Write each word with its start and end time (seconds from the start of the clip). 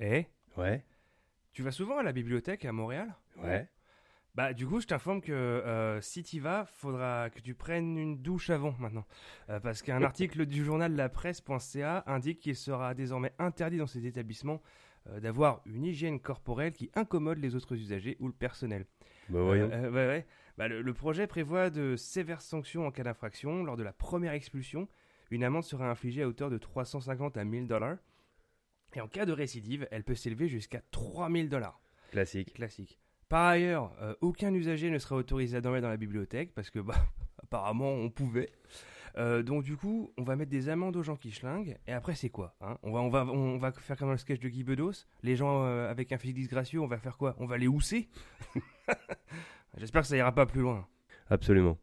Eh 0.00 0.26
Ouais, 0.56 0.84
Tu 1.52 1.62
vas 1.62 1.70
souvent 1.72 1.98
à 1.98 2.02
la 2.02 2.12
bibliothèque 2.12 2.64
à 2.64 2.72
Montréal? 2.72 3.14
Ouais. 3.42 3.68
Bah 4.34 4.52
du 4.52 4.66
coup 4.66 4.80
je 4.80 4.86
t'informe 4.86 5.20
que 5.20 5.32
euh, 5.32 6.00
si 6.00 6.24
tu 6.24 6.40
vas, 6.40 6.64
faudra 6.66 7.30
que 7.30 7.38
tu 7.40 7.54
prennes 7.54 7.96
une 7.96 8.20
douche 8.20 8.50
avant 8.50 8.74
maintenant. 8.80 9.06
Euh, 9.48 9.60
parce 9.60 9.80
qu'un 9.82 10.02
article 10.02 10.46
du 10.46 10.64
journal 10.64 10.94
La 10.96 11.08
Presse.ca 11.08 12.02
indique 12.06 12.40
qu'il 12.40 12.56
sera 12.56 12.94
désormais 12.94 13.32
interdit 13.38 13.78
dans 13.78 13.86
ces 13.86 14.06
établissements 14.06 14.60
euh, 15.08 15.20
d'avoir 15.20 15.60
une 15.66 15.84
hygiène 15.84 16.18
corporelle 16.18 16.72
qui 16.72 16.90
incommode 16.94 17.38
les 17.38 17.54
autres 17.54 17.74
usagers 17.76 18.16
ou 18.18 18.26
le 18.26 18.32
personnel. 18.32 18.86
Bah 19.28 19.40
voyons. 19.42 19.70
Euh, 19.72 19.90
ouais, 19.90 20.06
ouais. 20.06 20.26
Bah, 20.58 20.66
le, 20.66 20.82
le 20.82 20.94
projet 20.94 21.26
prévoit 21.28 21.70
de 21.70 21.94
sévères 21.96 22.42
sanctions 22.42 22.86
en 22.86 22.90
cas 22.90 23.04
d'infraction. 23.04 23.62
Lors 23.62 23.76
de 23.76 23.82
la 23.84 23.92
première 23.92 24.32
expulsion, 24.32 24.88
une 25.30 25.44
amende 25.44 25.62
sera 25.64 25.88
infligée 25.88 26.22
à 26.22 26.28
hauteur 26.28 26.50
de 26.50 26.58
350 26.58 27.36
à 27.36 27.44
1000 27.44 27.68
dollars. 27.68 27.98
Et 28.96 29.00
en 29.00 29.08
cas 29.08 29.26
de 29.26 29.32
récidive, 29.32 29.88
elle 29.90 30.04
peut 30.04 30.14
s'élever 30.14 30.48
jusqu'à 30.48 30.80
3000 30.90 31.48
dollars. 31.48 31.80
Classique. 32.10 32.54
Classique. 32.54 32.98
Par 33.28 33.46
ailleurs, 33.46 33.92
euh, 34.00 34.14
aucun 34.20 34.52
usager 34.54 34.90
ne 34.90 34.98
sera 34.98 35.16
autorisé 35.16 35.56
à 35.56 35.60
dormir 35.60 35.82
dans 35.82 35.88
la 35.88 35.96
bibliothèque 35.96 36.54
parce 36.54 36.70
que, 36.70 36.78
bah, 36.78 36.94
apparemment, 37.42 37.90
on 37.90 38.10
pouvait. 38.10 38.50
Euh, 39.16 39.42
donc 39.42 39.62
du 39.62 39.76
coup, 39.76 40.12
on 40.18 40.24
va 40.24 40.36
mettre 40.36 40.50
des 40.50 40.68
amendes 40.68 40.96
aux 40.96 41.02
gens 41.02 41.16
qui 41.16 41.30
schlinguent. 41.30 41.78
Et 41.86 41.92
après, 41.92 42.14
c'est 42.14 42.30
quoi 42.30 42.54
hein? 42.60 42.78
On, 42.82 42.92
va, 42.92 43.00
on, 43.00 43.08
va, 43.08 43.24
on 43.24 43.58
va 43.58 43.72
faire 43.72 43.96
comme 43.96 44.10
le 44.10 44.16
sketch 44.16 44.40
de 44.40 44.48
Guy 44.48 44.64
Bedos. 44.64 45.06
Les 45.22 45.36
gens 45.36 45.64
euh, 45.64 45.90
avec 45.90 46.12
un 46.12 46.18
physique 46.18 46.36
disgracieux, 46.36 46.80
on 46.80 46.86
va 46.86 46.98
faire 46.98 47.16
quoi? 47.16 47.34
On 47.38 47.46
va 47.46 47.58
les 47.58 47.68
housser? 47.68 48.08
J'espère 49.76 50.02
que 50.02 50.08
ça 50.08 50.16
ira 50.16 50.32
pas 50.32 50.46
plus 50.46 50.60
loin. 50.60 50.86
Absolument. 51.30 51.78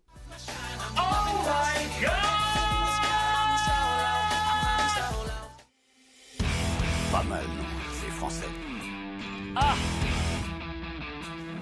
Pas 0.96 2.41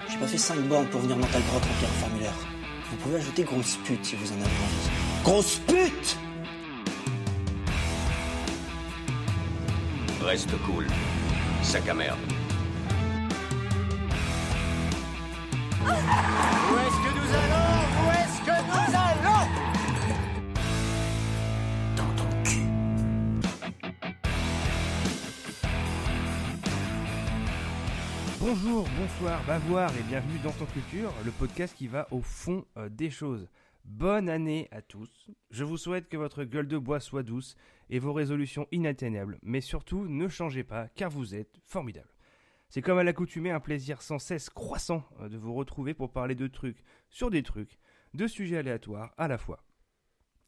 J'ai 0.08 0.18
pas 0.18 0.26
fait 0.26 0.38
5 0.38 0.60
bornes 0.68 0.86
pour 0.86 1.00
venir 1.00 1.16
dans 1.16 1.26
ta 1.26 1.40
grotte 1.40 1.64
remplir 1.64 1.88
un 1.88 2.00
formulaire. 2.00 2.34
Vous 2.90 2.96
pouvez 2.96 3.16
ajouter 3.16 3.44
grosse 3.44 3.76
pute 3.84 4.04
si 4.04 4.16
vous 4.16 4.30
en 4.32 4.36
avez 4.36 4.44
envie. 4.44 4.90
Grosse 5.24 5.56
pute 5.66 6.18
Reste 10.22 10.50
cool. 10.66 10.86
Sac 11.62 11.88
à 11.88 11.94
merde. 11.94 12.18
Où 15.82 16.59
Bonjour, 28.52 28.84
bonsoir, 28.98 29.46
bavoir 29.46 29.96
et 29.96 30.02
bienvenue 30.02 30.40
dans 30.42 30.50
ton 30.50 30.66
culture, 30.66 31.12
le 31.24 31.30
podcast 31.30 31.72
qui 31.72 31.86
va 31.86 32.08
au 32.10 32.20
fond 32.20 32.64
euh, 32.76 32.88
des 32.88 33.08
choses. 33.08 33.48
Bonne 33.84 34.28
année 34.28 34.66
à 34.72 34.82
tous. 34.82 35.30
Je 35.52 35.62
vous 35.62 35.76
souhaite 35.76 36.08
que 36.08 36.16
votre 36.16 36.42
gueule 36.42 36.66
de 36.66 36.76
bois 36.76 36.98
soit 36.98 37.22
douce 37.22 37.56
et 37.90 38.00
vos 38.00 38.12
résolutions 38.12 38.66
inatteignables. 38.72 39.38
Mais 39.44 39.60
surtout, 39.60 40.08
ne 40.08 40.26
changez 40.26 40.64
pas 40.64 40.88
car 40.96 41.10
vous 41.10 41.36
êtes 41.36 41.60
formidables. 41.64 42.12
C'est 42.68 42.82
comme 42.82 42.98
à 42.98 43.04
l'accoutumée 43.04 43.52
un 43.52 43.60
plaisir 43.60 44.02
sans 44.02 44.18
cesse 44.18 44.50
croissant 44.50 45.04
euh, 45.20 45.28
de 45.28 45.38
vous 45.38 45.54
retrouver 45.54 45.94
pour 45.94 46.10
parler 46.10 46.34
de 46.34 46.48
trucs 46.48 46.82
sur 47.08 47.30
des 47.30 47.44
trucs, 47.44 47.78
de 48.14 48.26
sujets 48.26 48.58
aléatoires 48.58 49.14
à 49.16 49.28
la 49.28 49.38
fois. 49.38 49.62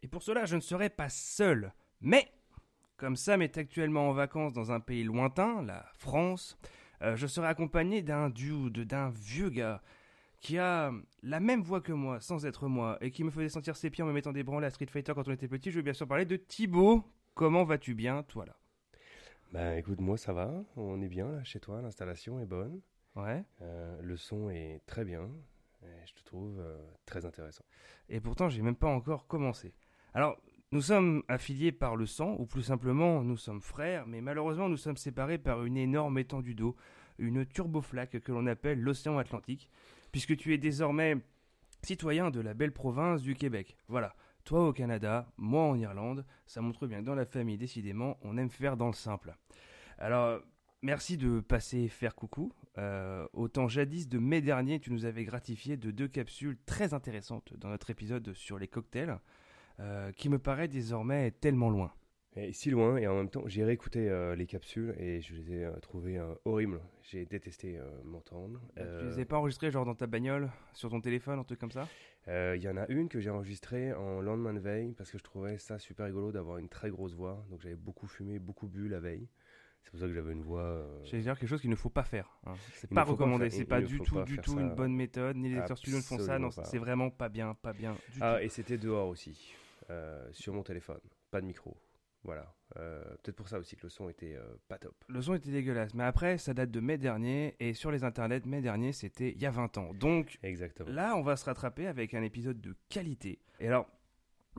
Et 0.02 0.08
pour 0.08 0.24
cela, 0.24 0.44
je 0.44 0.56
ne 0.56 0.60
serai 0.60 0.90
pas 0.90 1.08
seul. 1.08 1.72
Mais, 2.00 2.32
comme 2.96 3.14
Sam 3.14 3.42
est 3.42 3.58
actuellement 3.58 4.08
en 4.08 4.12
vacances 4.12 4.54
dans 4.54 4.72
un 4.72 4.80
pays 4.80 5.04
lointain, 5.04 5.62
la 5.62 5.86
France, 5.94 6.58
euh, 7.02 7.16
je 7.16 7.26
serai 7.26 7.46
accompagné 7.46 8.02
d'un 8.02 8.30
dude, 8.30 8.80
d'un 8.80 9.10
vieux 9.10 9.50
gars, 9.50 9.82
qui 10.40 10.58
a 10.58 10.92
la 11.22 11.40
même 11.40 11.62
voix 11.62 11.80
que 11.80 11.92
moi, 11.92 12.20
sans 12.20 12.46
être 12.46 12.66
moi, 12.66 12.98
et 13.00 13.10
qui 13.10 13.24
me 13.24 13.30
faisait 13.30 13.48
sentir 13.48 13.76
ses 13.76 13.90
pieds 13.90 14.02
en 14.02 14.06
me 14.06 14.12
mettant 14.12 14.32
des 14.32 14.42
branlées 14.42 14.66
à 14.66 14.70
Street 14.70 14.86
Fighter 14.86 15.12
quand 15.14 15.28
on 15.28 15.32
était 15.32 15.48
petit. 15.48 15.70
Je 15.70 15.76
veux 15.76 15.82
bien 15.82 15.92
sûr 15.92 16.06
parler 16.06 16.24
de 16.24 16.36
Thibaut. 16.36 17.04
Comment 17.34 17.64
vas-tu 17.64 17.94
bien, 17.94 18.22
toi 18.24 18.44
là? 18.46 18.56
Bah 19.52 19.76
écoute, 19.76 20.00
moi 20.00 20.16
ça 20.16 20.32
va. 20.32 20.64
On 20.76 21.00
est 21.02 21.08
bien 21.08 21.30
là 21.30 21.44
chez 21.44 21.60
toi. 21.60 21.80
L'installation 21.82 22.40
est 22.40 22.46
bonne. 22.46 22.80
Ouais. 23.14 23.44
Euh, 23.60 24.00
le 24.02 24.16
son 24.16 24.50
est 24.50 24.80
très 24.86 25.04
bien. 25.04 25.30
Et 25.82 26.06
je 26.06 26.14
te 26.14 26.24
trouve 26.24 26.58
euh, 26.58 26.78
très 27.06 27.24
intéressant. 27.24 27.64
Et 28.08 28.20
pourtant, 28.20 28.48
j'ai 28.48 28.62
même 28.62 28.76
pas 28.76 28.88
encore 28.88 29.26
commencé. 29.26 29.74
Alors, 30.14 30.40
nous 30.72 30.80
sommes 30.80 31.22
affiliés 31.28 31.70
par 31.70 31.96
le 31.96 32.06
sang, 32.06 32.34
ou 32.38 32.46
plus 32.46 32.62
simplement, 32.62 33.22
nous 33.22 33.36
sommes 33.36 33.60
frères, 33.60 34.06
mais 34.06 34.22
malheureusement, 34.22 34.70
nous 34.70 34.78
sommes 34.78 34.96
séparés 34.96 35.38
par 35.38 35.64
une 35.64 35.76
énorme 35.76 36.18
étendue 36.18 36.54
d'eau, 36.54 36.76
une 37.18 37.44
turboflaque 37.44 38.20
que 38.20 38.32
l'on 38.32 38.46
appelle 38.46 38.80
l'océan 38.80 39.18
Atlantique, 39.18 39.68
puisque 40.12 40.36
tu 40.36 40.54
es 40.54 40.58
désormais 40.58 41.18
citoyen 41.82 42.30
de 42.30 42.40
la 42.40 42.54
belle 42.54 42.72
province 42.72 43.22
du 43.22 43.34
Québec. 43.34 43.76
Voilà. 43.88 44.14
Toi 44.44 44.66
au 44.66 44.72
Canada, 44.72 45.30
moi 45.36 45.62
en 45.64 45.76
Irlande, 45.76 46.24
ça 46.46 46.62
montre 46.62 46.86
bien 46.86 47.00
que 47.00 47.06
dans 47.06 47.14
la 47.14 47.26
famille, 47.26 47.58
décidément, 47.58 48.18
on 48.22 48.38
aime 48.38 48.50
faire 48.50 48.76
dans 48.76 48.88
le 48.88 48.94
simple. 48.94 49.36
Alors, 49.98 50.40
merci 50.80 51.16
de 51.16 51.40
passer 51.40 51.86
faire 51.88 52.14
coucou. 52.14 52.52
Euh, 52.78 53.26
autant 53.34 53.68
jadis 53.68 54.08
de 54.08 54.18
mai 54.18 54.40
dernier, 54.40 54.80
tu 54.80 54.90
nous 54.90 55.04
avais 55.04 55.24
gratifié 55.24 55.76
de 55.76 55.90
deux 55.90 56.08
capsules 56.08 56.58
très 56.66 56.94
intéressantes 56.94 57.52
dans 57.58 57.68
notre 57.68 57.90
épisode 57.90 58.32
sur 58.32 58.58
les 58.58 58.68
cocktails, 58.68 59.18
euh, 59.80 60.12
qui 60.12 60.28
me 60.28 60.38
paraît 60.38 60.68
désormais 60.68 61.30
tellement 61.30 61.70
loin. 61.70 61.92
Et 62.34 62.54
si 62.54 62.70
loin, 62.70 62.96
et 62.96 63.06
en 63.06 63.14
même 63.14 63.28
temps, 63.28 63.42
j'ai 63.46 63.62
réécouté 63.62 64.08
euh, 64.08 64.34
les 64.34 64.46
capsules 64.46 64.94
et 64.98 65.20
je 65.20 65.34
les 65.34 65.52
ai 65.52 65.64
euh, 65.66 65.72
trouvées 65.80 66.16
euh, 66.16 66.32
horribles. 66.46 66.80
J'ai 67.02 67.26
détesté 67.26 67.78
m'entendre. 68.04 68.58
Tu 68.74 68.82
Euh, 68.82 69.10
les 69.14 69.20
as 69.20 69.26
pas 69.26 69.36
enregistrés 69.36 69.70
genre 69.70 69.84
dans 69.84 69.94
ta 69.94 70.06
bagnole, 70.06 70.50
sur 70.72 70.88
ton 70.88 71.02
téléphone, 71.02 71.38
un 71.38 71.44
truc 71.44 71.58
comme 71.58 71.70
ça? 71.72 71.86
Il 72.26 72.62
y 72.62 72.68
en 72.68 72.76
a 72.78 72.86
une 72.88 73.08
que 73.08 73.20
j'ai 73.20 73.28
enregistrée 73.30 73.92
en 73.92 74.20
lendemain 74.22 74.54
de 74.54 74.60
veille 74.60 74.94
parce 74.94 75.10
que 75.10 75.18
je 75.18 75.24
trouvais 75.24 75.58
ça 75.58 75.78
super 75.78 76.06
rigolo 76.06 76.32
d'avoir 76.32 76.56
une 76.58 76.68
très 76.70 76.88
grosse 76.88 77.12
voix. 77.14 77.44
Donc 77.50 77.60
j'avais 77.60 77.74
beaucoup 77.76 78.06
fumé, 78.06 78.38
beaucoup 78.38 78.66
bu 78.68 78.88
la 78.88 79.00
veille. 79.00 79.28
C'est 79.82 79.90
pour 79.90 79.98
ça 80.00 80.06
que 80.06 80.12
j'avais 80.14 80.32
une 80.32 80.42
voix. 80.42 80.86
J'allais 81.02 81.24
dire 81.24 81.36
quelque 81.38 81.48
chose 81.50 81.60
qu'il 81.60 81.68
ne 81.68 81.74
faut 81.76 81.90
pas 81.90 82.04
faire. 82.04 82.38
hein. 82.46 82.54
C'est 82.74 82.88
pas 82.88 83.02
recommandé, 83.02 83.50
c'est 83.50 83.64
pas 83.64 83.82
du 83.82 83.98
tout, 84.00 84.14
pas 84.14 84.22
du 84.22 84.38
tout 84.38 84.58
une 84.58 84.70
bonne 84.74 84.94
méthode. 84.94 85.36
Ni 85.36 85.48
les 85.50 85.56
lecteurs 85.56 85.76
studio 85.76 85.98
ne 85.98 86.02
font 86.02 86.18
ça. 86.18 86.38
Non, 86.38 86.50
c'est 86.50 86.78
vraiment 86.78 87.10
pas 87.10 87.28
bien, 87.28 87.54
pas 87.60 87.72
bien 87.74 87.92
du 88.14 88.20
Ah, 88.22 88.36
tout. 88.38 88.44
et 88.44 88.48
c'était 88.48 88.78
dehors 88.78 89.08
aussi, 89.08 89.52
sur 90.32 90.54
mon 90.54 90.62
téléphone, 90.62 91.00
pas 91.30 91.40
de 91.40 91.46
micro. 91.46 91.76
Voilà. 92.24 92.54
Euh, 92.76 93.02
Peut-être 93.22 93.34
pour 93.34 93.48
ça 93.48 93.58
aussi 93.58 93.74
que 93.76 93.82
le 93.82 93.88
son 93.88 94.08
était 94.08 94.36
euh, 94.36 94.54
pas 94.68 94.78
top. 94.78 94.94
Le 95.08 95.20
son 95.20 95.34
était 95.34 95.50
dégueulasse, 95.50 95.92
mais 95.94 96.04
après, 96.04 96.38
ça 96.38 96.54
date 96.54 96.70
de 96.70 96.78
mai 96.78 96.96
dernier, 96.96 97.56
et 97.58 97.74
sur 97.74 97.90
les 97.90 98.04
internets, 98.04 98.46
mai 98.46 98.60
dernier, 98.60 98.92
c'était 98.92 99.32
il 99.32 99.42
y 99.42 99.46
a 99.46 99.50
20 99.50 99.76
ans. 99.78 99.92
Donc, 99.94 100.38
Exactement. 100.44 100.88
Là, 100.90 101.16
on 101.16 101.22
va 101.22 101.34
se 101.36 101.44
rattraper 101.44 101.88
avec 101.88 102.14
un 102.14 102.22
épisode 102.22 102.60
de 102.60 102.76
qualité. 102.88 103.40
Et 103.58 103.66
alors, 103.66 103.88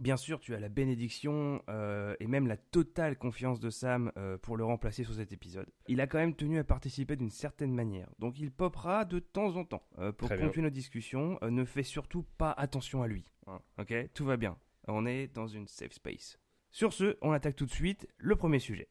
bien 0.02 0.18
sûr, 0.18 0.42
tu 0.42 0.54
as 0.54 0.60
la 0.60 0.68
bénédiction 0.68 1.62
euh, 1.70 2.16
et 2.20 2.28
même 2.28 2.48
la 2.48 2.58
totale 2.58 3.18
confiance 3.18 3.62
de 3.62 3.70
Sam 3.70 4.12
euh, 4.18 4.38
pour 4.38 4.58
le 4.58 4.66
remplacer 4.66 5.06
sur 5.06 5.14
cet 5.14 5.32
épisode. 5.32 5.70
Il 5.88 6.02
a 6.02 6.08
quand 6.08 6.18
même 6.18 6.36
tenu 6.36 6.58
à 6.60 6.66
participer 6.66 7.16
d'une 7.16 7.30
certaine 7.32 7.74
manière. 7.74 8.10
Donc, 8.20 8.40
il 8.42 8.52
popera 8.52 9.06
de 9.06 9.20
temps 9.20 9.56
en 9.56 9.64
temps 9.64 9.88
euh, 10.00 10.12
pour 10.12 10.28
Très 10.28 10.36
bien. 10.36 10.48
continuer 10.48 10.66
nos 10.66 10.70
discussions. 10.70 11.40
Euh, 11.42 11.50
ne 11.50 11.64
fais 11.64 11.84
surtout 11.84 12.24
pas 12.38 12.52
attention 12.52 13.02
à 13.04 13.08
lui. 13.08 13.24
hein, 13.48 13.62
ok? 13.80 13.94
Tout 14.14 14.26
va 14.26 14.36
bien. 14.36 14.58
On 14.88 15.06
est 15.06 15.28
dans 15.28 15.48
une 15.48 15.68
safe 15.68 15.94
space. 15.94 16.38
Sur 16.72 16.92
ce, 16.92 17.18
on 17.22 17.32
attaque 17.32 17.56
tout 17.56 17.66
de 17.66 17.72
suite 17.72 18.08
le 18.18 18.36
premier 18.36 18.60
sujet. 18.60 18.90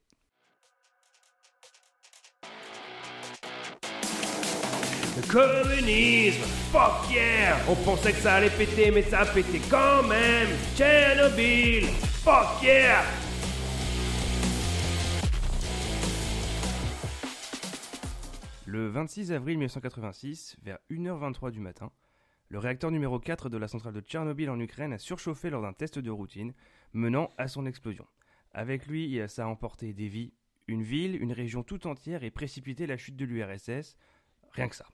Le 5.15 5.31
communisme, 5.31 6.41
fuck 6.73 7.11
yeah 7.13 7.59
On 7.69 7.75
pensait 7.75 8.13
que 8.13 8.19
ça 8.19 8.37
allait 8.37 8.49
péter, 8.49 8.91
mais 8.91 9.03
ça 9.03 9.21
a 9.21 9.27
pété 9.27 9.61
quand 9.71 10.03
même 10.05 10.49
Tchernobyl, 10.75 11.85
fuck 12.25 12.63
yeah 12.63 13.03
Le 18.65 18.89
26 18.89 19.33
avril 19.33 19.59
1986, 19.59 20.57
vers 20.63 20.79
1h23 20.91 21.51
du 21.51 21.61
matin, 21.61 21.91
le 22.53 22.59
réacteur 22.59 22.91
numéro 22.91 23.19
4 23.19 23.49
de 23.49 23.57
la 23.57 23.67
centrale 23.67 23.95
de 23.95 24.01
Tchernobyl 24.03 24.51
en 24.51 24.61
Ukraine 24.61 24.93
a 24.93 24.99
surchauffé 24.99 25.49
lors 25.49 25.63
d'un 25.63 25.73
test 25.73 25.99
de 25.99 26.11
routine, 26.11 26.53
menant 26.93 27.31
à 27.39 27.49
son 27.49 27.65
explosion. 27.65 28.07
Avec 28.53 28.87
lui, 28.87 29.19
ça 29.27 29.45
a 29.45 29.47
emporté 29.49 29.95
des 29.95 30.09
vies, 30.09 30.35
une 30.69 30.83
ville, 30.83 31.17
une 31.21 31.33
région 31.33 31.63
tout 31.63 31.87
entière 31.87 32.25
et 32.25 32.31
précipité 32.31 32.87
la 32.87 32.99
chute 32.99 33.17
de 33.17 33.25
l'URSS, 33.25 33.97
rien 34.51 34.69
que 34.69 34.77
ça. 34.77 34.85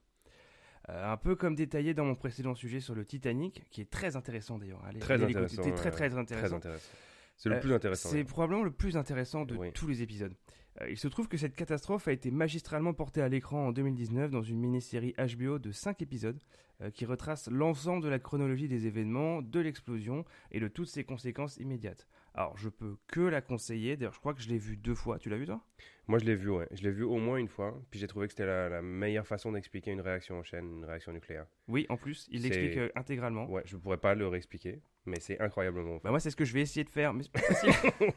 Euh, 0.88 1.12
un 1.12 1.16
peu 1.16 1.34
comme 1.34 1.56
détaillé 1.56 1.94
dans 1.94 2.05
mon 2.05 2.14
précédent 2.14 2.55
sujet 2.55 2.78
sur 2.78 2.94
le 2.94 3.05
Titanic, 3.05 3.69
qui 3.70 3.81
est 3.81 3.90
très 3.90 4.14
intéressant 4.14 4.56
d'ailleurs. 4.56 4.84
Allez, 4.84 5.00
Très 5.00 5.19
très 5.19 5.90
très 5.90 6.16
intéressant. 6.16 6.46
Très 6.46 6.55
intéressant. 6.56 6.88
C'est 7.37 7.49
le 7.49 7.56
Euh, 7.56 7.60
plus 7.60 7.72
intéressant. 7.75 8.08
C'est 8.08 8.22
probablement 8.22 8.62
le 8.62 8.70
plus 8.70 8.96
intéressant 8.96 9.44
de 9.44 9.56
Oui. 9.56 9.72
tous 9.72 9.88
les 9.88 10.00
épisodes. 10.02 10.34
Euh, 10.81 10.91
il 10.91 10.99
se 10.99 11.09
trouve 11.09 11.29
que 11.29 11.37
cette 11.37 11.56
catastrophe 11.56 12.09
a 12.09 12.12
été 12.12 12.31
magistralement 12.31 12.94
portée 12.94 13.23
à 13.23 13.29
l'écran 13.29 13.69
en 13.69 13.73
2019 13.73 14.31
dans 14.31 14.43
une 14.43 14.59
mini-série 14.59 15.15
HBO 15.19 15.59
de 15.59 15.73
5 15.73 16.03
épisodes 16.03 16.41
euh, 16.81 16.91
qui 16.91 17.05
retrace 17.05 17.49
l'ensemble 17.50 18.05
de 18.05 18.09
la 18.09 18.19
chronologie 18.19 18.69
des 18.69 18.87
événements, 18.87 19.43
de 19.43 19.61
l'explosion 19.61 20.25
et 20.53 20.61
de 20.61 20.69
toutes 20.69 20.88
ses 20.88 21.05
conséquences 21.05 21.56
immédiates. 21.56 22.06
Alors, 22.35 22.56
je 22.56 22.69
peux 22.69 22.97
que 23.09 23.20
la 23.20 23.41
conseiller. 23.41 23.97
D'ailleurs, 23.97 24.12
je 24.12 24.20
crois 24.20 24.32
que 24.32 24.41
je 24.41 24.49
l'ai 24.49 24.59
vue 24.59 24.76
deux 24.76 24.94
fois. 24.94 25.19
Tu 25.19 25.29
l'as 25.29 25.38
vu, 25.38 25.47
toi? 25.47 25.61
Moi, 26.06 26.19
je 26.20 26.25
l'ai 26.25 26.37
vu, 26.37 26.50
ouais. 26.50 26.69
Je 26.70 26.82
l'ai 26.82 26.93
vu 26.93 27.03
au 27.03 27.17
moins 27.17 27.38
une 27.38 27.49
fois. 27.49 27.82
Puis 27.91 27.99
j'ai 27.99 28.06
trouvé 28.06 28.29
que 28.29 28.32
c'était 28.32 28.47
la, 28.47 28.69
la 28.69 28.81
meilleure 28.81 29.26
façon 29.26 29.50
d'expliquer 29.50 29.91
une 29.91 30.00
réaction 30.00 30.38
en 30.38 30.43
chaîne, 30.44 30.79
une 30.79 30.85
réaction 30.85 31.12
nucléaire. 31.12 31.47
Oui, 31.67 31.85
en 31.88 31.97
plus, 31.97 32.29
il 32.31 32.43
l'explique 32.43 32.76
euh, 32.76 32.91
intégralement. 32.94 33.50
Ouais, 33.50 33.62
je 33.65 33.76
pourrais 33.76 33.99
pas 33.99 34.15
le 34.15 34.29
réexpliquer, 34.29 34.81
mais 35.08 35.20
c'est 35.20 35.40
incroyablement. 35.40 35.99
Bah 36.05 36.10
moi, 36.10 36.20
c'est 36.20 36.31
ce 36.31 36.37
que 36.37 36.44
je 36.44 36.52
vais 36.52 36.60
essayer 36.60 36.84
de 36.84 36.90
faire, 36.90 37.14
mais 37.14 37.25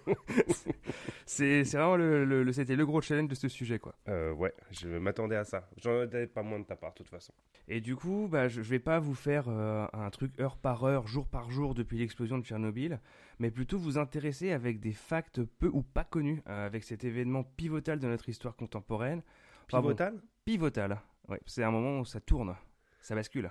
c'est 1.25 1.63
vraiment 1.63 1.95
le, 1.95 2.25
le- 2.25 2.43
le- 2.43 2.53
c'était 2.53 2.75
le 2.75 2.85
gros 2.85 3.01
challenge 3.01 3.29
de 3.29 3.35
ce 3.35 3.47
sujet, 3.47 3.79
quoi. 3.79 3.95
Euh, 4.07 4.33
ouais, 4.33 4.53
je 4.71 4.87
m'attendais 4.89 5.35
à 5.35 5.43
ça. 5.43 5.69
J'en 5.77 6.01
attendais 6.01 6.27
pas 6.27 6.43
moins 6.43 6.59
de 6.59 6.65
ta 6.65 6.75
part, 6.75 6.91
de 6.91 6.97
toute 6.97 7.07
façon. 7.07 7.33
Et 7.67 7.81
du 7.81 7.95
coup, 7.95 8.27
bah, 8.29 8.47
je, 8.47 8.61
je 8.61 8.69
vais 8.69 8.79
pas 8.79 8.99
vous 8.99 9.15
faire 9.15 9.45
euh, 9.47 9.85
un 9.93 10.09
truc 10.09 10.37
heure 10.39 10.57
par 10.57 10.83
heure, 10.83 11.07
jour 11.07 11.27
par 11.27 11.51
jour 11.51 11.73
depuis 11.73 11.97
l'explosion 11.97 12.37
de 12.37 12.43
Tchernobyl, 12.45 12.99
mais 13.39 13.51
plutôt 13.51 13.77
vous 13.77 13.97
intéresser 13.97 14.51
avec 14.51 14.79
des 14.79 14.93
facts 14.93 15.41
peu 15.59 15.69
ou 15.71 15.81
pas 15.81 16.03
connus 16.03 16.41
euh, 16.47 16.65
avec 16.65 16.83
cet 16.83 17.03
événement 17.03 17.43
pivotal 17.43 17.99
de 17.99 18.07
notre 18.07 18.29
histoire 18.29 18.55
contemporaine. 18.55 19.21
Pivotal? 19.67 20.19
Pivotal. 20.45 20.99
Ouais, 21.29 21.39
c'est 21.45 21.63
un 21.63 21.71
moment 21.71 21.99
où 21.99 22.05
ça 22.05 22.19
tourne, 22.19 22.55
ça 22.99 23.15
bascule. 23.15 23.49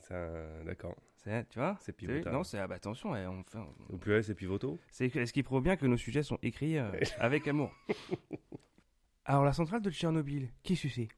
Ça, 0.00 0.28
D'accord. 0.64 0.94
C'est, 1.26 1.48
tu 1.48 1.58
vois 1.58 1.76
C'est 1.80 1.92
pivotal. 1.92 2.32
Non, 2.32 2.44
c'est 2.44 2.58
ah 2.58 2.68
bah, 2.68 2.76
attention, 2.76 3.10
ouais, 3.10 3.26
on 3.26 3.42
fait- 3.42 3.58
Au 3.88 3.98
pluriel, 3.98 4.22
c'est 4.22 4.36
pivoto 4.36 4.78
C'est 4.92 5.08
ce 5.08 5.32
qui 5.32 5.42
prouve 5.42 5.60
bien 5.60 5.76
que 5.76 5.84
nos 5.84 5.96
sujets 5.96 6.22
sont 6.22 6.38
écrits 6.40 6.78
euh, 6.78 6.88
avec 7.18 7.48
amour. 7.48 7.72
Alors, 9.24 9.44
la 9.44 9.52
centrale 9.52 9.82
de 9.82 9.90
Tchernobyl, 9.90 10.48
qui 10.62 10.76
c'est 10.76 11.08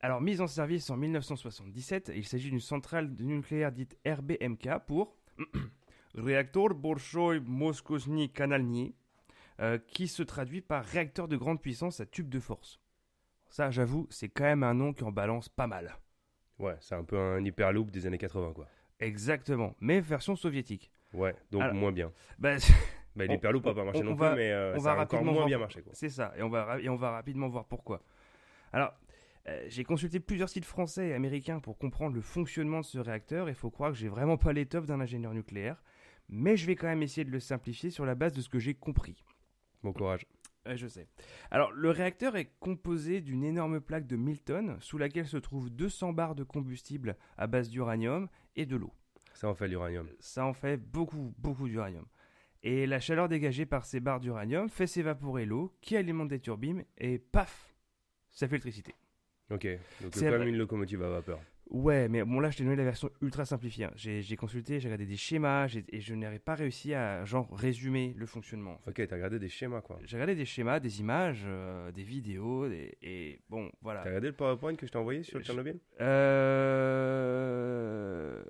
Alors, 0.00 0.20
mise 0.20 0.40
en 0.40 0.48
service 0.48 0.90
en 0.90 0.96
1977, 0.96 2.10
il 2.16 2.26
s'agit 2.26 2.50
d'une 2.50 2.58
centrale 2.58 3.14
nucléaire 3.20 3.70
dite 3.70 3.96
RBMK 4.04 4.84
pour 4.88 5.16
Réacteur 6.16 6.74
Bolshoi 6.74 7.38
Moskozny 7.38 8.32
Kanalny, 8.32 8.96
euh, 9.60 9.78
qui 9.86 10.08
se 10.08 10.24
traduit 10.24 10.62
par 10.62 10.84
réacteur 10.84 11.28
de 11.28 11.36
grande 11.36 11.62
puissance 11.62 12.00
à 12.00 12.06
tube 12.06 12.28
de 12.28 12.40
force. 12.40 12.80
Ça, 13.50 13.70
j'avoue, 13.70 14.08
c'est 14.10 14.30
quand 14.30 14.44
même 14.44 14.64
un 14.64 14.74
nom 14.74 14.92
qui 14.92 15.04
en 15.04 15.12
balance 15.12 15.48
pas 15.48 15.68
mal. 15.68 15.96
Ouais, 16.58 16.76
c'est 16.80 16.96
un 16.96 17.04
peu 17.04 17.16
un 17.16 17.44
hyperloop 17.44 17.92
des 17.92 18.04
années 18.04 18.18
80, 18.18 18.52
quoi. 18.52 18.66
Exactement, 19.00 19.74
mais 19.80 20.00
version 20.00 20.36
soviétique. 20.36 20.90
Ouais, 21.12 21.34
donc 21.50 21.62
Alors- 21.62 21.74
moins 21.74 21.92
bien. 21.92 22.12
Bah, 22.38 22.56
Bah, 23.16 23.26
l'hyperloop 23.26 23.66
a 23.66 23.74
pas 23.74 23.84
marché 23.84 24.00
on- 24.00 24.04
non 24.04 24.12
on 24.12 24.16
plus, 24.16 24.20
va- 24.26 24.34
mais 24.36 24.52
euh, 24.52 24.74
on 24.76 24.78
ça 24.80 24.94
va 24.94 25.00
a 25.00 25.04
encore 25.04 25.24
moins 25.24 25.32
voir- 25.32 25.46
bien 25.46 25.58
marché. 25.58 25.82
C'est 25.92 26.10
ça, 26.10 26.32
et 26.36 26.42
on 26.42 26.48
va, 26.48 26.78
et 26.80 26.88
on 26.88 26.94
va 26.94 27.10
rapidement 27.10 27.48
voir 27.48 27.64
pourquoi. 27.64 28.00
Alors, 28.72 28.92
euh, 29.48 29.64
j'ai 29.68 29.82
consulté 29.82 30.20
plusieurs 30.20 30.48
sites 30.48 30.64
français 30.66 31.08
et 31.08 31.14
américains 31.14 31.58
pour 31.58 31.78
comprendre 31.78 32.14
le 32.14 32.20
fonctionnement 32.20 32.80
de 32.80 32.84
ce 32.84 32.98
réacteur, 32.98 33.48
et 33.48 33.52
il 33.52 33.54
faut 33.56 33.70
croire 33.70 33.90
que 33.90 33.96
j'ai 33.98 34.08
vraiment 34.08 34.36
pas 34.36 34.52
l'étoffe 34.52 34.86
d'un 34.86 35.00
ingénieur 35.00 35.34
nucléaire, 35.34 35.82
mais 36.28 36.56
je 36.56 36.66
vais 36.66 36.76
quand 36.76 36.86
même 36.86 37.02
essayer 37.02 37.24
de 37.24 37.30
le 37.32 37.40
simplifier 37.40 37.90
sur 37.90 38.04
la 38.06 38.14
base 38.14 38.34
de 38.34 38.40
ce 38.40 38.48
que 38.48 38.58
j'ai 38.60 38.74
compris. 38.74 39.24
Bon 39.82 39.92
courage. 39.92 40.24
Ouais, 40.68 40.76
je 40.76 40.86
sais. 40.86 41.08
Alors, 41.50 41.72
le 41.72 41.90
réacteur 41.90 42.36
est 42.36 42.52
composé 42.60 43.22
d'une 43.22 43.42
énorme 43.42 43.80
plaque 43.80 44.06
de 44.06 44.16
1000 44.16 44.42
tonnes, 44.42 44.76
sous 44.80 44.98
laquelle 44.98 45.26
se 45.26 45.38
trouvent 45.38 45.70
200 45.70 46.12
barres 46.12 46.34
de 46.34 46.44
combustible 46.44 47.16
à 47.38 47.46
base 47.46 47.70
d'uranium 47.70 48.28
et 48.54 48.66
de 48.66 48.76
l'eau. 48.76 48.92
Ça 49.32 49.48
en 49.48 49.54
fait 49.54 49.66
l'uranium. 49.68 50.08
Ça 50.20 50.44
en 50.44 50.52
fait 50.52 50.76
beaucoup, 50.76 51.32
beaucoup 51.38 51.68
d'uranium. 51.68 52.04
Et 52.62 52.86
la 52.86 53.00
chaleur 53.00 53.28
dégagée 53.28 53.64
par 53.66 53.84
ces 53.86 54.00
barres 54.00 54.20
d'uranium 54.20 54.68
fait 54.68 54.86
s'évaporer 54.86 55.46
l'eau 55.46 55.74
qui 55.80 55.96
alimente 55.96 56.28
des 56.28 56.40
turbines 56.40 56.84
et 56.98 57.18
paf, 57.18 57.72
ça 58.30 58.46
fait 58.46 58.56
l'électricité. 58.56 58.94
Ok, 59.50 59.66
donc 60.02 60.14
C'est 60.14 60.28
comme 60.28 60.40
vrai. 60.40 60.48
une 60.50 60.58
locomotive 60.58 61.02
à 61.02 61.08
vapeur. 61.08 61.40
Ouais, 61.70 62.08
mais 62.08 62.24
bon 62.24 62.40
là 62.40 62.48
je 62.50 62.56
t'ai 62.56 62.64
donné 62.64 62.76
la 62.76 62.84
version 62.84 63.10
ultra 63.20 63.44
simplifiée. 63.44 63.84
hein. 63.84 63.92
J'ai 63.94 64.36
consulté, 64.36 64.80
j'ai 64.80 64.88
regardé 64.88 65.04
des 65.04 65.18
schémas 65.18 65.66
et 65.88 66.00
je 66.00 66.14
n'aurais 66.14 66.38
pas 66.38 66.54
réussi 66.54 66.94
à 66.94 67.24
genre 67.26 67.46
résumer 67.54 68.14
le 68.16 68.24
fonctionnement. 68.24 68.72
en 68.74 68.78
fait. 68.78 68.90
Ok, 69.02 69.06
t'as 69.08 69.16
regardé 69.16 69.38
des 69.38 69.50
schémas, 69.50 69.82
quoi. 69.82 69.98
J'ai 70.04 70.16
regardé 70.16 70.34
des 70.34 70.46
schémas, 70.46 70.80
des 70.80 71.00
images, 71.00 71.42
euh, 71.46 71.92
des 71.92 72.04
vidéos 72.04 72.66
des- 72.68 72.96
et 73.02 73.40
bon 73.50 73.70
voilà. 73.82 74.00
T'as 74.00 74.08
regardé 74.08 74.28
le 74.28 74.34
PowerPoint 74.34 74.76
que 74.76 74.86
je 74.86 74.92
t'ai 74.92 74.98
envoyé 74.98 75.22
sur 75.22 75.40
Je- 75.40 75.44
Tchernobyl? 75.44 75.78
Euh... 77.08 78.42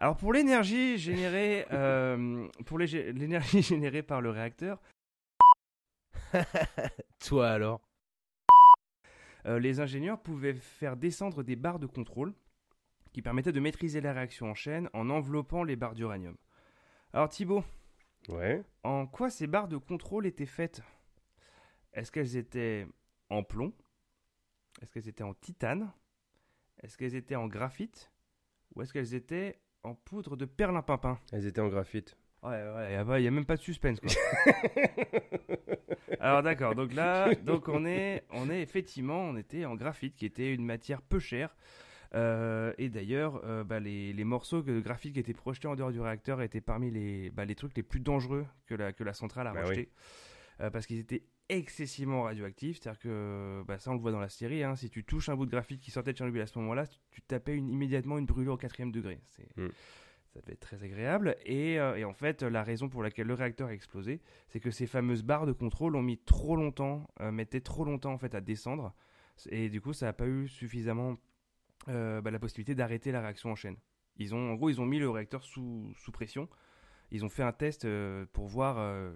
Alors 0.00 0.16
pour 0.16 0.32
l'énergie 0.32 0.96
générée, 0.98 1.66
euh, 1.72 2.48
pour 2.64 2.78
l'énergie 2.78 3.60
générée 3.72 4.02
par 4.02 4.20
le 4.22 4.30
réacteur, 4.30 4.80
Toi 7.26 7.48
alors? 7.50 7.80
Euh, 9.44 9.58
les 9.58 9.80
ingénieurs 9.80 10.20
pouvaient 10.22 10.54
faire 10.54 10.96
descendre 10.96 11.42
des 11.42 11.56
barres 11.56 11.78
de 11.80 11.86
contrôle 11.86 12.32
qui 13.12 13.22
permettaient 13.22 13.52
de 13.52 13.60
maîtriser 13.60 14.00
la 14.00 14.12
réaction 14.12 14.50
en 14.50 14.54
chaîne 14.54 14.88
en 14.92 15.10
enveloppant 15.10 15.64
les 15.64 15.76
barres 15.76 15.94
d'uranium. 15.94 16.36
Alors 17.12 17.28
Thibaut, 17.28 17.64
Ouais. 18.28 18.62
en 18.84 19.06
quoi 19.06 19.30
ces 19.30 19.46
barres 19.46 19.68
de 19.68 19.76
contrôle 19.76 20.26
étaient 20.26 20.46
faites? 20.46 20.82
Est-ce 21.92 22.10
qu'elles 22.10 22.36
étaient 22.36 22.86
en 23.28 23.42
plomb? 23.42 23.72
Est-ce 24.80 24.92
qu'elles 24.92 25.08
étaient 25.08 25.24
en 25.24 25.34
titane? 25.34 25.92
Est-ce 26.82 26.96
qu'elles 26.96 27.14
étaient 27.14 27.36
en 27.36 27.48
graphite? 27.48 28.10
Ou 28.74 28.82
est-ce 28.82 28.92
qu'elles 28.92 29.14
étaient 29.14 29.60
en 29.82 29.94
poudre 29.94 30.36
de 30.36 30.46
perlimpinpin? 30.46 31.18
Elles 31.32 31.46
étaient 31.46 31.60
en 31.60 31.68
graphite. 31.68 32.16
Ouais, 32.42 32.50
ouais, 32.50 33.18
il 33.18 33.22
n'y 33.22 33.28
a, 33.28 33.30
même 33.30 33.44
pas 33.44 33.56
de 33.56 33.62
suspense, 33.62 34.00
quoi. 34.00 34.10
Alors 36.20 36.42
d'accord, 36.42 36.74
donc 36.74 36.92
là, 36.92 37.34
donc 37.36 37.68
on 37.68 37.84
est, 37.84 38.24
on 38.30 38.50
est 38.50 38.62
effectivement, 38.62 39.20
on 39.20 39.36
était 39.36 39.64
en 39.64 39.76
graphite, 39.76 40.16
qui 40.16 40.26
était 40.26 40.52
une 40.52 40.64
matière 40.64 41.02
peu 41.02 41.18
chère. 41.18 41.54
Euh, 42.14 42.72
et 42.78 42.88
d'ailleurs, 42.90 43.40
euh, 43.44 43.64
bah, 43.64 43.80
les, 43.80 44.12
les 44.12 44.24
morceaux 44.24 44.62
de 44.62 44.80
graphite 44.80 45.14
qui 45.14 45.20
étaient 45.20 45.32
projetés 45.32 45.68
en 45.68 45.74
dehors 45.76 45.92
du 45.92 46.00
réacteur 46.00 46.42
étaient 46.42 46.60
parmi 46.60 46.90
les, 46.90 47.30
bah, 47.30 47.44
les 47.44 47.54
trucs 47.54 47.74
les 47.76 47.82
plus 47.82 48.00
dangereux 48.00 48.46
que 48.66 48.74
la, 48.74 48.92
que 48.92 49.02
la 49.04 49.14
centrale 49.14 49.46
a 49.46 49.52
Bah 49.52 49.62
rejetés. 49.64 49.90
Euh, 50.60 50.68
parce 50.70 50.86
qu'ils 50.86 50.98
étaient 50.98 51.24
excessivement 51.48 52.24
radioactifs. 52.24 52.78
C'est-à-dire 52.80 53.00
que, 53.00 53.62
bah, 53.66 53.78
ça 53.78 53.90
on 53.90 53.94
le 53.94 54.00
voit 54.00 54.12
dans 54.12 54.20
la 54.20 54.28
série, 54.28 54.62
hein, 54.62 54.76
si 54.76 54.90
tu 54.90 55.04
touches 55.04 55.28
un 55.30 55.36
bout 55.36 55.46
de 55.46 55.50
graphite 55.50 55.80
qui 55.80 55.90
sortait 55.90 56.12
de 56.12 56.18
Tchernobyl 56.18 56.42
à 56.42 56.46
ce 56.46 56.58
moment-là, 56.58 56.86
tu, 56.86 56.98
tu 57.10 57.22
tapais 57.22 57.54
une- 57.56 57.70
immédiatement 57.70 58.18
une 58.18 58.26
brûlure 58.26 58.54
au 58.54 58.56
quatrième 58.58 58.92
degré. 58.92 59.20
C'est, 59.28 59.48
Mm. 59.56 59.68
Ça 60.34 60.40
devait 60.40 60.52
être 60.54 60.60
très 60.60 60.82
agréable. 60.82 61.36
Et, 61.44 61.78
euh, 61.78 61.94
et 61.96 62.04
en 62.06 62.14
fait, 62.14 62.42
la 62.42 62.62
raison 62.62 62.88
pour 62.88 63.02
laquelle 63.02 63.26
le 63.26 63.34
réacteur 63.34 63.68
a 63.68 63.74
explosé, 63.74 64.22
c'est 64.48 64.60
que 64.60 64.70
ces 64.70 64.86
fameuses 64.86 65.22
barres 65.22 65.44
de 65.44 65.52
contrôle 65.52 65.94
ont 65.94 66.00
mis 66.02 66.16
trop 66.16 66.56
longtemps, 66.56 67.06
euh, 67.20 67.30
mettaient 67.30 67.60
trop 67.60 67.84
longtemps 67.84 68.14
en 68.14 68.18
fait 68.18 68.34
à 68.34 68.40
descendre. 68.40 68.94
Et 69.50 69.68
du 69.68 69.82
coup, 69.82 69.92
ça 69.92 70.06
n'a 70.06 70.14
pas 70.14 70.26
eu 70.26 70.48
suffisamment 70.48 71.16
euh, 71.88 72.20
bah, 72.20 72.30
la 72.30 72.38
possibilité 72.38 72.74
d'arrêter 72.74 73.12
la 73.12 73.20
réaction 73.20 73.50
en 73.50 73.54
chaîne. 73.54 73.76
Ils 74.16 74.34
ont, 74.34 74.52
en 74.52 74.54
gros, 74.54 74.70
ils 74.70 74.80
ont 74.80 74.86
mis 74.86 74.98
le 74.98 75.10
réacteur 75.10 75.42
sous, 75.42 75.92
sous 75.96 76.12
pression. 76.12 76.48
Ils 77.10 77.24
ont 77.24 77.28
fait 77.28 77.42
un 77.42 77.52
test 77.52 77.84
euh, 77.84 78.26
pour 78.32 78.46
voir 78.46 78.78
euh, 78.78 79.12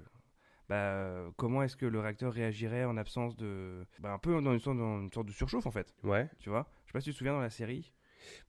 bah, 0.68 1.30
comment 1.36 1.62
est-ce 1.62 1.76
que 1.76 1.86
le 1.86 2.00
réacteur 2.00 2.32
réagirait 2.32 2.84
en 2.84 2.96
absence 2.96 3.36
de, 3.36 3.86
bah, 4.00 4.12
un 4.12 4.18
peu 4.18 4.40
dans 4.40 4.52
une, 4.52 4.60
sorte, 4.60 4.78
dans 4.78 5.00
une 5.00 5.12
sorte 5.12 5.26
de 5.26 5.32
surchauffe 5.32 5.66
en 5.66 5.70
fait. 5.70 5.94
Ouais. 6.02 6.28
Tu 6.38 6.50
vois? 6.50 6.68
Je 6.84 6.90
sais 6.90 6.92
pas 6.92 7.00
si 7.00 7.10
tu 7.10 7.12
te 7.12 7.18
souviens 7.18 7.34
dans 7.34 7.40
la 7.40 7.50
série. 7.50 7.92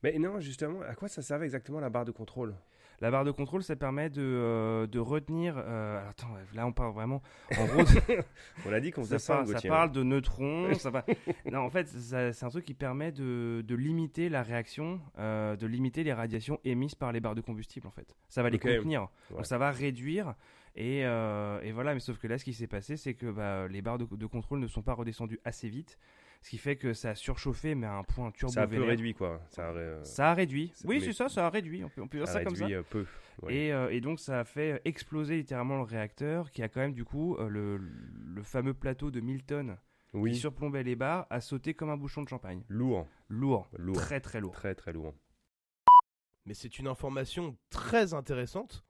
Mais 0.02 0.18
non, 0.18 0.40
justement, 0.40 0.80
à 0.82 0.94
quoi 0.94 1.08
ça 1.08 1.22
servait 1.22 1.44
exactement 1.44 1.80
la 1.80 1.90
barre 1.90 2.04
de 2.04 2.10
contrôle? 2.10 2.54
La 3.00 3.10
barre 3.12 3.24
de 3.24 3.30
contrôle, 3.30 3.62
ça 3.62 3.76
permet 3.76 4.10
de, 4.10 4.20
euh, 4.22 4.86
de 4.88 4.98
retenir. 4.98 5.54
euh, 5.56 5.98
alors, 5.98 6.10
attends, 6.10 6.28
là 6.54 6.66
on 6.66 6.72
parle 6.72 6.92
vraiment. 6.92 7.22
En 7.56 7.64
gros, 7.66 7.82
On 8.66 8.72
a 8.72 8.80
dit 8.80 8.90
qu'on 8.90 9.02
faisait 9.02 9.18
ça, 9.20 9.26
ça, 9.26 9.34
parle, 9.44 9.60
ça 9.60 9.68
parle 9.68 9.92
de 9.92 10.02
neutrons. 10.02 10.74
ça 10.74 10.90
va- 10.90 11.04
Non, 11.50 11.60
en 11.60 11.70
fait, 11.70 11.86
c'est 11.88 12.42
un 12.44 12.48
truc 12.48 12.64
qui 12.64 12.74
permet 12.74 13.12
de, 13.12 13.64
de 13.66 13.74
limiter 13.76 14.28
la 14.28 14.42
réaction, 14.42 15.00
euh, 15.18 15.54
de 15.54 15.66
limiter 15.66 16.02
les 16.02 16.12
radiations 16.12 16.58
émises 16.64 16.94
par 16.96 17.12
les 17.12 17.20
barres 17.20 17.36
de 17.36 17.40
combustible. 17.40 17.86
En 17.86 17.92
fait, 17.92 18.16
ça 18.28 18.42
va 18.42 18.50
les 18.50 18.58
contenir. 18.58 19.02
Ouais. 19.30 19.36
Donc 19.36 19.46
ça 19.46 19.58
va 19.58 19.70
réduire. 19.70 20.34
Et, 20.74 20.98
et 21.00 21.72
voilà, 21.72 21.94
mais 21.94 22.00
sauf 22.00 22.18
que 22.18 22.26
là, 22.28 22.38
ce 22.38 22.44
qui 22.44 22.52
s'est 22.52 22.66
passé, 22.68 22.96
c'est 22.96 23.14
que 23.14 23.26
bah, 23.30 23.66
les 23.68 23.82
barres 23.82 23.98
de, 23.98 24.06
de 24.16 24.26
contrôle 24.26 24.60
ne 24.60 24.66
sont 24.68 24.82
pas 24.82 24.94
redescendues 24.94 25.40
assez 25.44 25.68
vite, 25.68 25.98
ce 26.40 26.50
qui 26.50 26.58
fait 26.58 26.76
que 26.76 26.92
ça 26.92 27.10
a 27.10 27.14
surchauffé, 27.14 27.74
mais 27.74 27.86
à 27.86 27.94
un 27.94 28.04
point 28.04 28.30
turbo 28.30 28.52
Ça 28.52 28.62
a 28.62 28.66
peu 28.66 28.82
réduit, 28.82 29.14
quoi. 29.14 29.40
Ça 29.50 29.68
a, 29.68 29.72
euh, 29.72 30.04
Ça 30.04 30.30
a 30.30 30.34
réduit. 30.34 30.72
Oui, 30.84 30.98
mais- 30.98 31.04
c'est 31.04 31.12
ça, 31.12 31.28
ça 31.28 31.46
a 31.46 31.50
réduit. 31.50 31.82
On 31.84 31.88
peut, 31.88 32.00
on 32.02 32.08
peut 32.08 32.18
dire 32.18 32.26
ça 32.26 32.34
ça 32.34 32.38
a 32.40 32.44
comme 32.44 32.54
ça. 32.54 32.64
réduit 32.64 32.76
euh, 32.76 32.82
peu. 32.88 33.06
Ouais. 33.42 33.54
Et, 33.54 33.72
euh, 33.72 33.90
et 33.90 34.00
donc 34.00 34.18
ça 34.20 34.40
a 34.40 34.44
fait 34.44 34.80
exploser 34.84 35.36
littéralement 35.36 35.76
le 35.76 35.82
réacteur 35.82 36.50
qui 36.50 36.62
a 36.62 36.68
quand 36.68 36.80
même 36.80 36.92
du 36.94 37.04
coup 37.04 37.36
euh, 37.36 37.48
le, 37.48 37.76
le 37.76 38.42
fameux 38.42 38.74
plateau 38.74 39.10
de 39.12 39.20
1000 39.20 39.44
tonnes 39.44 39.76
qui 40.12 40.34
surplombait 40.34 40.82
les 40.82 40.96
barres 40.96 41.26
a 41.30 41.40
sauté 41.40 41.74
comme 41.74 41.90
un 41.90 41.96
bouchon 41.96 42.22
de 42.22 42.28
champagne. 42.28 42.64
lourd. 42.68 43.06
Lourd, 43.28 43.68
Lourd. 43.76 43.96
très 43.96 44.20
très 44.20 44.40
lourd. 44.40 44.52
Très, 44.52 44.74
très 44.74 44.92
lourd. 44.92 45.14
Mais 46.46 46.54
c'est 46.54 46.78
une 46.78 46.86
information 46.88 47.56
très 47.70 48.14
intéressante. 48.14 48.84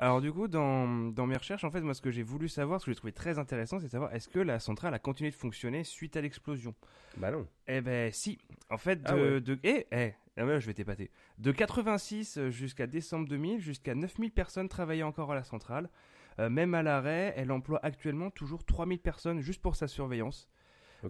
Alors 0.00 0.20
du 0.20 0.32
coup 0.32 0.46
dans, 0.46 1.10
dans 1.10 1.26
mes 1.26 1.36
recherches 1.36 1.64
en 1.64 1.70
fait 1.70 1.80
moi 1.80 1.94
ce 1.94 2.00
que 2.00 2.10
j'ai 2.10 2.22
voulu 2.22 2.48
savoir, 2.48 2.80
ce 2.80 2.86
que 2.86 2.92
j'ai 2.92 2.96
trouvé 2.96 3.12
très 3.12 3.38
intéressant 3.38 3.80
c'est 3.80 3.86
de 3.86 3.90
savoir 3.90 4.14
est-ce 4.14 4.28
que 4.28 4.38
la 4.38 4.60
centrale 4.60 4.94
a 4.94 4.98
continué 4.98 5.30
de 5.30 5.34
fonctionner 5.34 5.82
suite 5.82 6.16
à 6.16 6.20
l'explosion? 6.20 6.74
Bah 7.16 7.32
non. 7.32 7.46
Eh 7.66 7.80
ben 7.80 8.12
si, 8.12 8.38
en 8.70 8.78
fait 8.78 9.02
de... 9.02 9.08
Ah 9.08 9.16
ouais. 9.16 9.40
de 9.40 9.58
eh, 9.64 9.86
eh, 9.90 10.14
ah 10.36 10.46
ouais, 10.46 10.60
je 10.60 10.66
vais 10.66 10.74
t'épater. 10.74 11.10
De 11.38 11.50
86 11.50 12.48
jusqu'à 12.50 12.86
décembre 12.86 13.28
2000, 13.28 13.60
jusqu'à 13.60 13.94
9000 13.94 14.30
personnes 14.30 14.68
travaillaient 14.68 15.02
encore 15.02 15.32
à 15.32 15.34
la 15.34 15.42
centrale. 15.42 15.90
Euh, 16.38 16.48
même 16.48 16.74
à 16.74 16.82
l'arrêt, 16.82 17.34
elle 17.36 17.50
emploie 17.50 17.80
actuellement 17.82 18.30
toujours 18.30 18.64
3000 18.64 19.00
personnes 19.00 19.40
juste 19.40 19.60
pour 19.60 19.76
sa 19.76 19.88
surveillance. 19.88 20.48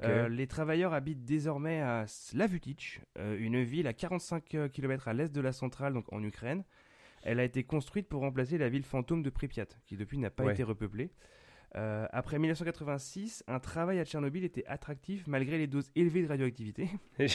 Euh, 0.02 0.28
les 0.28 0.46
travailleurs 0.46 0.92
habitent 0.92 1.24
désormais 1.24 1.80
à 1.80 2.06
Slavutic, 2.06 3.00
euh, 3.18 3.38
une 3.38 3.62
ville 3.62 3.86
à 3.86 3.94
45 3.94 4.70
km 4.70 5.08
à 5.08 5.14
l'est 5.14 5.32
de 5.32 5.40
la 5.40 5.52
centrale, 5.52 5.94
donc 5.94 6.12
en 6.12 6.22
Ukraine. 6.22 6.64
Elle 7.22 7.40
a 7.40 7.44
été 7.44 7.64
construite 7.64 8.08
pour 8.08 8.20
remplacer 8.20 8.58
la 8.58 8.68
ville 8.68 8.84
fantôme 8.84 9.22
de 9.22 9.30
Pripyat, 9.30 9.66
qui 9.86 9.96
depuis 9.96 10.18
n'a 10.18 10.30
pas 10.30 10.44
Ouais. 10.44 10.52
été 10.52 10.62
repeuplée. 10.62 11.10
Euh, 11.76 12.06
après 12.12 12.38
1986, 12.38 13.44
un 13.46 13.58
travail 13.60 13.98
à 13.98 14.04
Tchernobyl 14.06 14.42
était 14.44 14.64
attractif 14.66 15.26
malgré 15.26 15.58
les 15.58 15.66
doses 15.66 15.90
élevées 15.96 16.22
de 16.22 16.28
radioactivité. 16.28 16.88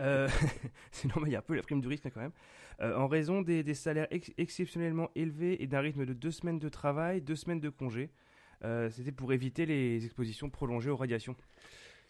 Euh, 0.00 0.28
c'est 0.90 1.08
normal, 1.08 1.30
il 1.30 1.32
y 1.32 1.36
a 1.36 1.38
un 1.38 1.42
peu 1.42 1.54
la 1.54 1.62
prime 1.62 1.80
du 1.80 1.88
risque 1.88 2.04
hein, 2.04 2.10
quand 2.12 2.20
même. 2.20 2.32
Euh, 2.82 2.94
en 2.96 3.06
raison 3.06 3.40
des, 3.40 3.62
des 3.62 3.72
salaires 3.72 4.06
ex- 4.10 4.30
exceptionnellement 4.36 5.08
élevés 5.14 5.62
et 5.62 5.66
d'un 5.66 5.80
rythme 5.80 6.04
de 6.04 6.12
deux 6.12 6.30
semaines 6.30 6.58
de 6.58 6.68
travail, 6.68 7.22
deux 7.22 7.34
semaines 7.36 7.60
de 7.60 7.70
congé. 7.70 8.10
Euh, 8.64 8.90
C'était 8.90 9.12
pour 9.12 9.32
éviter 9.32 9.64
les 9.64 10.04
expositions 10.04 10.50
prolongées 10.50 10.90
aux 10.90 10.96
radiations. 10.96 11.36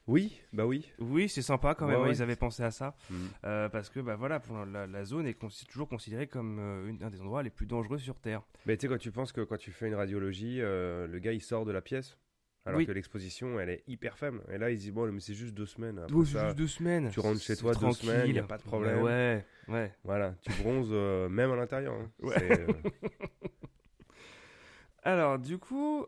Oui, 0.06 0.38
bah 0.52 0.66
oui. 0.66 0.90
Oui, 0.98 1.30
c'est 1.30 1.40
sympa 1.40 1.74
quand 1.74 1.86
même, 1.86 1.96
Ouais, 1.96 2.02
hein, 2.02 2.06
ouais. 2.08 2.14
ils 2.14 2.20
avaient 2.22 2.36
pensé 2.36 2.62
à 2.62 2.70
ça. 2.70 2.94
Mm. 3.08 3.14
Euh, 3.44 3.68
parce 3.70 3.88
que 3.88 4.00
bah, 4.00 4.16
voilà, 4.16 4.38
pour 4.38 4.58
la, 4.66 4.86
la 4.86 5.04
zone 5.06 5.26
est 5.26 5.32
con- 5.34 5.48
toujours 5.68 5.88
considérée 5.88 6.26
comme 6.26 6.58
euh, 6.58 6.92
un 7.00 7.08
des 7.10 7.20
endroits 7.22 7.42
les 7.42 7.48
plus 7.50 7.64
dangereux 7.66 7.98
sur 7.98 8.18
Terre. 8.20 8.42
Mais 8.66 8.76
tu 8.76 8.82
sais, 8.82 8.88
quand 8.92 8.98
tu 8.98 9.10
penses 9.12 9.32
que 9.32 9.40
quand 9.40 9.56
tu 9.56 9.70
fais 9.72 9.86
une 9.88 9.94
radiologie, 9.94 10.58
euh, 10.60 11.06
le 11.06 11.18
gars 11.20 11.32
il 11.32 11.40
sort 11.40 11.64
de 11.64 11.72
la 11.72 11.80
pièce, 11.80 12.18
alors 12.66 12.78
Oui. 12.78 12.86
que 12.86 12.92
l'exposition 12.92 13.58
elle 13.58 13.70
est 13.70 13.82
hyper 13.86 14.18
faible. 14.18 14.42
Et 14.52 14.58
là, 14.58 14.70
il 14.70 14.78
se 14.78 14.84
dit, 14.84 14.90
bon, 14.92 15.10
mais 15.10 15.20
c'est 15.20 15.34
juste 15.34 15.54
deux 15.54 15.66
semaines. 15.66 16.04
Oh, 16.12 16.22
c'est 16.24 16.38
juste 16.38 16.56
deux 16.58 16.68
semaines. 16.68 17.08
tu 17.10 17.20
rentres 17.20 17.40
chez 17.40 17.56
toi 17.56 17.74
deux 17.74 17.92
semaines, 17.92 18.34
y 18.34 18.38
a 18.38 18.42
pas 18.42 18.58
de 18.58 18.62
problème. 18.62 19.00
Ouais, 19.02 19.44
ouais. 19.68 19.90
Voilà, 20.04 20.34
tu 20.42 20.52
bronzes 20.62 20.92
même 21.30 21.50
à 21.50 21.56
l'intérieur. 21.56 21.94
hein. 21.94 22.10
Ouais. 22.22 22.66
Alors, 25.02 25.38
du 25.38 25.58
coup, 25.58 26.06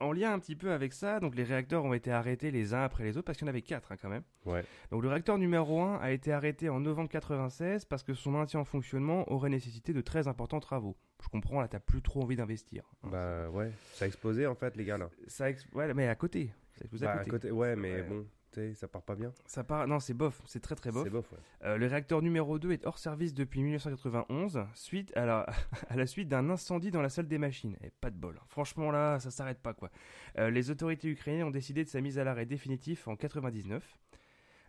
en 0.00 0.12
lien 0.12 0.32
un 0.32 0.38
petit 0.38 0.54
peu 0.56 0.70
avec 0.72 0.92
ça, 0.92 1.18
donc 1.20 1.34
les 1.34 1.42
réacteurs 1.44 1.84
ont 1.84 1.92
été 1.92 2.10
arrêtés 2.12 2.50
les 2.50 2.72
uns 2.74 2.82
après 2.82 3.04
les 3.04 3.16
autres, 3.16 3.24
parce 3.26 3.36
qu'il 3.38 3.46
y 3.46 3.50
en 3.50 3.52
avait 3.52 3.62
quatre 3.62 3.90
hein, 3.92 3.96
quand 4.00 4.08
même. 4.08 4.22
Ouais. 4.46 4.64
Donc 4.90 5.02
le 5.02 5.08
réacteur 5.08 5.38
numéro 5.38 5.80
1 5.82 5.96
a 6.00 6.10
été 6.12 6.32
arrêté 6.32 6.68
en 6.68 6.80
novembre 6.80 7.08
96 7.10 7.84
parce 7.84 8.02
que 8.02 8.14
son 8.14 8.30
maintien 8.30 8.60
en 8.60 8.64
fonctionnement 8.64 9.30
aurait 9.32 9.50
nécessité 9.50 9.92
de 9.92 10.00
très 10.00 10.28
importants 10.28 10.60
travaux. 10.60 10.96
Je 11.22 11.28
comprends, 11.28 11.60
là, 11.60 11.68
t'as 11.68 11.80
plus 11.80 12.00
trop 12.02 12.22
envie 12.22 12.36
d'investir. 12.36 12.84
hein. 13.02 13.08
bah 13.10 13.50
ouais, 13.50 13.72
ça 13.94 14.04
a 14.04 14.08
explosé 14.08 14.46
en 14.46 14.54
fait, 14.54 14.76
les 14.76 14.84
gars 14.84 14.98
là. 14.98 15.10
Ça 15.26 15.50
ex- 15.50 15.66
ouais, 15.74 15.92
mais 15.94 16.06
à 16.08 16.14
côté. 16.14 16.52
Ça 16.74 16.82
explose 16.82 17.00
Bah, 17.00 17.10
à 17.10 17.14
à 17.14 17.18
côté. 17.18 17.30
côté- 17.30 17.50
ouais, 17.50 17.74
mais 17.74 17.92
Ouais. 17.94 18.02
bon, 18.02 18.26
ça 18.74 18.88
part 18.88 19.02
pas 19.02 19.14
bien. 19.14 19.32
Ça 19.46 19.64
part... 19.64 19.86
Non, 19.86 20.00
c'est 20.00 20.14
bof, 20.14 20.40
c'est 20.46 20.60
très 20.60 20.74
très 20.74 20.90
bof. 20.90 21.04
C'est 21.04 21.10
bof, 21.10 21.30
ouais. 21.32 21.38
Euh, 21.64 21.76
le 21.76 21.86
réacteur 21.86 22.22
numéro 22.22 22.58
2 22.58 22.72
est 22.72 22.86
hors 22.86 22.98
service 22.98 23.34
depuis 23.34 23.62
1991, 23.62 24.64
suite 24.74 25.16
à 25.16 25.26
la, 25.26 25.46
à 25.88 25.96
la 25.96 26.06
suite 26.06 26.28
d'un 26.28 26.50
incendie 26.50 26.90
dans 26.90 27.02
la 27.02 27.08
salle 27.08 27.28
des 27.28 27.38
machines. 27.38 27.76
Et 27.82 27.90
pas 27.90 28.10
de 28.10 28.16
bol. 28.16 28.40
Franchement, 28.48 28.90
là, 28.90 29.18
ça 29.20 29.30
s'arrête 29.30 29.60
pas, 29.60 29.74
quoi. 29.74 29.90
Euh, 30.38 30.50
les 30.50 30.70
autorités 30.70 31.08
ukrainiennes 31.08 31.46
ont 31.46 31.50
décidé 31.50 31.84
de 31.84 31.88
sa 31.88 32.00
mise 32.00 32.18
à 32.18 32.24
l'arrêt 32.24 32.46
définitif 32.46 33.08
en 33.08 33.16
99. 33.16 33.98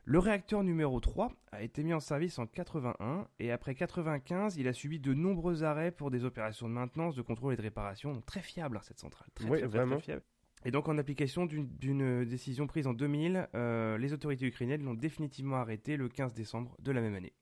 Le 0.06 0.18
réacteur 0.18 0.64
numéro 0.64 1.00
3 1.00 1.32
a 1.52 1.62
été 1.62 1.84
mis 1.84 1.94
en 1.94 2.00
service 2.00 2.40
en 2.40 2.48
81 2.48 3.28
et 3.38 3.52
après 3.52 3.76
95, 3.76 4.58
il 4.58 4.68
a 4.68 4.74
subi 4.74 5.00
de 5.00 5.14
nombreux 5.14 5.64
arrêts 5.64 5.92
pour 5.92 6.10
des 6.10 6.26
opérations 6.26 6.68
de 6.68 6.74
maintenance, 6.74 7.16
de 7.16 7.22
contrôle 7.22 7.54
et 7.54 7.58
de 7.58 7.62
réparation. 7.62 8.14
Donc 8.14 8.26
très 8.26 8.42
fiable 8.42 8.78
hein, 8.78 8.82
cette 8.82 8.98
centrale. 8.98 9.28
Très, 9.36 9.46
Ouais, 9.48 9.60
très, 9.60 9.68
très, 9.68 9.78
vraiment. 9.78 9.98
très 9.98 10.06
fiable. 10.06 10.24
Et 10.66 10.72
donc 10.72 10.88
en 10.90 10.98
application 10.98 11.46
d'une- 11.46 11.70
d'une 11.78 12.26
décision 12.26 12.68
prise 12.68 12.86
en 12.88 12.94
2000, 12.94 13.48
euh, 13.56 13.98
les 13.98 14.12
autorités 14.14 14.46
ukrainiennes 14.46 14.84
l'ont 14.84 14.94
définitivement 14.94 15.56
arrêté 15.58 15.96
le 15.98 16.10
15 16.10 16.34
décembre 16.34 16.76
de 16.80 16.92
la 16.92 17.00
même 17.02 17.16
année. 17.16 17.34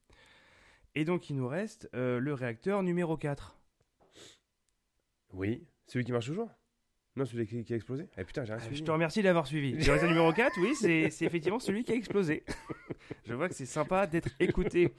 Et 0.95 1.03
donc 1.05 1.29
il 1.29 1.35
nous 1.35 1.47
reste 1.47 1.89
euh, 1.95 2.19
le 2.19 2.33
réacteur 2.33 2.83
numéro 2.83 3.17
4. 3.17 3.57
Oui, 5.33 5.65
celui 5.87 6.05
qui 6.05 6.11
marche 6.11 6.27
toujours? 6.27 6.49
Non, 7.15 7.25
celui 7.25 7.47
qui, 7.47 7.63
qui 7.63 7.73
a 7.73 7.75
explosé? 7.75 8.07
Eh 8.17 8.23
putain, 8.23 8.45
j'ai 8.45 8.53
rien 8.53 8.61
Euh, 8.61 8.65
suivi. 8.65 8.77
je 8.79 8.83
te 8.83 8.91
remercie 8.91 9.23
d'avoir 9.23 9.47
suivi. 9.47 9.71
Le 9.73 9.83
réacteur 9.83 10.09
numéro 10.09 10.31
4, 10.31 10.53
oui, 10.61 10.75
c'est 10.75 11.25
effectivement 11.25 11.59
celui 11.59 11.83
qui 11.83 11.91
a 11.91 11.95
explosé. 11.95 12.43
je 13.25 13.33
vois 13.33 13.49
que 13.49 13.55
c'est 13.55 13.65
sympa 13.65 14.05
d'être 14.05 14.29
écouté. 14.39 14.93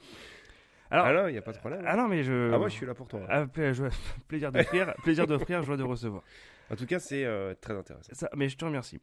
Alors, 0.91 1.05
Ah 1.05 1.13
non, 1.13 1.27
il 1.29 1.31
n'y 1.31 1.37
a 1.37 1.41
pas 1.41 1.53
de 1.53 1.57
problème. 1.59 1.83
ah 1.87 1.95
non, 1.95 2.07
mais 2.09 2.23
je... 2.23 2.51
Ah, 2.53 2.57
moi 2.57 2.67
je 2.67 2.73
suis 2.73 2.85
là 2.85 2.93
pour 2.93 3.07
toi. 3.07 3.21
Ah, 3.29 3.47
plaisir 4.27 4.51
d'offrir, 4.51 4.93
plaisir 5.03 5.27
d'offrir, 5.27 5.63
joie 5.63 5.77
de 5.77 5.83
recevoir. 5.83 6.23
En 6.71 6.75
tout 6.75 6.85
cas, 6.85 6.99
c'est 6.99 7.25
euh, 7.25 7.53
très 7.59 7.73
intéressant. 7.75 8.11
Ça, 8.13 8.29
mais 8.35 8.49
je 8.49 8.57
te 8.57 8.65
remercie. 8.65 8.99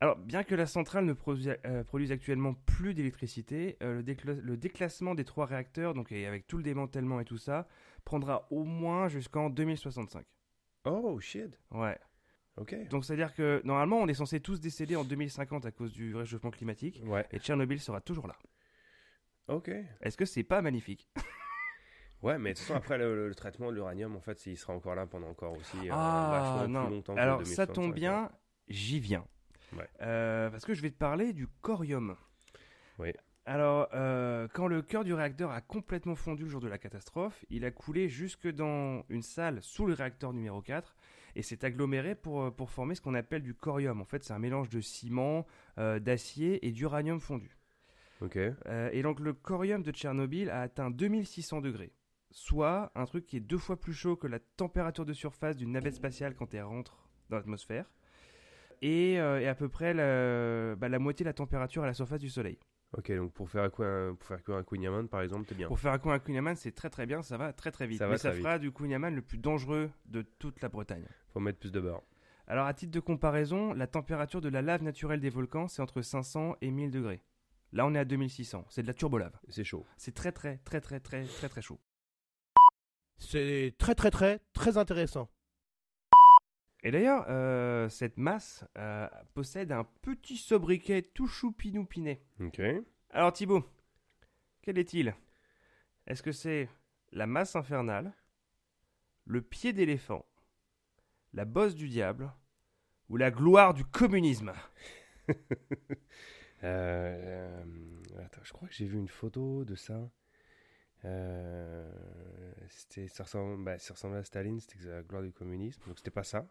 Alors, 0.00 0.16
bien 0.18 0.42
que 0.42 0.54
la 0.56 0.66
centrale 0.66 1.04
ne 1.04 1.12
produise, 1.12 1.54
euh, 1.64 1.84
produise 1.84 2.10
actuellement 2.10 2.54
plus 2.54 2.92
d'électricité, 2.94 3.76
euh, 3.82 3.96
le, 3.96 4.02
décla- 4.02 4.40
le 4.40 4.56
déclassement 4.56 5.14
des 5.14 5.24
trois 5.24 5.46
réacteurs, 5.46 5.94
donc 5.94 6.10
et 6.10 6.26
avec 6.26 6.46
tout 6.48 6.56
le 6.56 6.64
démantèlement 6.64 7.20
et 7.20 7.24
tout 7.24 7.38
ça, 7.38 7.68
prendra 8.04 8.48
au 8.50 8.64
moins 8.64 9.06
jusqu'en 9.08 9.48
2065. 9.48 10.26
Oh 10.86 11.20
shit, 11.20 11.60
Ouais. 11.70 11.96
ok. 12.56 12.88
Donc, 12.88 13.04
c'est-à-dire 13.04 13.32
que 13.32 13.62
normalement, 13.64 13.98
on 13.98 14.08
est 14.08 14.14
censé 14.14 14.40
tous 14.40 14.60
décéder 14.60 14.96
en 14.96 15.04
2050 15.04 15.66
à 15.66 15.70
cause 15.70 15.92
du 15.92 16.16
réchauffement 16.16 16.50
climatique, 16.50 17.00
Ouais, 17.04 17.24
et 17.30 17.38
Tchernobyl 17.38 17.78
sera 17.78 18.00
toujours 18.00 18.26
là. 18.26 18.36
ok. 19.46 19.70
Est-ce 20.00 20.16
que 20.16 20.24
c'est 20.24 20.42
pas 20.42 20.62
magnifique? 20.62 21.08
Ouais, 22.22 22.38
mais 22.38 22.52
de 22.52 22.58
toute 22.58 22.66
façon, 22.66 22.76
après 22.78 22.98
le, 22.98 23.14
le- 23.16 23.28
le 23.28 23.34
traitement 23.34 23.70
de 23.70 23.74
l'uranium, 23.74 24.14
en 24.16 24.20
fait, 24.20 24.46
il 24.46 24.56
sera 24.56 24.72
encore 24.74 24.94
là 24.94 25.06
pendant 25.06 25.28
encore 25.28 25.52
aussi 25.56 25.76
euh, 25.88 25.92
Ah 25.92 26.66
non. 26.68 26.86
plus 26.86 26.94
longtemps 26.94 27.14
que 27.14 27.20
Alors, 27.20 27.38
ça 27.46 27.66
2065, 27.66 27.72
tombe 27.74 27.84
quoi. 27.86 27.94
bien, 27.94 28.30
j'y 28.68 29.00
viens. 29.00 29.24
Ouais. 29.76 29.88
Euh, 30.02 30.50
parce 30.50 30.64
que 30.64 30.74
je 30.74 30.82
vais 30.82 30.90
te 30.90 30.98
parler 30.98 31.32
du 31.32 31.46
corium. 31.62 32.14
Oui. 32.98 33.12
Alors, 33.44 33.88
euh, 33.92 34.46
quand 34.52 34.68
le 34.68 34.82
cœur 34.82 35.02
du 35.02 35.14
réacteur 35.14 35.50
a 35.50 35.60
complètement 35.60 36.14
fondu 36.14 36.44
le 36.44 36.48
jour 36.48 36.60
de 36.60 36.68
la 36.68 36.78
catastrophe, 36.78 37.44
il 37.50 37.64
a 37.64 37.72
coulé 37.72 38.08
jusque 38.08 38.46
dans 38.48 39.04
une 39.08 39.22
salle 39.22 39.58
sous 39.62 39.84
le 39.86 39.94
réacteur 39.94 40.32
numéro 40.32 40.62
4 40.62 40.94
et 41.34 41.42
s'est 41.42 41.64
aggloméré 41.64 42.14
pour, 42.14 42.54
pour 42.54 42.70
former 42.70 42.94
ce 42.94 43.00
qu'on 43.00 43.14
appelle 43.14 43.42
du 43.42 43.54
corium. 43.54 44.00
En 44.00 44.04
fait, 44.04 44.22
c'est 44.22 44.32
un 44.32 44.38
mélange 44.38 44.68
de 44.68 44.80
ciment, 44.80 45.44
d'acier 45.76 46.64
et 46.64 46.70
d'uranium 46.70 47.18
fondu. 47.20 47.56
Ok. 48.20 48.38
Et 48.92 49.02
donc, 49.02 49.18
le 49.18 49.32
corium 49.32 49.82
de 49.82 49.90
Tchernobyl 49.90 50.48
a 50.50 50.60
atteint 50.60 50.90
2600 50.90 51.62
degrés, 51.62 51.90
soit 52.32 52.90
un 52.94 53.04
truc 53.04 53.26
qui 53.26 53.36
est 53.36 53.40
deux 53.40 53.58
fois 53.58 53.78
plus 53.78 53.92
chaud 53.94 54.16
que 54.16 54.26
la 54.26 54.38
température 54.40 55.04
de 55.04 55.12
surface 55.12 55.56
d'une 55.56 55.72
navette 55.72 55.94
spatiale 55.94 56.34
quand 56.34 56.52
elle 56.54 56.64
rentre 56.64 57.08
dans 57.30 57.36
l'atmosphère, 57.36 57.90
et, 58.80 59.20
euh, 59.20 59.40
et 59.40 59.46
à 59.48 59.54
peu 59.54 59.68
près 59.68 59.94
la, 59.94 60.74
bah, 60.76 60.88
la 60.88 60.98
moitié 60.98 61.24
de 61.24 61.28
la 61.28 61.34
température 61.34 61.82
à 61.84 61.86
la 61.86 61.94
surface 61.94 62.20
du 62.20 62.28
Soleil. 62.30 62.58
Ok, 62.96 63.10
donc 63.12 63.32
pour 63.32 63.48
faire, 63.48 63.70
quoi, 63.70 63.86
un- 63.86 64.14
pour 64.14 64.26
faire 64.26 64.56
un 64.56 64.64
Queen 64.64 64.82
Yaman, 64.82 65.08
par 65.08 65.22
exemple, 65.22 65.46
t'es 65.46 65.54
bien. 65.54 65.66
Pour 65.68 65.78
faire 65.78 65.92
un 65.92 66.18
Kunyaman, 66.18 66.56
c'est 66.56 66.72
très 66.72 66.90
très 66.90 67.06
bien, 67.06 67.22
ça 67.22 67.38
va 67.38 67.52
très 67.54 67.70
très 67.70 67.86
vite. 67.86 67.98
Ça 67.98 68.06
Mais 68.08 68.18
ça 68.18 68.32
fera 68.32 68.58
du 68.58 68.70
Kunyaman 68.70 69.14
le 69.14 69.22
plus 69.22 69.38
dangereux 69.38 69.90
de 70.06 70.20
toute 70.22 70.60
la 70.60 70.68
Bretagne. 70.68 71.06
Faut 71.32 71.40
mettre 71.40 71.58
plus 71.58 71.72
de 71.72 71.80
beurre. 71.80 72.02
Alors, 72.48 72.66
à 72.66 72.74
titre 72.74 72.92
de 72.92 73.00
comparaison, 73.00 73.72
la 73.72 73.86
température 73.86 74.42
de 74.42 74.48
la 74.50 74.60
lave 74.60 74.82
naturelle 74.82 75.20
des 75.20 75.30
volcans, 75.30 75.68
c'est 75.68 75.80
entre 75.80 76.02
500 76.02 76.56
et 76.60 76.70
1000 76.70 76.90
degrés. 76.90 77.22
Là, 77.72 77.86
on 77.86 77.94
est 77.94 77.98
à 77.98 78.04
2600. 78.04 78.66
C'est 78.68 78.82
de 78.82 78.88
la 78.88 78.92
turbolave. 78.94 79.38
C'est 79.48 79.64
chaud. 79.64 79.86
C'est 79.96 80.12
très 80.14 80.32
très 80.32 80.58
très 80.58 80.82
très 80.82 81.00
très 81.00 81.24
très 81.24 81.48
très 81.48 81.62
chaud. 81.62 81.80
C'est 83.18 83.74
très 83.78 83.94
très 83.94 84.10
très 84.10 84.40
très 84.52 84.78
intéressant. 84.78 85.28
Et 86.84 86.90
d'ailleurs, 86.90 87.26
euh, 87.28 87.88
cette 87.88 88.16
masse 88.16 88.64
euh, 88.76 89.08
possède 89.34 89.70
un 89.70 89.84
petit 90.02 90.36
sobriquet 90.36 91.02
tout 91.02 91.28
choupinoupiné. 91.28 92.20
Ok. 92.40 92.60
Alors 93.10 93.32
Thibaut, 93.32 93.64
quel 94.62 94.78
est-il? 94.78 95.14
Est-ce 96.06 96.22
que 96.22 96.32
c'est 96.32 96.68
la 97.12 97.26
masse 97.26 97.54
infernale, 97.54 98.12
le 99.24 99.42
pied 99.42 99.72
d'éléphant, 99.72 100.26
la 101.32 101.44
bosse 101.44 101.76
du 101.76 101.88
diable 101.88 102.32
ou 103.08 103.16
la 103.16 103.30
gloire 103.30 103.74
du 103.74 103.84
communisme? 103.84 104.52
Euh, 105.28 105.34
euh, 106.64 107.64
attends, 108.24 108.40
je 108.42 108.52
crois 108.52 108.66
que 108.66 108.74
j'ai 108.74 108.86
vu 108.86 108.98
une 108.98 109.08
photo 109.08 109.64
de 109.64 109.76
ça. 109.76 110.10
Euh, 111.04 111.90
ça, 113.08 113.24
ressemble, 113.24 113.64
bah, 113.64 113.78
ça 113.78 113.94
ressemblait 113.94 114.18
à 114.18 114.24
Staline, 114.24 114.60
c'était 114.60 114.88
la 114.88 115.02
gloire 115.02 115.22
du 115.22 115.32
communisme, 115.32 115.82
donc 115.86 115.98
c'était 115.98 116.10
pas 116.10 116.22
ça. 116.22 116.46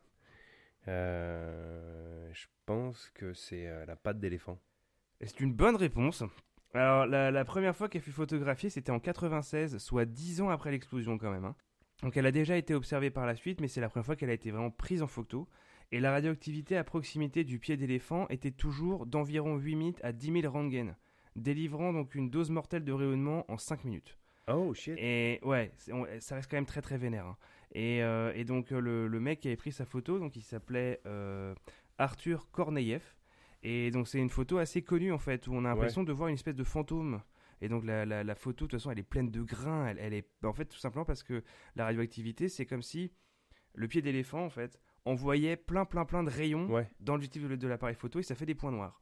Euh, 0.88 2.30
je 2.34 2.48
pense 2.66 3.10
que 3.14 3.34
c'est 3.34 3.68
euh, 3.68 3.86
la 3.86 3.96
patte 3.96 4.20
d'éléphant. 4.20 4.60
C'est 5.22 5.40
une 5.40 5.54
bonne 5.54 5.76
réponse. 5.76 6.24
Alors, 6.74 7.06
la, 7.06 7.46
première 7.46 7.76
fois 7.76 7.90
qu'elle 7.90 8.02
fut 8.02 8.12
photographiée, 8.12 8.70
c'était 8.70 8.92
en 8.92 9.00
96, 9.00 9.78
soit 9.78 10.06
10 10.06 10.42
ans 10.42 10.50
après 10.50 10.72
l'explosion 10.72 11.18
quand 11.18 11.32
même. 11.32 11.46
hein. 11.46 11.56
Donc 12.02 12.18
elle 12.18 12.26
a 12.26 12.32
déjà 12.32 12.58
été 12.58 12.74
observée 12.74 13.12
par 13.12 13.28
la 13.28 13.36
suite, 13.36 13.62
mais 13.62 13.68
c'est 13.68 13.82
la 13.82 13.90
première 13.90 14.06
fois 14.06 14.16
qu'elle 14.16 14.32
a 14.32 14.34
été 14.34 14.50
vraiment 14.50 14.72
prise 14.72 15.04
en 15.04 15.08
photo. 15.08 15.48
Et 15.92 16.00
la 16.00 16.12
radioactivité 16.12 16.78
à 16.78 16.84
proximité 16.84 17.44
du 17.44 17.60
pied 17.60 17.76
d'éléphant 17.76 18.26
était 18.30 18.52
toujours 18.52 19.06
d'environ 19.06 19.58
8 19.58 19.76
minutes 19.76 20.00
à 20.04 20.14
10 20.14 20.42
000 20.42 20.52
Röntgen, 20.52 20.96
délivrant 21.36 21.92
donc 21.92 22.16
une 22.16 22.30
dose 22.30 22.50
mortelle 22.50 22.86
de 22.86 22.94
rayonnement 22.94 23.46
en 23.52 23.58
5 23.58 23.84
minutes. 23.84 24.18
Oh 24.48 24.74
shit. 24.74 24.96
Et 24.98 25.40
ouais, 25.44 25.72
on- 25.92 26.06
ça 26.20 26.36
reste 26.36 26.50
quand 26.50 26.58
même 26.58 26.66
très 26.66 26.82
très 26.82 26.98
vénère. 26.98 27.26
hein. 27.26 27.38
Et, 27.74 28.04
euh, 28.04 28.34
et 28.36 28.44
donc 28.44 28.72
euh, 28.72 28.80
le, 28.82 29.08
le 29.08 29.20
mec 29.20 29.40
qui 29.40 29.48
avait 29.48 29.56
pris 29.58 29.72
sa 29.72 29.86
photo, 29.86 30.20
donc 30.20 30.36
il 30.36 30.42
s'appelait 30.42 31.00
euh, 31.06 31.56
Arthur 31.98 32.50
Korneyev. 32.52 33.04
Et 33.64 33.92
donc 33.92 34.08
c'est 34.08 34.18
une 34.20 34.30
photo 34.30 34.58
assez 34.58 34.82
connue 34.82 35.12
en 35.14 35.20
fait, 35.20 35.48
où 35.48 35.54
on 35.54 35.64
a 35.66 35.70
l'impression 35.70 36.04
de 36.04 36.12
voir 36.12 36.30
une 36.30 36.34
espèce 36.36 36.56
de 36.56 36.64
fantôme. 36.64 37.22
Et 37.62 37.70
donc 37.70 37.86
la, 37.86 38.06
la- 38.06 38.24
la 38.24 38.36
photo, 38.36 38.66
de 38.66 38.72
toute 38.72 38.80
façon, 38.80 38.92
elle 38.92 39.00
est 39.00 39.04
pleine 39.04 39.30
de 39.30 39.42
grains. 39.44 39.88
Elle, 39.88 40.00
elle 40.00 40.14
est, 40.16 40.28
en 40.44 40.52
fait, 40.54 40.66
tout 40.66 40.80
simplement 40.80 41.06
parce 41.06 41.22
que 41.24 41.44
la 41.76 41.86
radioactivité, 41.86 42.50
c'est 42.50 42.66
comme 42.66 42.82
si 42.82 43.14
le 43.76 43.88
pied 43.88 44.02
d'éléphant, 44.02 44.44
en 44.44 44.50
fait, 44.50 44.82
envoyait 45.06 45.56
plein 45.56 45.86
plein 45.86 46.04
plein 46.06 46.24
de 46.24 46.30
rayons 46.30 46.68
Ouais. 46.72 46.90
dans 47.00 47.14
l'objectif 47.14 47.44
de 47.48 47.68
l'appareil 47.68 47.96
photo 47.96 48.20
et 48.20 48.24
ça 48.24 48.36
fait 48.36 48.46
des 48.48 48.56
points 48.56 48.72
noirs. 48.72 49.02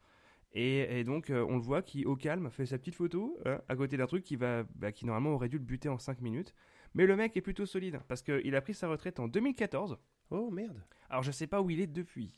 Et, 0.54 1.00
et 1.00 1.04
donc 1.04 1.30
euh, 1.30 1.46
on 1.48 1.56
le 1.58 1.62
voit 1.62 1.82
qui 1.84 2.06
au 2.06 2.16
calme 2.16 2.50
fait 2.50 2.66
sa 2.66 2.78
petite 2.80 2.96
photo 2.96 3.38
euh, 3.46 3.58
à 3.70 3.76
côté 3.76 3.98
d'un 3.98 4.08
truc 4.08 4.24
qui 4.24 4.36
va 4.36 4.64
bah, 4.76 4.92
qui 4.92 5.06
normalement 5.06 5.36
aurait 5.36 5.50
dû 5.50 5.58
le 5.60 5.64
buter 5.64 5.90
en 5.90 5.98
5 6.00 6.22
minutes. 6.22 6.54
Mais 6.96 7.06
le 7.06 7.16
mec 7.16 7.38
est 7.38 7.42
plutôt 7.42 7.68
solide 7.68 8.00
parce 8.08 8.24
qu'il 8.24 8.56
a 8.56 8.62
pris 8.62 8.74
sa 8.74 8.88
retraite 8.88 9.20
en 9.20 9.28
2014. 9.28 9.98
Oh 10.32 10.50
merde. 10.50 10.82
Alors 11.10 11.22
je 11.24 11.32
sais 11.32 11.46
pas 11.48 11.62
où 11.62 11.70
il 11.70 11.80
est 11.80 11.88
depuis. 11.88 12.34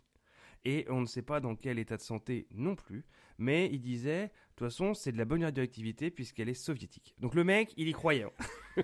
Et 0.66 0.86
on 0.90 1.02
ne 1.02 1.06
sait 1.08 1.24
pas 1.24 1.40
dans 1.40 1.56
quel 1.56 1.80
état 1.80 1.98
de 1.98 2.02
santé 2.02 2.48
non 2.52 2.76
plus. 2.76 3.04
Mais 3.40 3.68
il 3.72 3.80
disait, 3.82 4.26
de 4.26 4.32
toute 4.56 4.68
façon, 4.68 4.94
c'est 4.94 5.12
de 5.12 5.18
la 5.18 5.26
bonne 5.26 5.44
radioactivité 5.44 6.12
puisqu'elle 6.12 6.50
est 6.50 6.54
soviétique. 6.54 7.16
Donc 7.18 7.34
le 7.34 7.44
mec, 7.44 7.74
il 7.78 7.88
y 7.88 7.94
croyait. 7.94 8.24
hein. 8.26 8.32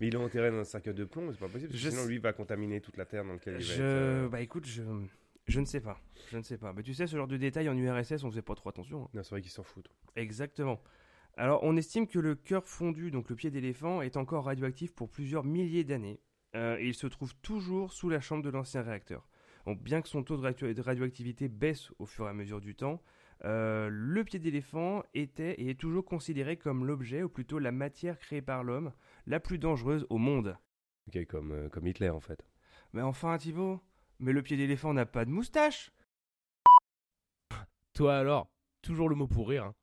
Mais 0.00 0.06
ils 0.08 0.14
l'ont 0.14 0.24
enterré 0.24 0.50
dans 0.50 0.56
un 0.58 0.64
cercueil 0.64 0.94
de 0.94 1.04
plomb, 1.04 1.30
c'est 1.32 1.38
pas 1.38 1.48
possible. 1.48 1.70
parce 1.70 1.82
que 1.82 1.84
Je 1.86 1.90
sinon, 1.90 2.02
sais- 2.04 2.08
lui 2.08 2.18
va 2.18 2.32
contaminer 2.32 2.80
toute 2.80 2.96
la 2.96 3.04
terre 3.04 3.24
dans 3.24 3.34
laquelle 3.34 3.56
il 3.60 3.66
va 3.66 3.74
Je... 3.74 3.74
être. 3.74 3.80
euh, 3.82 4.28
Bah 4.28 4.40
écoute, 4.40 4.66
je... 4.66 4.82
je 5.46 5.60
ne 5.60 5.64
sais 5.64 5.80
pas. 5.80 6.00
Je 6.30 6.36
ne 6.38 6.42
sais 6.42 6.58
pas. 6.58 6.72
Mais 6.72 6.82
tu 6.82 6.94
sais, 6.94 7.06
ce 7.06 7.16
genre 7.16 7.28
de 7.28 7.36
détails 7.36 7.68
en 7.68 7.76
URSS, 7.76 8.24
on 8.24 8.30
faisait 8.30 8.42
pas 8.42 8.54
trop 8.54 8.68
attention. 8.68 9.04
hein. 9.04 9.08
Non, 9.14 9.22
c'est 9.22 9.30
vrai 9.30 9.42
qu'ils 9.42 9.50
s'en 9.50 9.62
foutent. 9.62 9.90
Exactement. 10.16 10.80
Alors, 11.36 11.62
on 11.62 11.76
estime 11.76 12.06
que 12.06 12.18
le 12.18 12.34
cœur 12.34 12.66
fondu, 12.66 13.10
donc 13.10 13.28
le 13.28 13.36
pied 13.36 13.50
d'éléphant, 13.50 14.02
est 14.02 14.16
encore 14.16 14.44
radioactif 14.44 14.92
pour 14.94 15.10
plusieurs 15.10 15.44
milliers 15.44 15.84
d'années. 15.84 16.20
Euh, 16.54 16.78
et 16.78 16.86
il 16.88 16.94
se 16.94 17.06
trouve 17.06 17.34
toujours 17.42 17.92
sous 17.92 18.08
la 18.08 18.20
chambre 18.20 18.42
de 18.42 18.50
l'ancien 18.50 18.82
réacteur. 18.82 19.28
Donc, 19.66 19.82
bien 19.82 20.00
que 20.00 20.08
son 20.08 20.22
taux 20.22 20.36
de 20.36 20.80
radioactivité 20.80 21.48
baisse 21.48 21.90
au 21.98 22.06
fur 22.06 22.26
et 22.26 22.30
à 22.30 22.32
mesure 22.32 22.60
du 22.60 22.74
temps, 22.74 23.02
euh, 23.44 23.88
le 23.90 24.24
pied 24.24 24.38
d'éléphant 24.38 25.02
était 25.12 25.52
et 25.60 25.70
est 25.70 25.78
toujours 25.78 26.04
considéré 26.04 26.56
comme 26.56 26.86
l'objet, 26.86 27.22
ou 27.22 27.28
plutôt 27.28 27.58
la 27.58 27.72
matière 27.72 28.18
créée 28.18 28.40
par 28.42 28.64
l'homme, 28.64 28.92
la 29.26 29.40
plus 29.40 29.58
dangereuse 29.58 30.06
au 30.08 30.18
monde. 30.18 30.56
Ok, 31.08 31.24
comme, 31.26 31.52
euh, 31.52 31.68
comme 31.68 31.86
Hitler 31.86 32.08
en 32.10 32.20
fait. 32.20 32.46
Mais 32.92 33.02
enfin, 33.02 33.36
Thibaut, 33.36 33.80
mais 34.18 34.32
le 34.32 34.42
pied 34.42 34.56
d'éléphant 34.56 34.92
n'a 34.94 35.06
pas 35.06 35.24
de 35.24 35.30
moustache 35.30 35.90
Toi 37.94 38.16
alors, 38.18 38.50
toujours 38.82 39.08
le 39.08 39.14
mot 39.16 39.26
pour 39.26 39.48
rire. 39.48 39.64
hein. 39.64 39.74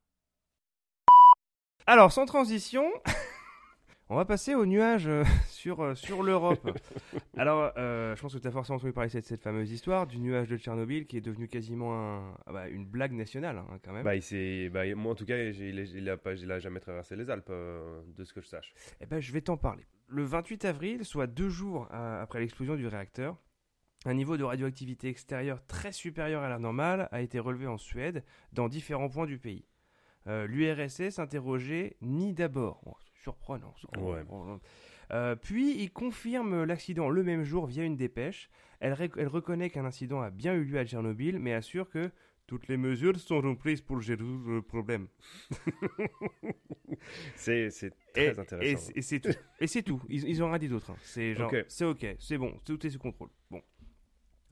Alors, 1.85 2.11
sans 2.13 2.25
transition, 2.25 2.89
on 4.09 4.15
va 4.15 4.23
passer 4.23 4.55
au 4.55 4.65
nuage 4.65 5.07
euh, 5.07 5.23
sur, 5.47 5.81
euh, 5.81 5.95
sur 5.95 6.23
l'Europe. 6.23 6.69
Alors, 7.37 7.73
euh, 7.77 8.15
je 8.15 8.21
pense 8.21 8.33
que 8.33 8.39
tu 8.39 8.47
as 8.47 8.51
forcément 8.51 8.77
entendu 8.77 8.93
parler 8.93 9.09
de 9.09 9.11
cette, 9.11 9.25
cette 9.25 9.41
fameuse 9.41 9.69
histoire 9.71 10.07
du 10.07 10.19
nuage 10.19 10.47
de 10.47 10.57
Tchernobyl 10.57 11.05
qui 11.07 11.17
est 11.17 11.21
devenu 11.21 11.47
quasiment 11.49 11.93
un- 11.93 12.37
ah 12.45 12.53
bah, 12.53 12.69
une 12.69 12.85
blague 12.85 13.11
nationale, 13.11 13.57
hein, 13.57 13.79
quand 13.83 13.91
même. 13.91 14.03
Bah, 14.03 14.15
il 14.15 14.69
bah, 14.69 14.85
moi 14.95 15.11
en 15.11 15.15
tout 15.15 15.25
cas, 15.25 15.35
il, 15.37 15.77
est- 15.79 15.89
il 15.89 16.09
a, 16.09 16.15
pas, 16.15 16.33
il 16.35 16.49
a 16.51 16.59
jamais 16.59 16.79
traversé 16.79 17.15
les 17.17 17.29
Alpes, 17.29 17.49
de 17.51 18.23
ce 18.23 18.31
que 18.33 18.39
je 18.39 18.47
sache. 18.47 18.73
Eh 19.01 19.05
ben, 19.05 19.19
je 19.19 19.31
vais 19.33 19.41
t'en 19.41 19.57
parler. 19.57 19.85
Le 20.07 20.23
28 20.23 20.63
avril, 20.65 21.03
soit 21.03 21.27
deux 21.27 21.49
jours 21.49 21.87
après 21.91 22.39
l'explosion 22.39 22.75
du 22.75 22.87
réacteur, 22.87 23.35
un 24.05 24.13
niveau 24.13 24.37
de 24.37 24.43
radioactivité 24.43 25.07
extérieure 25.09 25.65
très 25.65 25.91
supérieur 25.91 26.43
à 26.43 26.49
la 26.49 26.59
normale 26.59 27.07
a 27.11 27.21
été 27.21 27.39
relevé 27.39 27.67
en 27.67 27.77
Suède 27.77 28.23
dans 28.51 28.67
différents 28.69 29.09
points 29.09 29.25
du 29.25 29.37
pays. 29.39 29.65
Euh, 30.27 30.47
L'URSS 30.47 31.19
interrogeait 31.19 31.97
ni 32.01 32.33
d'abord. 32.33 32.99
Surprenant. 33.23 33.73
Ouais. 33.97 34.23
Euh, 35.11 35.35
puis 35.35 35.81
il 35.81 35.91
confirme 35.91 36.63
l'accident 36.63 37.09
le 37.09 37.23
même 37.23 37.43
jour 37.43 37.67
via 37.67 37.83
une 37.83 37.95
dépêche. 37.95 38.49
Elle, 38.79 38.93
rec- 38.93 39.13
elle 39.17 39.27
reconnaît 39.27 39.69
qu'un 39.69 39.85
incident 39.85 40.21
a 40.21 40.29
bien 40.29 40.53
eu 40.55 40.63
lieu 40.63 40.77
à 40.79 40.85
Tchernobyl, 40.85 41.39
mais 41.39 41.53
assure 41.53 41.89
que 41.89 42.09
toutes 42.47 42.67
les 42.67 42.75
mesures 42.77 43.17
seront 43.17 43.55
prises 43.55 43.81
pour 43.81 44.01
gérer 44.01 44.23
le 44.23 44.61
problème. 44.61 45.07
C'est 47.35 47.69
très 48.13 48.25
et 48.35 48.39
intéressant. 48.39 48.91
et 48.95 49.01
c'est 49.01 49.19
tout. 49.19 49.29
Et 49.59 49.83
tout. 49.83 50.01
Ils, 50.09 50.27
ils 50.27 50.43
ont 50.43 50.47
rien 50.49 50.57
dit 50.59 50.67
d'autre. 50.69 50.91
hein. 50.91 50.97
C'est 51.03 51.33
genre, 51.35 51.51
c'est 51.67 51.85
ok, 51.85 52.05
c'est 52.19 52.37
bon, 52.37 52.59
tout 52.65 52.85
est 52.85 52.89
sous 52.89 52.99
contrôle. 52.99 53.29
Bon. 53.49 53.61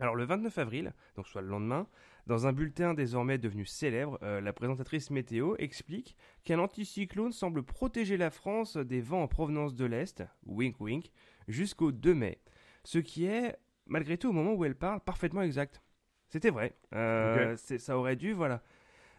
Alors 0.01 0.15
le 0.15 0.25
29 0.25 0.57
avril, 0.57 0.93
donc 1.15 1.27
soit 1.27 1.41
le 1.41 1.47
lendemain, 1.47 1.87
dans 2.25 2.47
un 2.47 2.53
bulletin 2.53 2.93
désormais 2.93 3.37
devenu 3.37 3.65
célèbre, 3.65 4.17
euh, 4.23 4.41
la 4.41 4.51
présentatrice 4.51 5.11
météo 5.11 5.55
explique 5.59 6.17
qu'un 6.43 6.59
anticyclone 6.59 7.31
semble 7.31 7.61
protéger 7.63 8.17
la 8.17 8.31
France 8.31 8.77
des 8.77 8.99
vents 8.99 9.21
en 9.21 9.27
provenance 9.27 9.75
de 9.75 9.85
l'Est, 9.85 10.23
wink 10.45 10.79
wink, 10.81 11.11
jusqu'au 11.47 11.91
2 11.91 12.15
mai. 12.15 12.39
Ce 12.83 12.97
qui 12.97 13.25
est, 13.25 13.55
malgré 13.85 14.17
tout, 14.17 14.29
au 14.29 14.33
moment 14.33 14.53
où 14.53 14.65
elle 14.65 14.75
parle, 14.75 15.01
parfaitement 15.01 15.43
exact. 15.43 15.81
C'était 16.29 16.49
vrai. 16.49 16.75
Euh, 16.95 17.55
Ça 17.55 17.97
aurait 17.97 18.15
dû, 18.15 18.33
voilà. 18.33 18.63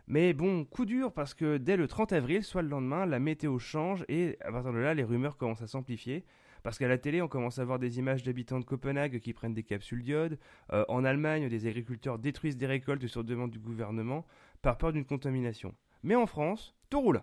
Mais 0.08 0.32
bon, 0.32 0.64
coup 0.64 0.84
dur 0.84 1.12
parce 1.12 1.32
que 1.32 1.58
dès 1.58 1.76
le 1.76 1.86
30 1.86 2.12
avril, 2.12 2.42
soit 2.42 2.62
le 2.62 2.68
lendemain, 2.68 3.06
la 3.06 3.20
météo 3.20 3.58
change 3.58 4.04
et 4.08 4.36
à 4.40 4.50
partir 4.50 4.72
de 4.72 4.78
là, 4.78 4.94
les 4.94 5.04
rumeurs 5.04 5.36
commencent 5.36 5.62
à 5.62 5.68
s'amplifier. 5.68 6.24
Parce 6.62 6.78
qu'à 6.78 6.88
la 6.88 6.98
télé, 6.98 7.20
on 7.22 7.28
commence 7.28 7.58
à 7.58 7.64
voir 7.64 7.78
des 7.78 7.98
images 7.98 8.22
d'habitants 8.22 8.60
de 8.60 8.64
Copenhague 8.64 9.18
qui 9.18 9.32
prennent 9.32 9.54
des 9.54 9.64
capsules 9.64 10.02
d'iode. 10.02 10.38
Euh, 10.72 10.84
en 10.88 11.04
Allemagne, 11.04 11.48
des 11.48 11.66
agriculteurs 11.66 12.18
détruisent 12.18 12.56
des 12.56 12.66
récoltes 12.66 13.06
sur 13.06 13.24
demande 13.24 13.50
du 13.50 13.58
gouvernement 13.58 14.24
par 14.62 14.78
peur 14.78 14.92
d'une 14.92 15.04
contamination. 15.04 15.74
Mais 16.02 16.14
en 16.14 16.26
France, 16.26 16.74
tout 16.90 17.00
roule. 17.00 17.22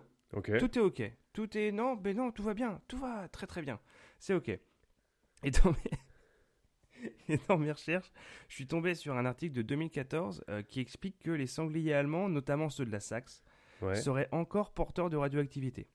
Tout 0.58 0.78
est 0.78 0.82
ok. 0.82 1.02
Tout 1.32 1.56
est 1.56 1.72
non, 1.72 1.98
mais 2.02 2.12
non, 2.14 2.30
tout 2.32 2.42
va 2.42 2.54
bien. 2.54 2.80
Tout 2.88 2.98
va 2.98 3.28
très 3.28 3.46
très 3.46 3.62
bien. 3.62 3.80
C'est 4.18 4.34
ok. 4.34 4.48
Et 5.42 5.50
dans 5.50 5.70
mes... 5.70 7.10
Et 7.28 7.38
dans 7.48 7.56
mes 7.56 7.72
recherches, 7.72 8.12
je 8.48 8.54
suis 8.56 8.66
tombé 8.66 8.94
sur 8.94 9.16
un 9.16 9.24
article 9.24 9.54
de 9.54 9.62
2014 9.62 10.44
euh, 10.50 10.62
qui 10.62 10.80
explique 10.80 11.18
que 11.18 11.30
les 11.30 11.46
sangliers 11.46 11.94
allemands, 11.94 12.28
notamment 12.28 12.68
ceux 12.68 12.84
de 12.84 12.90
la 12.92 13.00
Saxe, 13.00 13.42
Ouais. 13.80 13.94
seraient 13.96 14.28
encore 14.30 14.74
porteurs 14.74 15.08
de 15.08 15.16
radioactivité 15.16 15.88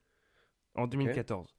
en 0.73 0.88
2014. 0.88 1.55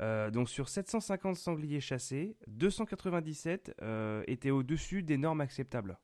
Euh, 0.00 0.30
donc 0.30 0.48
sur 0.48 0.68
750 0.68 1.36
sangliers 1.36 1.80
chassés, 1.80 2.36
297 2.46 3.74
euh, 3.82 4.22
étaient 4.26 4.50
au-dessus 4.50 5.02
des 5.02 5.18
normes 5.18 5.40
acceptables. 5.40 5.98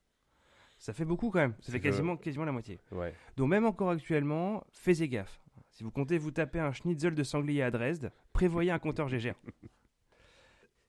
Ça 0.79 0.93
fait 0.93 1.05
beaucoup 1.05 1.31
quand 1.31 1.39
même, 1.39 1.55
ça 1.61 1.71
fait 1.71 1.81
quasiment, 1.81 2.17
quasiment 2.17 2.45
la 2.45 2.53
moitié. 2.53 2.81
Ouais. 2.91 3.15
Donc 3.37 3.49
même 3.49 3.65
encore 3.65 3.91
actuellement, 3.91 4.65
faites 4.73 5.03
gaffe. 5.03 5.41
Si 5.71 5.83
vous 5.83 5.91
comptez 5.91 6.19
vous 6.19 6.31
taper 6.31 6.61
un 6.61 6.73
schnitzel 6.73 7.15
de 7.15 7.23
sanglier 7.23 7.63
à 7.63 7.71
Dresde, 7.71 8.13
prévoyez 8.33 8.71
un 8.71 8.79
compteur 8.79 9.09
GGR. 9.09 9.35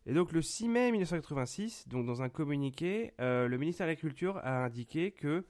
Et 0.07 0.13
donc 0.13 0.31
le 0.31 0.41
6 0.41 0.67
mai 0.67 0.91
1986, 0.91 1.87
donc 1.87 2.05
dans 2.05 2.21
un 2.21 2.29
communiqué, 2.29 3.13
euh, 3.19 3.47
le 3.47 3.57
ministère 3.57 3.87
de 3.87 3.91
l'Agriculture 3.91 4.37
a 4.43 4.65
indiqué 4.65 5.11
que 5.11 5.45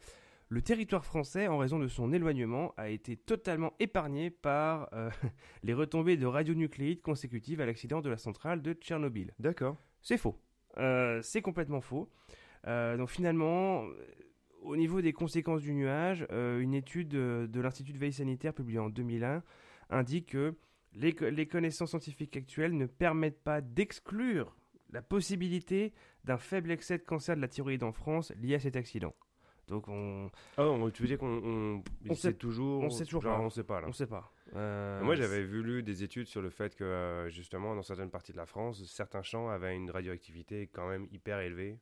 le 0.50 0.62
territoire 0.62 1.04
français, 1.04 1.48
en 1.48 1.58
raison 1.58 1.80
de 1.80 1.88
son 1.88 2.14
éloignement, 2.14 2.74
a 2.78 2.90
été 2.90 3.18
totalement 3.18 3.74
épargné 3.80 4.30
par 4.30 4.90
euh, 4.94 5.10
les 5.64 5.74
retombées 5.74 6.18
de 6.18 6.26
radionucléides 6.28 7.02
consécutives 7.02 7.62
à 7.62 7.66
l'accident 7.66 8.02
de 8.02 8.10
la 8.10 8.18
centrale 8.18 8.62
de 8.62 8.74
Tchernobyl. 8.74 9.34
D'accord. 9.40 9.78
C'est 10.02 10.18
faux. 10.18 10.40
Euh, 10.78 11.20
c'est 11.24 11.42
complètement 11.42 11.82
faux. 11.82 12.12
Euh, 12.68 12.96
donc 12.96 13.10
finalement, 13.10 13.86
au 14.62 14.78
niveau 14.78 15.02
des 15.02 15.14
conséquences 15.14 15.62
du 15.62 15.74
nuage, 15.74 16.28
une 16.32 16.74
étude 16.74 17.10
de 17.10 17.60
l'Institut 17.60 17.94
de 17.94 17.98
veille 17.98 18.14
sanitaire 18.14 18.54
publiée 18.54 18.80
en 18.80 18.90
2001 18.90 19.44
indique 19.90 20.32
que 20.32 20.56
les 20.94 21.48
connaissances 21.48 21.90
scientifiques 21.90 22.38
actuelles 22.38 22.76
ne 22.76 22.86
permettent 22.86 23.44
pas 23.44 23.62
d'exclure 23.62 24.56
la 24.92 25.02
possibilité 25.02 25.94
d'un 26.24 26.38
faible 26.38 26.72
excès 26.72 26.98
de 26.98 27.04
cancer 27.04 27.36
de 27.36 27.42
la 27.42 27.48
thyroïde 27.48 27.84
en 27.84 27.92
France 27.92 28.32
lié 28.42 28.56
à 28.56 28.60
cet 28.60 28.76
accident. 28.76 29.14
Donc 29.68 29.88
on 29.88 30.30
Oh, 30.58 30.90
tu 30.94 31.02
veux 31.02 31.08
dire 31.08 31.18
qu'on 31.18 31.42
on, 31.44 31.84
On 32.10 32.16
sait 32.16 32.34
toujours 32.34 32.84
on 32.84 32.90
sait 32.90 33.06
toujours 33.06 33.22
genre, 33.22 33.38
pas. 33.38 33.44
on 33.44 33.50
sait 33.50 33.64
pas 33.64 33.82
là. 33.82 33.88
ne 33.88 33.92
sait 33.94 34.06
pas. 34.08 34.32
Euh, 34.56 35.02
Moi, 35.02 35.16
j'avais 35.16 35.44
vu 35.44 35.64
lu 35.64 35.82
des 35.84 36.04
études 36.04 36.28
sur 36.28 36.42
le 36.42 36.50
fait 36.52 36.76
que, 36.76 36.84
euh, 36.84 37.30
justement, 37.30 37.76
dans 37.76 37.82
certaines 37.82 38.12
parties 38.12 38.32
de 38.32 38.38
la 38.38 38.46
France, 38.46 38.84
certains 38.86 39.24
champs 39.24 39.50
avaient 39.50 39.76
une 39.76 39.90
radioactivité 39.90 40.68
quand 40.72 40.88
même 40.88 41.08
hyper 41.12 41.40
élevée. 41.40 41.80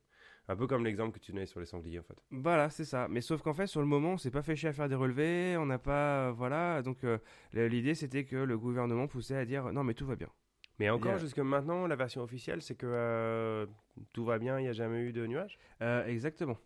Un 0.48 0.56
peu 0.56 0.66
comme 0.66 0.84
l'exemple 0.84 1.18
que 1.18 1.24
tu 1.24 1.32
donnais 1.32 1.46
sur 1.46 1.60
les 1.60 1.66
sangliers, 1.66 1.98
en 1.98 2.02
fait. 2.02 2.16
Voilà, 2.30 2.68
c'est 2.70 2.84
ça. 2.84 3.06
Mais 3.08 3.20
sauf 3.22 3.40
qu'en 3.42 3.54
fait, 3.54 3.66
sur 3.66 3.80
le 3.80 3.86
moment, 3.86 4.12
on 4.12 4.18
s'est 4.18 4.30
pas 4.30 4.42
fait 4.42 4.56
chier 4.56 4.68
à 4.70 4.72
faire 4.74 4.88
des 4.90 4.94
relevés, 4.94 5.56
on 5.58 5.64
n'a 5.66 5.78
pas, 5.78 6.28
euh, 6.28 6.32
voilà. 6.32 6.82
Donc 6.82 7.02
euh, 7.04 7.18
l'idée, 7.54 7.94
c'était 7.94 8.24
que 8.24 8.36
le 8.36 8.58
gouvernement 8.58 9.06
poussait 9.08 9.36
à 9.36 9.44
dire 9.46 9.72
non, 9.72 9.84
mais 9.84 9.94
tout 9.94 10.06
va 10.06 10.16
bien. 10.16 10.28
Mais 10.78 10.90
encore, 10.90 11.12
Yeah. 11.12 11.18
jusque 11.20 11.38
maintenant, 11.38 11.86
la 11.86 11.96
version 11.96 12.20
officielle, 12.22 12.60
c'est 12.60 12.74
que 12.74 12.86
euh, 12.86 13.66
tout 14.12 14.24
va 14.24 14.38
bien, 14.38 14.58
il 14.58 14.62
n'y 14.64 14.68
a 14.68 14.72
jamais 14.72 15.00
eu 15.02 15.12
de 15.12 15.26
nuages? 15.26 15.58
Euh, 15.82 16.04
exactement. 16.06 16.58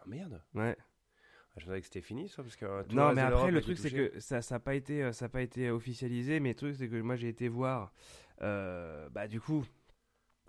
Ah 0.00 0.04
merde 0.06 0.42
Ouais. 0.54 0.76
Ah, 0.78 1.54
Je 1.58 1.66
savais 1.66 1.80
que 1.80 1.86
c'était 1.86 2.00
fini, 2.00 2.28
ça, 2.28 2.42
parce 2.42 2.56
que... 2.56 2.64
euh, 2.64 2.82
tout 2.84 2.94
non, 2.96 3.12
mais 3.12 3.20
après, 3.22 3.50
le 3.50 3.60
truc, 3.60 3.76
c'est 3.78 3.90
que 3.90 4.18
ça, 4.20 4.40
ça 4.42 4.54
n'a 4.56 4.58
pas 4.60 4.74
été, 4.74 5.02
euh, 5.02 5.12
ça 5.12 5.28
pas 5.28 5.42
été 5.42 5.70
officialisé. 5.70 6.40
Mais 6.40 6.50
le 6.50 6.54
truc, 6.54 6.76
c'est 6.76 6.88
que 6.88 7.00
moi, 7.00 7.16
j'ai 7.16 7.28
été 7.28 7.48
voir. 7.48 7.92
euh, 8.42 9.08
bah, 9.10 9.28
du 9.28 9.40
coup, 9.40 9.64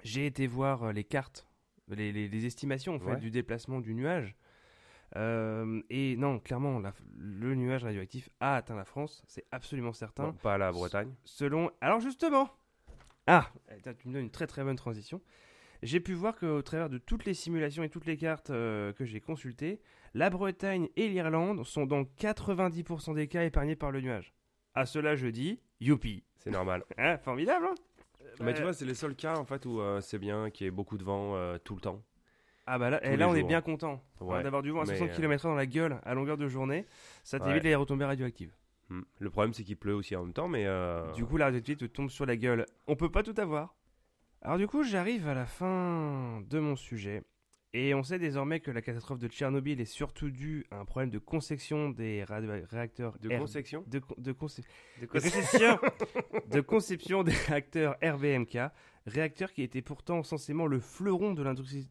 j'ai 0.03 0.25
été 0.25 0.47
voir 0.47 0.93
les 0.93 1.03
cartes, 1.03 1.47
les, 1.89 2.11
les- 2.13 2.27
les 2.29 2.45
estimations 2.45 2.95
en 2.95 2.99
fait 2.99 3.11
Ouais. 3.11 3.17
du 3.19 3.31
déplacement 3.31 3.81
du 3.81 3.93
nuage. 3.93 4.35
Euh, 5.17 5.81
et 5.89 6.15
non, 6.15 6.39
clairement, 6.39 6.79
la- 6.79 6.93
le 7.17 7.53
nuage 7.55 7.83
radioactif 7.83 8.29
a 8.39 8.55
atteint 8.55 8.75
la 8.75 8.85
France, 8.85 9.23
c'est 9.27 9.43
absolument 9.51 9.91
certain. 9.91 10.31
Pas 10.41 10.57
la 10.57 10.71
Bretagne. 10.71 11.13
Selon. 11.25 11.69
Alors 11.81 11.99
justement. 11.99 12.49
Ah, 13.27 13.51
attends, 13.69 13.93
tu 13.93 14.07
me 14.07 14.13
donnes 14.13 14.23
une 14.23 14.31
très 14.31 14.47
très 14.47 14.63
bonne 14.63 14.77
transition. 14.77 15.21
J'ai 15.83 15.99
pu 15.99 16.13
voir 16.13 16.37
qu'au 16.37 16.61
travers 16.61 16.89
de 16.89 16.97
toutes 16.99 17.25
les 17.25 17.33
simulations 17.33 17.83
et 17.83 17.89
toutes 17.89 18.05
les 18.05 18.17
cartes 18.17 18.51
euh, 18.51 18.93
que 18.93 19.03
j'ai 19.05 19.19
consultées, 19.19 19.79
la 20.13 20.29
Bretagne 20.29 20.89
et 20.95 21.07
l'Irlande 21.09 21.63
sont 21.65 21.85
dans 21.87 22.03
90% 22.03 23.15
des 23.15 23.27
cas 23.27 23.43
épargnés 23.43 23.75
par 23.75 23.91
le 23.91 24.01
nuage. 24.01 24.33
À 24.75 24.85
cela 24.85 25.15
je 25.15 25.27
dis, 25.27 25.59
youpi. 25.79 26.23
C'est 26.37 26.51
normal. 26.51 26.83
Hein, 26.97 27.17
formidable, 27.17 27.65
hein 27.65 27.75
Mais 28.41 28.53
tu 28.53 28.61
vois, 28.61 28.73
c'est 28.73 28.85
les 28.85 28.93
seuls 28.93 29.15
cas, 29.15 29.35
en 29.37 29.45
fait, 29.45 29.65
où 29.65 29.79
euh, 29.81 30.01
c'est 30.01 30.19
bien 30.19 30.49
qu'il 30.51 30.65
y 30.65 30.67
ait 30.67 30.71
beaucoup 30.71 30.97
de 30.99 31.03
vent 31.03 31.35
euh, 31.35 31.57
tout 31.57 31.75
le 31.75 31.81
temps. 31.81 32.03
Ah 32.67 32.77
bah 32.77 32.91
là, 32.91 33.03
et 33.03 33.11
les 33.11 33.17
là 33.17 33.27
on 33.27 33.33
est 33.33 33.41
bien 33.43 33.59
content 33.61 34.03
hein, 34.21 34.23
Ouais. 34.25 34.43
d'avoir 34.43 34.61
du 34.61 34.69
vent 34.69 34.81
à 34.81 34.85
mais, 34.85 34.95
60 34.95 35.09
euh, 35.09 35.15
km 35.15 35.43
dans 35.45 35.55
la 35.55 35.65
gueule 35.65 35.99
à 36.03 36.13
longueur 36.13 36.37
de 36.37 36.47
journée. 36.47 36.85
Ça 37.23 37.37
Ouais. 37.39 37.43
t'évite 37.47 37.63
les 37.63 37.73
retombées 37.75 38.05
radioactives. 38.05 38.53
Hmm. 38.89 39.01
Le 39.19 39.29
problème, 39.31 39.51
c'est 39.53 39.63
qu'il 39.63 39.77
pleut 39.77 39.95
aussi 39.95 40.15
en 40.15 40.23
même 40.23 40.33
temps, 40.33 40.47
mais. 40.47 40.65
euh, 40.67 41.11
Du 41.13 41.25
coup, 41.25 41.37
la 41.37 41.45
radioactivité 41.45 41.87
te 41.87 41.91
tombe 41.91 42.09
sur 42.11 42.25
la 42.27 42.37
gueule. 42.37 42.67
On 42.87 42.95
peut 42.95 43.09
pas 43.11 43.23
tout 43.23 43.33
avoir. 43.37 43.75
Alors 44.41 44.58
du 44.58 44.67
coup, 44.67 44.84
j'arrive 44.84 45.27
à 45.27 45.34
la 45.34 45.45
fin 45.45 46.41
de 46.49 46.60
mon 46.60 46.75
sujet. 46.75 47.23
Et 47.73 47.93
on 47.93 48.04
sait 48.04 48.19
désormais 48.19 48.60
que 48.60 48.69
la 48.69 48.82
catastrophe 48.82 49.19
de 49.19 49.30
Tchernobyl 49.30 49.80
est 49.80 49.86
surtout 49.86 50.30
due 50.30 50.65
à 50.71 50.80
un 50.80 50.84
problème 50.86 51.10
de 51.10 51.19
conception 51.19 51.89
des 51.89 52.25
réacteurs 52.25 53.17
de 53.19 53.30
conception 53.39 53.86
de, 53.88 53.99
con- 53.99 54.15
de 54.17 54.32
De 55.01 55.06
conception, 55.06 55.80
de 56.51 56.60
conception 56.60 57.23
des 57.23 57.32
réacteurs 57.32 57.95
RBMK, 58.04 58.58
réacteurs 59.06 59.54
qui 59.54 59.62
étaient 59.62 59.82
pourtant 59.82 60.21
censément 60.21 60.67
le 60.67 60.82
fleuron 60.82 61.34
de 61.34 61.43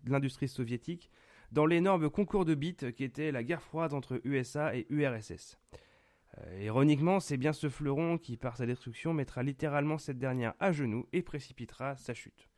l'industrie 0.06 0.48
soviétique 0.48 1.08
dans 1.50 1.64
l'énorme 1.64 2.10
concours 2.10 2.44
de 2.44 2.54
bits 2.54 2.76
qui 2.94 3.02
était 3.04 3.32
la 3.32 3.42
guerre 3.42 3.62
froide 3.62 3.94
entre 3.94 4.20
USA 4.24 4.76
et 4.76 4.86
URSS. 4.90 5.56
Euh, 6.38 6.62
ironiquement, 6.62 7.20
c'est 7.20 7.36
bien 7.36 7.52
ce 7.52 7.68
fleuron 7.68 8.18
qui, 8.18 8.36
par 8.36 8.56
sa 8.56 8.66
destruction, 8.66 9.12
mettra 9.12 9.42
littéralement 9.42 9.98
cette 9.98 10.18
dernière 10.18 10.54
à 10.60 10.72
genoux 10.72 11.06
et 11.12 11.22
précipitera 11.22 11.96
sa 11.96 12.14
chute. 12.14 12.48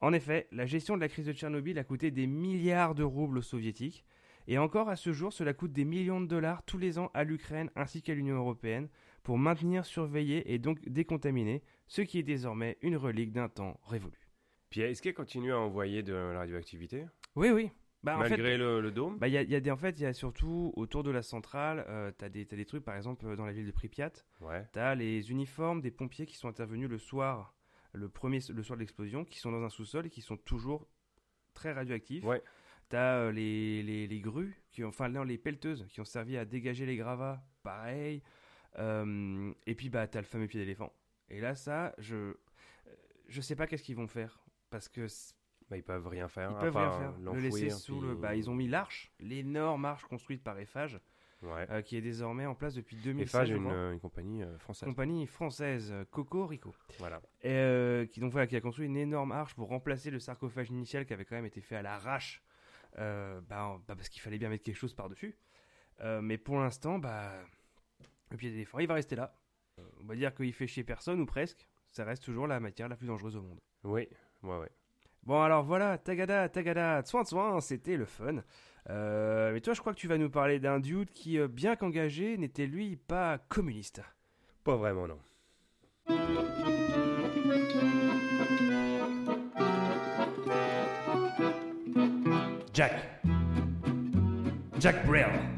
En 0.00 0.12
effet, 0.12 0.48
la 0.52 0.66
gestion 0.66 0.96
de 0.96 1.00
la 1.00 1.08
crise 1.08 1.26
de 1.26 1.32
Tchernobyl 1.32 1.78
a 1.78 1.84
coûté 1.84 2.10
des 2.10 2.26
milliards 2.26 2.94
de 2.94 3.02
roubles 3.02 3.38
aux 3.38 3.42
soviétiques, 3.42 4.04
et 4.46 4.58
encore 4.58 4.90
à 4.90 4.96
ce 4.96 5.12
jour, 5.12 5.32
cela 5.32 5.54
coûte 5.54 5.72
des 5.72 5.86
millions 5.86 6.20
de 6.20 6.26
dollars 6.26 6.62
tous 6.64 6.76
les 6.76 6.98
ans 6.98 7.10
à 7.14 7.24
l'Ukraine 7.24 7.70
ainsi 7.76 8.02
qu'à 8.02 8.14
l'Union 8.14 8.36
européenne 8.36 8.88
pour 9.22 9.38
maintenir, 9.38 9.86
surveiller 9.86 10.52
et 10.52 10.58
donc 10.58 10.86
décontaminer 10.86 11.62
ce 11.86 12.02
qui 12.02 12.18
est 12.18 12.22
désormais 12.22 12.76
une 12.82 12.96
relique 12.96 13.32
d'un 13.32 13.48
temps 13.48 13.80
révolu. 13.84 14.28
Puis 14.68 14.82
est-ce 14.82 15.00
qu'elle 15.00 15.14
continue 15.14 15.52
à 15.52 15.58
envoyer 15.58 16.02
de 16.02 16.12
la 16.12 16.40
radioactivité? 16.40 17.06
Oui, 17.36 17.50
oui. 17.50 17.70
Bah, 18.04 18.18
en 18.18 18.22
fait, 18.22 18.30
Malgré 18.30 18.58
le, 18.58 18.82
le 18.82 18.90
dôme 18.90 19.18
bah, 19.18 19.28
il 19.28 19.32
y 19.32 19.38
a, 19.38 19.42
y 19.42 19.54
a 19.54 19.60
des, 19.60 19.70
en 19.70 19.76
fait, 19.78 19.98
il 19.98 20.02
y 20.02 20.06
a 20.06 20.12
surtout 20.12 20.72
autour 20.76 21.02
de 21.02 21.10
la 21.10 21.22
centrale, 21.22 21.84
euh, 21.88 22.12
des, 22.30 22.44
t'as 22.44 22.56
des 22.56 22.66
trucs, 22.66 22.84
par 22.84 22.96
exemple, 22.96 23.26
euh, 23.26 23.34
dans 23.34 23.46
la 23.46 23.52
ville 23.52 23.66
de 23.66 23.72
Pripyat, 23.72 24.12
Ouais. 24.42 24.68
T'as 24.72 24.94
les 24.94 25.30
uniformes 25.30 25.80
des 25.80 25.90
pompiers 25.90 26.26
qui 26.26 26.36
sont 26.36 26.48
intervenus 26.48 26.88
le 26.88 26.98
soir, 26.98 27.54
le 27.94 28.10
premier, 28.10 28.40
le 28.52 28.62
soir 28.62 28.76
de 28.76 28.80
l'explosion, 28.80 29.24
qui 29.24 29.38
sont 29.38 29.50
dans 29.50 29.62
un 29.62 29.70
sous-sol 29.70 30.06
et 30.06 30.10
qui 30.10 30.20
sont 30.20 30.36
toujours 30.36 30.86
très 31.54 31.72
radioactifs. 31.72 32.24
Ouais. 32.24 32.42
T'as 32.90 33.16
euh, 33.16 33.32
les, 33.32 33.82
les, 33.82 34.06
les 34.06 34.20
grues, 34.20 34.62
qui 34.70 34.84
ont, 34.84 34.88
enfin 34.88 35.08
non, 35.08 35.24
les 35.24 35.38
pelleteuses, 35.38 35.86
qui 35.88 36.00
ont 36.02 36.04
servi 36.04 36.36
à 36.36 36.44
dégager 36.44 36.84
les 36.84 36.96
gravats, 36.96 37.42
pareil. 37.62 38.22
Euh, 38.78 39.52
et 39.66 39.74
puis 39.74 39.88
bah 39.88 40.06
t'as 40.08 40.20
le 40.20 40.26
fameux 40.26 40.46
pied 40.48 40.60
d'éléphant. 40.60 40.92
Et 41.30 41.40
là 41.40 41.54
ça, 41.54 41.94
je, 41.98 42.34
je 43.28 43.40
sais 43.40 43.56
pas 43.56 43.66
qu'est-ce 43.66 43.84
qu'ils 43.84 43.96
vont 43.96 44.08
faire 44.08 44.44
parce 44.68 44.88
que 44.88 45.06
Bah, 45.70 45.76
ils 45.78 45.82
peuvent 45.82 46.06
rien 46.06 46.28
faire. 46.28 46.50
ils 46.50 46.58
peuvent 46.58 46.76
rien 46.76 46.90
faire. 46.92 47.12
Le 47.18 47.24
l'enfouir, 47.24 47.42
laisser 47.42 47.70
sous 47.70 47.98
puis- 47.98 48.08
le, 48.08 48.14
bah 48.16 48.34
ils 48.36 48.50
ont 48.50 48.54
mis 48.54 48.68
l'arche, 48.68 49.10
l'énorme 49.18 49.84
arche 49.86 50.04
construite 50.04 50.42
par 50.44 50.58
Eiffage, 50.58 51.00
Ouais. 51.42 51.66
euh, 51.70 51.82
qui 51.82 51.96
est 51.96 52.00
désormais 52.00 52.46
en 52.46 52.54
place 52.54 52.74
depuis 52.74 52.96
Et 52.96 53.00
2016. 53.00 53.30
Fage, 53.32 53.48
je 53.48 53.54
une, 53.56 53.66
euh, 53.66 53.92
une 53.92 54.00
compagnie 54.00 54.42
euh, 54.42 54.58
française. 54.58 54.88
compagnie 54.88 55.26
française 55.26 55.90
euh, 55.92 56.04
Coco 56.10 56.46
Rico. 56.46 56.74
Voilà. 56.98 57.20
Et, 57.42 57.50
euh, 57.50 58.06
qui 58.06 58.20
donc 58.20 58.32
voilà, 58.32 58.46
qui 58.46 58.56
a 58.56 58.60
construit 58.60 58.86
une 58.86 58.96
énorme 58.96 59.32
arche 59.32 59.54
pour 59.54 59.68
remplacer 59.68 60.10
le 60.10 60.18
sarcophage 60.18 60.70
initial 60.70 61.04
qui 61.06 61.12
avait 61.12 61.24
quand 61.24 61.34
même 61.36 61.44
été 61.46 61.60
fait 61.60 61.76
à 61.76 61.82
l'arrache, 61.82 62.42
euh, 62.98 63.40
bah, 63.42 63.78
bah, 63.88 63.94
parce 63.96 64.08
qu'il 64.08 64.22
fallait 64.22 64.38
bien 64.38 64.48
mettre 64.50 64.64
quelque 64.64 64.76
chose 64.76 64.94
par 64.94 65.08
dessus. 65.08 65.36
mais 66.22 66.38
pour 66.38 66.58
l'instant, 66.60 66.98
bah, 66.98 67.32
le 68.30 68.36
pied 68.36 68.50
d'éléphant, 68.50 68.78
il 68.80 68.86
va 68.86 68.94
rester 68.94 69.16
là. 69.16 69.34
Euh, 69.78 69.82
on 70.00 70.04
va 70.04 70.14
dire 70.16 70.34
qu'il 70.34 70.52
fait 70.52 70.66
chier 70.66 70.84
personne 70.84 71.20
ou 71.20 71.26
presque. 71.26 71.66
Ça 71.90 72.04
reste 72.04 72.22
toujours 72.24 72.46
la 72.46 72.58
matière 72.60 72.88
la 72.88 72.96
plus 72.96 73.06
dangereuse 73.06 73.36
au 73.36 73.42
monde. 73.42 73.60
Oui, 73.84 74.08
ouais, 74.42 74.58
ouais. 74.58 74.70
Bon 75.26 75.40
alors 75.40 75.64
voilà, 75.64 75.96
tagada, 75.96 76.50
tagada, 76.50 77.02
soin 77.04 77.24
soin, 77.24 77.60
c'était 77.60 77.96
le 77.96 78.04
fun. 78.04 78.42
Euh, 78.90 79.52
mais 79.54 79.60
toi, 79.62 79.72
je 79.72 79.80
crois 79.80 79.94
que 79.94 79.98
tu 79.98 80.06
vas 80.06 80.18
nous 80.18 80.28
parler 80.28 80.58
d'un 80.58 80.78
dude 80.80 81.10
qui, 81.12 81.38
euh, 81.38 81.48
bien 81.48 81.76
qu'engagé, 81.76 82.36
n'était 82.36 82.66
lui 82.66 82.96
pas 82.96 83.38
communiste. 83.48 84.02
Pas 84.64 84.76
vraiment, 84.76 85.08
non. 85.08 85.18
Jack. 92.74 92.92
Jack 94.78 95.06
Brel. 95.06 95.53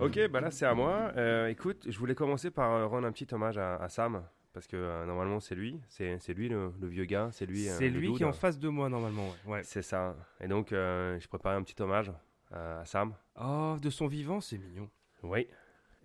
Ok, 0.00 0.28
bah 0.28 0.40
là 0.40 0.50
c'est 0.50 0.66
à 0.66 0.74
moi. 0.74 1.12
Euh, 1.16 1.48
écoute, 1.48 1.84
je 1.88 1.98
voulais 1.98 2.14
commencer 2.14 2.50
par 2.50 2.72
euh, 2.72 2.86
rendre 2.86 3.06
un 3.06 3.12
petit 3.12 3.26
hommage 3.32 3.58
à, 3.58 3.76
à 3.76 3.88
Sam, 3.88 4.22
parce 4.52 4.66
que 4.66 4.76
euh, 4.76 5.04
normalement 5.04 5.40
c'est 5.40 5.54
lui, 5.54 5.78
c'est 5.88 6.16
lui 6.28 6.48
le, 6.48 6.72
le 6.80 6.88
vieux 6.88 7.04
gars, 7.04 7.28
c'est 7.32 7.46
lui. 7.46 7.64
C'est 7.64 7.88
lui 7.88 8.08
dude. 8.08 8.16
qui 8.16 8.22
est 8.22 8.26
en 8.26 8.32
face 8.32 8.58
de 8.58 8.68
moi 8.68 8.88
normalement. 8.88 9.28
Ouais. 9.44 9.52
ouais. 9.52 9.62
C'est 9.62 9.82
ça. 9.82 10.16
Et 10.40 10.48
donc 10.48 10.68
je 10.70 11.28
préparais 11.28 11.56
un 11.56 11.62
petit 11.62 11.80
hommage 11.82 12.12
à, 12.50 12.84
Sam. 12.84 13.14
Oh, 13.40 13.76
de 13.80 13.90
son 13.90 14.06
vivant, 14.06 14.40
c'est 14.40 14.58
mignon. 14.58 14.88
Oui. 15.22 15.46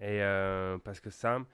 Et 0.02 0.20
parce 0.84 1.00
que 1.00 1.10
Sam, 1.10 1.46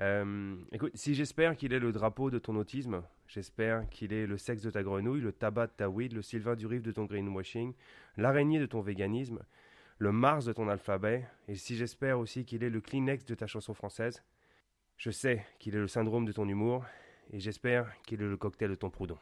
euh, 0.00 0.56
écoute, 0.72 0.92
si 0.94 1.14
j'espère 1.14 1.56
qu'il 1.56 1.72
est 1.72 1.78
le 1.78 1.92
drapeau 1.92 2.30
de 2.30 2.38
ton 2.38 2.56
autisme, 2.56 3.02
j'espère 3.26 3.88
qu'il 3.90 4.12
est 4.12 4.26
le 4.26 4.38
sexe 4.38 4.62
de 4.62 4.70
ta 4.70 4.82
grenouille, 4.82 5.20
le 5.20 5.32
tabac 5.32 5.66
de 5.66 5.72
ta 5.72 5.88
weed, 5.88 6.12
le 6.12 6.22
Sylvain 6.22 6.56
Durif 6.56 6.82
de 6.82 6.92
ton 6.92 7.04
greenwashing, 7.04 7.74
l'araignée 8.16 8.58
de 8.58 8.66
ton 8.66 8.80
véganisme, 8.80 9.40
le 9.98 10.12
Mars 10.12 10.44
de 10.44 10.52
ton 10.52 10.68
alphabet, 10.68 11.26
et 11.48 11.54
si 11.54 11.76
j'espère 11.76 12.18
aussi 12.18 12.44
qu'il 12.44 12.64
est 12.64 12.70
le 12.70 12.80
Kleenex 12.80 13.24
de 13.24 13.34
ta 13.34 13.46
chanson 13.46 13.74
française, 13.74 14.22
je 14.96 15.10
sais 15.10 15.44
qu'il 15.58 15.74
est 15.74 15.78
le 15.80 15.88
syndrome 15.88 16.24
de 16.24 16.32
ton 16.32 16.48
humour, 16.48 16.84
et 17.30 17.40
j'espère 17.40 17.92
qu'il 18.02 18.20
est 18.22 18.26
le 18.28 18.36
cocktail 18.36 18.70
de 18.70 18.74
ton 18.74 18.90
proudhon. 18.90 19.18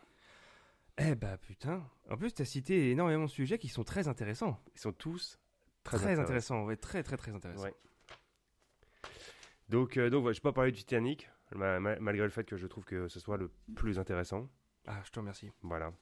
Eh 0.99 1.15
bah 1.15 1.37
putain. 1.39 1.83
En 2.11 2.17
plus, 2.17 2.33
t'as 2.35 2.45
cité 2.45 2.91
énormément 2.91 3.25
de 3.25 3.31
sujets 3.31 3.59
qui 3.59 3.69
sont 3.69 3.85
très 3.85 4.09
intéressants. 4.09 4.59
Ils 4.75 4.81
sont 4.81 4.93
tous 4.93 5.39
Très, 5.83 5.97
très, 5.97 6.19
intéressants. 6.21 6.65
Ouais, 6.65 6.77
très 6.77 7.03
très 7.03 7.17
très 7.17 7.33
intéressants. 7.33 7.63
Ouais. 7.65 7.75
Donc, 9.69 9.97
euh, 9.97 10.11
donc 10.11 10.25
je 10.25 10.29
ne 10.31 10.35
vais 10.35 10.41
pas 10.41 10.53
parler 10.53 10.73
du 10.73 10.81
Titanic, 10.81 11.31
ma- 11.55 11.81
ma- 11.81 11.99
malgré 12.01 12.25
le 12.25 12.31
fait 12.31 12.45
que 12.45 12.57
je 12.57 12.67
trouve 12.67 12.85
que 12.85 13.09
ce 13.09 13.21
soit 13.21 13.37
le 13.39 13.51
plus 13.75 13.99
intéressant. 13.99 14.49
Ah, 14.87 15.01
je 15.05 15.11
te 15.11 15.19
remercie. 15.21 15.51
Voilà. 15.63 15.93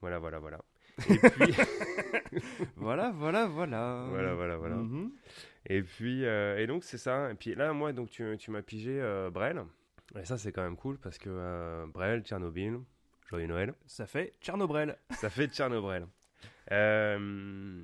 Voilà, 0.00 0.18
voilà, 0.18 0.38
voilà. 0.38 0.60
Et 1.08 1.18
puis, 1.18 1.54
voilà, 2.76 3.12
voilà, 3.14 3.46
voilà. 3.46 4.06
voilà, 4.08 4.34
voilà, 4.34 4.56
voilà. 4.56 4.76
Mhm. 4.76 5.10
Et 5.66 5.82
puis, 5.82 6.24
euh, 6.24 6.58
et 6.58 6.66
donc 6.66 6.84
c'est 6.84 6.98
ça. 6.98 7.30
Et 7.30 7.34
puis 7.34 7.54
là, 7.54 7.72
moi, 7.72 7.92
donc 7.92 8.10
tu, 8.10 8.36
tu 8.38 8.50
m'as 8.50 8.62
pigé 8.62 9.00
euh, 9.00 9.30
Brel. 9.30 9.62
Et 10.18 10.24
ça, 10.24 10.38
c'est 10.38 10.52
quand 10.52 10.62
même 10.62 10.76
cool 10.76 10.98
parce 10.98 11.18
que 11.18 11.30
euh, 11.30 11.86
Brel, 11.86 12.22
Tchernobyl, 12.22 12.78
joyeux 13.28 13.46
Noël. 13.46 13.74
Ça 13.86 14.06
fait 14.06 14.32
Tchernobyl. 14.40 14.96
Ça 15.10 15.30
fait 15.30 15.48
Tchernobyl. 15.48 16.06
Euh, 16.70 17.80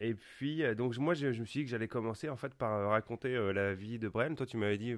et 0.00 0.14
puis, 0.14 0.62
donc 0.74 0.96
moi, 0.98 1.14
je, 1.14 1.32
je 1.32 1.40
me 1.40 1.46
suis 1.46 1.60
dit 1.60 1.64
que 1.64 1.70
j'allais 1.70 1.88
commencer 1.88 2.28
en 2.28 2.36
fait 2.36 2.54
par 2.54 2.88
raconter 2.90 3.34
la 3.52 3.74
vie 3.74 3.98
de 3.98 4.08
Brel. 4.08 4.34
Toi, 4.34 4.46
tu 4.46 4.56
m'avais 4.56 4.78
dit, 4.78 4.96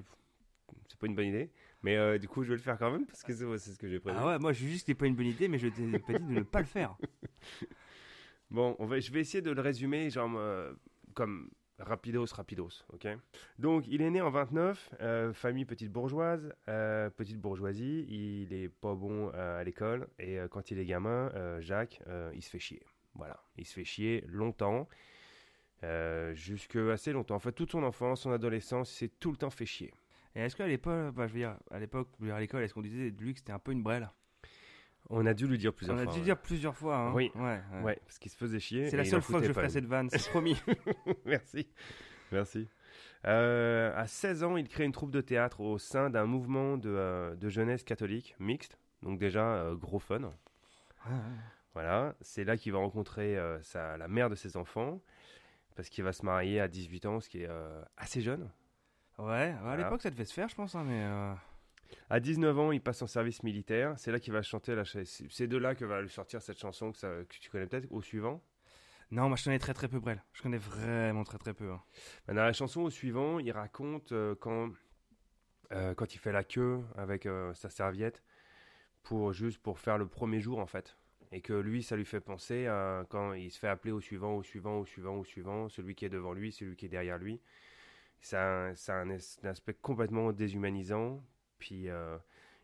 c'est 0.87 0.97
pas 0.97 1.07
une 1.07 1.15
bonne 1.15 1.27
idée, 1.27 1.49
mais 1.83 1.97
euh, 1.97 2.17
du 2.17 2.27
coup, 2.27 2.43
je 2.43 2.49
vais 2.49 2.55
le 2.55 2.61
faire 2.61 2.77
quand 2.77 2.91
même 2.91 3.05
parce 3.05 3.23
que 3.23 3.33
c'est 3.33 3.73
ce 3.73 3.77
que 3.77 3.87
j'ai 3.87 3.99
prévu. 3.99 4.17
Ah 4.19 4.25
ouais, 4.27 4.39
moi 4.39 4.53
je 4.53 4.65
dis 4.65 4.73
que 4.73 4.79
c'était 4.79 4.95
pas 4.95 5.05
une 5.05 5.15
bonne 5.15 5.27
idée, 5.27 5.47
mais 5.47 5.59
je 5.59 5.67
t'ai 5.67 5.99
pas 5.99 6.17
dit 6.17 6.25
de 6.25 6.33
ne 6.39 6.41
pas 6.41 6.59
le 6.59 6.65
faire. 6.65 6.95
Bon, 8.53 8.75
on 8.77 8.85
va, 8.85 8.99
je 8.99 9.11
vais 9.11 9.19
essayer 9.21 9.41
de 9.41 9.49
le 9.49 9.59
résumer 9.59 10.11
genre 10.11 10.31
euh, 10.37 10.73
comme 11.15 11.49
rapidos, 11.79 12.27
rapidos, 12.33 12.83
ok? 12.93 13.07
Donc, 13.57 13.85
il 13.87 14.03
est 14.03 14.11
né 14.11 14.21
en 14.21 14.29
29, 14.29 14.91
euh, 15.01 15.33
famille 15.33 15.65
petite 15.65 15.91
bourgeoise, 15.91 16.53
euh, 16.69 17.09
petite 17.09 17.39
bourgeoisie, 17.41 18.05
il 18.07 18.53
est 18.53 18.69
pas 18.69 18.93
bon 18.93 19.29
à 19.29 19.63
l'école, 19.63 20.07
et 20.19 20.37
quand 20.51 20.69
il 20.69 20.77
est 20.77 20.85
gamin, 20.85 21.31
Jacques, 21.61 21.99
il 22.35 22.43
se 22.43 22.49
fait 22.51 22.59
chier. 22.59 22.83
Voilà, 23.15 23.43
il 23.57 23.65
se 23.65 23.73
fait 23.73 23.85
chier 23.85 24.23
longtemps, 24.27 24.87
jusque 26.33 26.75
assez 26.75 27.11
longtemps. 27.11 27.35
En 27.35 27.39
fait, 27.39 27.53
toute 27.53 27.71
son 27.71 27.81
enfance, 27.81 28.21
son 28.21 28.31
adolescence, 28.31 28.93
il 28.93 28.97
s'est 28.97 29.11
tout 29.19 29.31
le 29.31 29.37
temps 29.37 29.49
fait 29.49 29.65
chier. 29.65 29.91
Et 30.35 30.41
est-ce 30.41 30.55
qu'à 30.55 30.67
l'époque, 30.67 31.13
bah, 31.13 31.27
je 31.27 31.33
veux 31.33 31.39
dire, 31.39 31.55
à 31.71 31.79
l'époque, 31.79 32.09
à 32.31 32.39
l'école, 32.39 32.63
est-ce 32.63 32.73
qu'on 32.73 32.81
disait 32.81 33.11
de 33.11 33.21
lui 33.21 33.33
que 33.33 33.39
c'était 33.39 33.51
un 33.53 33.59
peu 33.59 33.71
une 33.71 33.83
brêle? 33.83 34.09
On 35.09 35.25
a 35.25 35.33
dû 35.33 35.47
lui 35.47 35.57
dire 35.57 35.73
plusieurs 35.73 35.97
On 35.97 35.99
a 35.99 36.03
fois. 36.05 36.13
dû 36.13 36.19
ouais. 36.19 36.25
dire 36.25 36.41
plusieurs 36.41 36.75
fois. 36.75 36.97
Hein. 36.97 37.13
Oui. 37.13 37.31
Ouais, 37.35 37.59
ouais. 37.73 37.81
Ouais, 37.83 37.99
parce 38.05 38.17
qu'il 38.19 38.31
se 38.31 38.37
faisait 38.37 38.59
chier. 38.59 38.89
C'est 38.89 38.97
la 38.97 39.05
seule 39.05 39.21
fois 39.21 39.41
que 39.41 39.47
je 39.47 39.53
ferai 39.53 39.69
cette 39.69 39.85
vanne, 39.85 40.09
c'est 40.09 40.29
promis. 40.29 40.55
Merci. 41.25 41.67
Merci. 42.31 42.67
Euh, 43.25 43.93
à 43.95 44.07
16 44.07 44.43
ans, 44.43 44.57
il 44.57 44.67
crée 44.67 44.85
une 44.85 44.91
troupe 44.91 45.11
de 45.11 45.21
théâtre 45.21 45.59
au 45.61 45.77
sein 45.77 46.09
d'un 46.09 46.25
mouvement 46.25 46.77
de, 46.77 46.89
euh, 46.89 47.35
de 47.35 47.49
jeunesse 47.49 47.83
catholique 47.83 48.35
mixte. 48.39 48.77
Donc 49.01 49.19
déjà, 49.19 49.55
euh, 49.55 49.75
gros 49.75 49.99
fun. 49.99 50.33
Voilà, 51.73 52.15
c'est 52.21 52.43
là 52.43 52.55
qu'il 52.55 52.71
va 52.71 52.77
rencontrer 52.79 53.37
euh, 53.37 53.61
sa, 53.61 53.97
la 53.97 54.07
mère 54.07 54.29
de 54.29 54.35
ses 54.35 54.57
enfants, 54.57 55.01
parce 55.75 55.89
qu'il 55.89 56.03
va 56.03 56.13
se 56.13 56.23
marier 56.25 56.59
à 56.59 56.67
18 56.67 57.05
ans, 57.07 57.19
ce 57.19 57.29
qui 57.29 57.41
est 57.41 57.49
euh, 57.49 57.81
assez 57.97 58.21
jeune. 58.21 58.49
Ouais, 59.19 59.55
à 59.63 59.75
l'époque 59.77 60.01
ça 60.01 60.09
devait 60.09 60.25
se 60.25 60.33
faire, 60.33 60.49
je 60.49 60.55
pense, 60.55 60.75
hein, 60.75 60.83
mais. 60.85 61.03
euh, 61.03 61.33
À 62.09 62.19
19 62.19 62.57
ans, 62.57 62.71
il 62.71 62.81
passe 62.81 63.01
en 63.03 63.07
service 63.07 63.43
militaire. 63.43 63.93
C'est 63.97 64.11
là 64.11 64.19
qu'il 64.19 64.33
va 64.33 64.41
chanter 64.41 64.73
la 64.75 64.83
C'est 64.85 65.47
de 65.47 65.57
là 65.57 65.75
que 65.75 65.85
va 65.85 66.01
lui 66.01 66.09
sortir 66.09 66.41
cette 66.41 66.57
chanson 66.59 66.91
que, 66.91 66.97
ça- 66.97 67.23
que 67.29 67.35
tu 67.39 67.49
connais 67.51 67.67
peut-être 67.67 67.87
au 67.91 68.01
suivant. 68.01 68.41
Non, 69.11 69.27
moi 69.27 69.37
je 69.37 69.43
connais 69.43 69.59
très 69.59 69.75
très 69.75 69.87
peu 69.87 69.99
Brel. 69.99 70.23
Je 70.33 70.41
connais 70.41 70.57
vraiment 70.57 71.23
très 71.23 71.37
très 71.37 71.53
peu. 71.53 71.69
hein. 71.71 71.81
Ben, 72.27 72.33
Dans 72.33 72.43
la 72.43 72.53
chanson 72.53 72.81
au 72.81 72.89
suivant, 72.89 73.37
il 73.37 73.51
raconte 73.51 74.11
euh, 74.11 74.33
quand, 74.39 74.71
euh, 75.71 75.93
quand 75.93 76.15
il 76.15 76.17
fait 76.17 76.31
la 76.31 76.43
queue 76.43 76.81
avec 76.97 77.27
euh, 77.27 77.53
sa 77.53 77.69
serviette 77.69 78.23
pour 79.03 79.31
juste 79.33 79.59
pour 79.61 79.77
faire 79.79 79.97
le 79.99 80.07
premier 80.07 80.39
jour 80.39 80.57
en 80.59 80.65
fait. 80.65 80.97
et 81.31 81.41
que 81.41 81.53
lui, 81.53 81.83
ça 81.83 81.95
lui 81.95 82.05
fait 82.05 82.21
penser 82.21 82.65
à 82.67 83.05
quand 83.09 83.33
il 83.33 83.51
se 83.51 83.59
fait 83.59 83.67
appeler 83.67 83.91
au 83.91 84.01
suivant, 84.01 84.33
au 84.35 84.43
suivant, 84.43 84.77
au 84.79 84.85
suivant, 84.85 85.15
au 85.17 85.23
suivant, 85.23 85.69
celui 85.69 85.93
qui 85.95 86.05
est 86.05 86.09
devant 86.09 86.33
lui, 86.33 86.51
celui 86.51 86.75
qui 86.75 86.85
est 86.85 86.89
derrière 86.89 87.17
lui. 87.19 87.39
Ça, 88.23 88.67
a- 88.67 88.75
ça 88.75 88.95
a 88.99 89.03
un, 89.03 89.09
aspect 89.11 89.73
complètement 89.73 90.31
déshumanisant. 90.31 91.21
Puis 91.59 91.89
euh, 91.89 92.17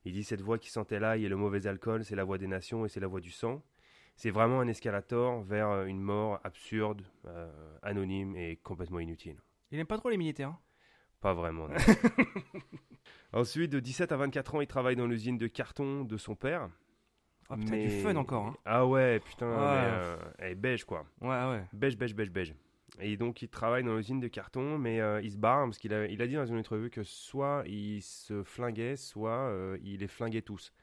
il 0.06 0.14
dit 0.14 0.24
cette 0.24 0.42
voix 0.42 0.58
qui 0.58 0.70
sentait 0.72 1.00
l'ail 1.00 1.26
et 1.26 1.30
le 1.30 1.36
mauvais 1.36 1.68
alcool, 1.68 2.04
c'est 2.06 2.16
la 2.16 2.24
voix 2.24 2.38
des 2.38 2.48
nations 2.48 2.86
et 2.86 2.90
c'est 2.90 3.00
la 3.02 3.08
voix 3.08 3.20
du 3.20 3.32
sang. 3.32 3.62
C'est 4.16 4.32
vraiment 4.32 4.60
un 4.62 4.68
escalator 4.68 5.42
vers 5.44 5.70
euh, 5.70 5.86
une 5.86 6.02
mort 6.02 6.40
absurde, 6.44 7.02
euh, 7.26 7.50
anonyme 7.84 8.36
et 8.36 8.56
complètement 8.58 9.00
inutile. 9.00 9.38
Il 9.72 9.80
aime 9.80 9.86
pas 9.88 9.98
trop 9.98 10.10
les 10.10 10.18
militaires. 10.18 10.50
hein. 10.50 10.60
Pas 11.22 11.34
vraiment. 11.34 11.68
non. 11.68 11.76
Ensuite, 13.34 13.72
de 13.72 13.80
17 13.80 14.12
à 14.12 14.18
24 14.18 14.56
ans, 14.56 14.62
il 14.62 14.68
travaille 14.68 14.96
dans 14.96 15.06
l'usine 15.06 15.38
de 15.38 15.48
carton 15.48 16.04
de 16.04 16.18
son 16.18 16.36
père. 16.36 16.70
Ah 17.50 17.56
putain, 17.58 17.72
du 17.78 17.88
Mais- 17.88 18.02
fun 18.02 18.16
encore. 18.16 18.46
Hein. 18.48 18.58
Ah 18.66 18.86
ouais, 18.86 19.20
putain, 19.20 19.48
Ouais. 19.50 19.56
mais, 19.58 19.88
euh, 19.92 20.18
elle 20.38 20.52
est 20.52 20.56
beige 20.56 20.84
quoi. 20.86 21.06
Ouais, 21.22 21.28
ouais. 21.30 21.64
Beige, 21.74 21.98
beige, 21.98 22.14
beige, 22.16 22.30
beige. 22.32 22.56
Et 23.02 23.18
donc, 23.18 23.42
il 23.42 23.50
travaille 23.50 23.84
dans 23.84 23.96
l'usine 23.96 24.20
de 24.20 24.28
carton, 24.28 24.78
mais 24.78 25.00
euh, 25.00 25.22
il 25.22 25.32
se 25.32 25.38
barre 25.38 25.66
parce 25.66 25.78
qu'il 25.78 25.94
a, 25.94 26.06
il 26.06 26.22
a 26.22 26.28
dit 26.28 26.36
dans 26.36 26.46
une 26.46 26.58
entrevue 26.58 26.90
que 26.90 27.04
soit 27.04 27.64
il 27.66 28.02
se 28.02 28.44
flinguait, 28.44 28.96
soit 28.96 29.50
euh, 29.50 29.78
il 29.84 30.00
les 30.00 30.08
flinguait 30.08 30.42
tous. 30.42 30.74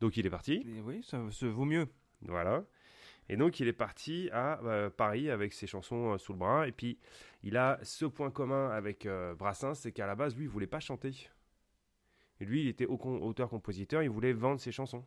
Donc, 0.00 0.16
il 0.16 0.26
est 0.26 0.30
parti. 0.30 0.64
Et 0.76 0.80
oui, 0.80 1.02
ça 1.02 1.18
se 1.30 1.46
vaut 1.46 1.64
mieux. 1.64 1.88
Voilà. 2.22 2.64
Et 3.28 3.36
donc, 3.36 3.60
il 3.60 3.68
est 3.68 3.72
parti 3.72 4.28
à 4.32 4.60
euh, 4.64 4.90
Paris 4.90 5.30
avec 5.30 5.52
ses 5.52 5.66
chansons 5.66 6.18
sous 6.18 6.32
le 6.32 6.38
bras. 6.38 6.68
Et 6.68 6.72
puis, 6.72 6.98
il 7.42 7.56
a 7.56 7.78
ce 7.82 8.04
point 8.04 8.30
commun 8.30 8.70
avec 8.70 9.08
Brassens, 9.38 9.74
c'est 9.74 9.92
qu'à 9.92 10.06
la 10.06 10.14
base, 10.14 10.36
lui, 10.36 10.44
il 10.44 10.50
voulait 10.50 10.66
pas 10.66 10.80
chanter. 10.80 11.28
Et 12.40 12.44
lui, 12.44 12.62
il 12.62 12.68
était 12.68 12.86
au- 12.86 12.98
auteur-compositeur, 12.98 14.02
il 14.02 14.10
voulait 14.10 14.32
vendre 14.32 14.60
ses 14.60 14.72
chansons. 14.72 15.04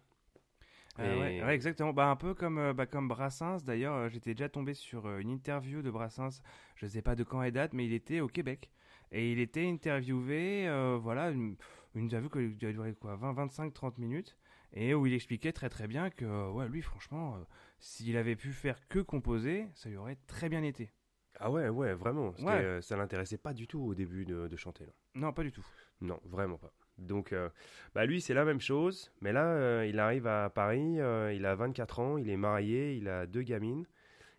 Euh, 1.00 1.16
Et- 1.16 1.20
ouais, 1.42 1.46
ouais, 1.46 1.56
exactement. 1.56 1.94
Bah, 1.94 2.08
un 2.10 2.16
peu 2.16 2.34
comme, 2.34 2.58
euh, 2.58 2.74
bah, 2.74 2.86
comme 2.86 3.08
Brassens. 3.08 3.64
D'ailleurs, 3.64 3.96
euh, 3.96 4.10
j'étais 4.10 4.34
déjà 4.34 4.50
tombé 4.50 4.74
sur 4.74 5.06
euh, 5.08 5.20
une 5.20 5.30
interview 5.30 5.82
de 5.82 5.92
Brassens. 5.92 6.42
Je 6.76 6.88
sais 6.88 7.02
pas 7.02 7.16
de 7.16 7.24
quand 7.24 7.42
elle 7.42 7.52
date, 7.52 7.74
mais 7.74 7.86
il 7.86 7.94
était 7.94 8.22
au 8.22 8.28
Québec. 8.28 8.72
Et 9.12 9.32
il 9.32 9.40
était 9.40 9.68
interviewé, 9.68 10.68
euh, 10.68 10.98
voilà, 11.02 11.30
une, 11.32 11.56
une 11.94 12.06
interview 12.06 12.30
qui 12.30 12.66
a 12.66 12.72
duré 12.72 12.94
quoi, 12.94 13.16
20, 13.16 13.34
25, 13.34 13.74
30 13.74 13.98
minutes. 13.98 14.38
Et 14.74 14.94
où 14.94 15.06
il 15.06 15.14
expliquait 15.14 15.54
très 15.54 15.70
très 15.70 15.88
bien 15.88 16.10
que, 16.10 16.52
ouais, 16.52 16.68
lui, 16.68 16.82
franchement, 16.82 17.36
euh, 17.36 17.44
s'il 17.80 18.18
avait 18.18 18.36
pu 18.36 18.52
faire 18.52 18.88
que 18.90 19.00
composer, 19.00 19.68
ça 19.74 19.90
lui 19.90 19.96
aurait 19.98 20.18
très 20.28 20.50
bien 20.50 20.64
été. 20.64 20.92
Ah 21.40 21.52
ouais, 21.52 21.70
ouais, 21.70 21.94
vraiment. 21.94 22.34
Ouais. 22.40 22.82
ça 22.82 22.96
l'intéressait 22.98 23.38
pas 23.38 23.54
du 23.54 23.68
tout 23.68 23.80
au 23.80 23.94
début 23.94 24.26
de, 24.26 24.48
de 24.48 24.56
chanter. 24.56 24.86
Là. 24.86 24.94
Non, 25.16 25.34
pas 25.34 25.44
du 25.44 25.52
tout. 25.52 25.66
Non, 26.02 26.20
vraiment 26.26 26.58
pas. 26.58 26.72
Donc, 26.98 27.34
euh, 27.34 27.50
bah 27.94 28.06
lui, 28.06 28.22
c'est 28.22 28.34
la 28.34 28.46
même 28.46 28.62
chose. 28.62 29.12
Mais 29.22 29.34
là, 29.34 29.46
euh, 29.46 29.86
il 29.88 30.00
arrive 30.00 30.28
à 30.28 30.50
Paris, 30.50 31.00
euh, 31.00 31.34
il 31.34 31.46
a 31.46 31.56
24 31.56 32.00
ans, 32.00 32.18
il 32.18 32.30
est 32.30 32.38
marié, 32.38 32.96
il 32.96 33.08
a 33.08 33.26
deux 33.26 33.42
gamines. 33.42 33.86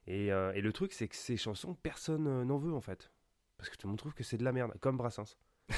Et, 0.08 0.26
et 0.28 0.60
le 0.60 0.72
truc, 0.72 0.92
c'est 0.92 1.08
que 1.08 1.16
ces 1.16 1.36
chansons, 1.36 1.74
personne 1.74 2.44
n'en 2.44 2.58
veut 2.58 2.72
en 2.72 2.80
fait. 2.80 3.10
Parce 3.58 3.68
que 3.68 3.76
tout 3.76 3.88
le 3.88 3.90
monde 3.90 3.98
trouve 3.98 4.14
que 4.14 4.22
c'est 4.22 4.36
de 4.36 4.44
la 4.44 4.52
merde, 4.52 4.72
comme 4.80 4.96
Brassens. 4.96 5.36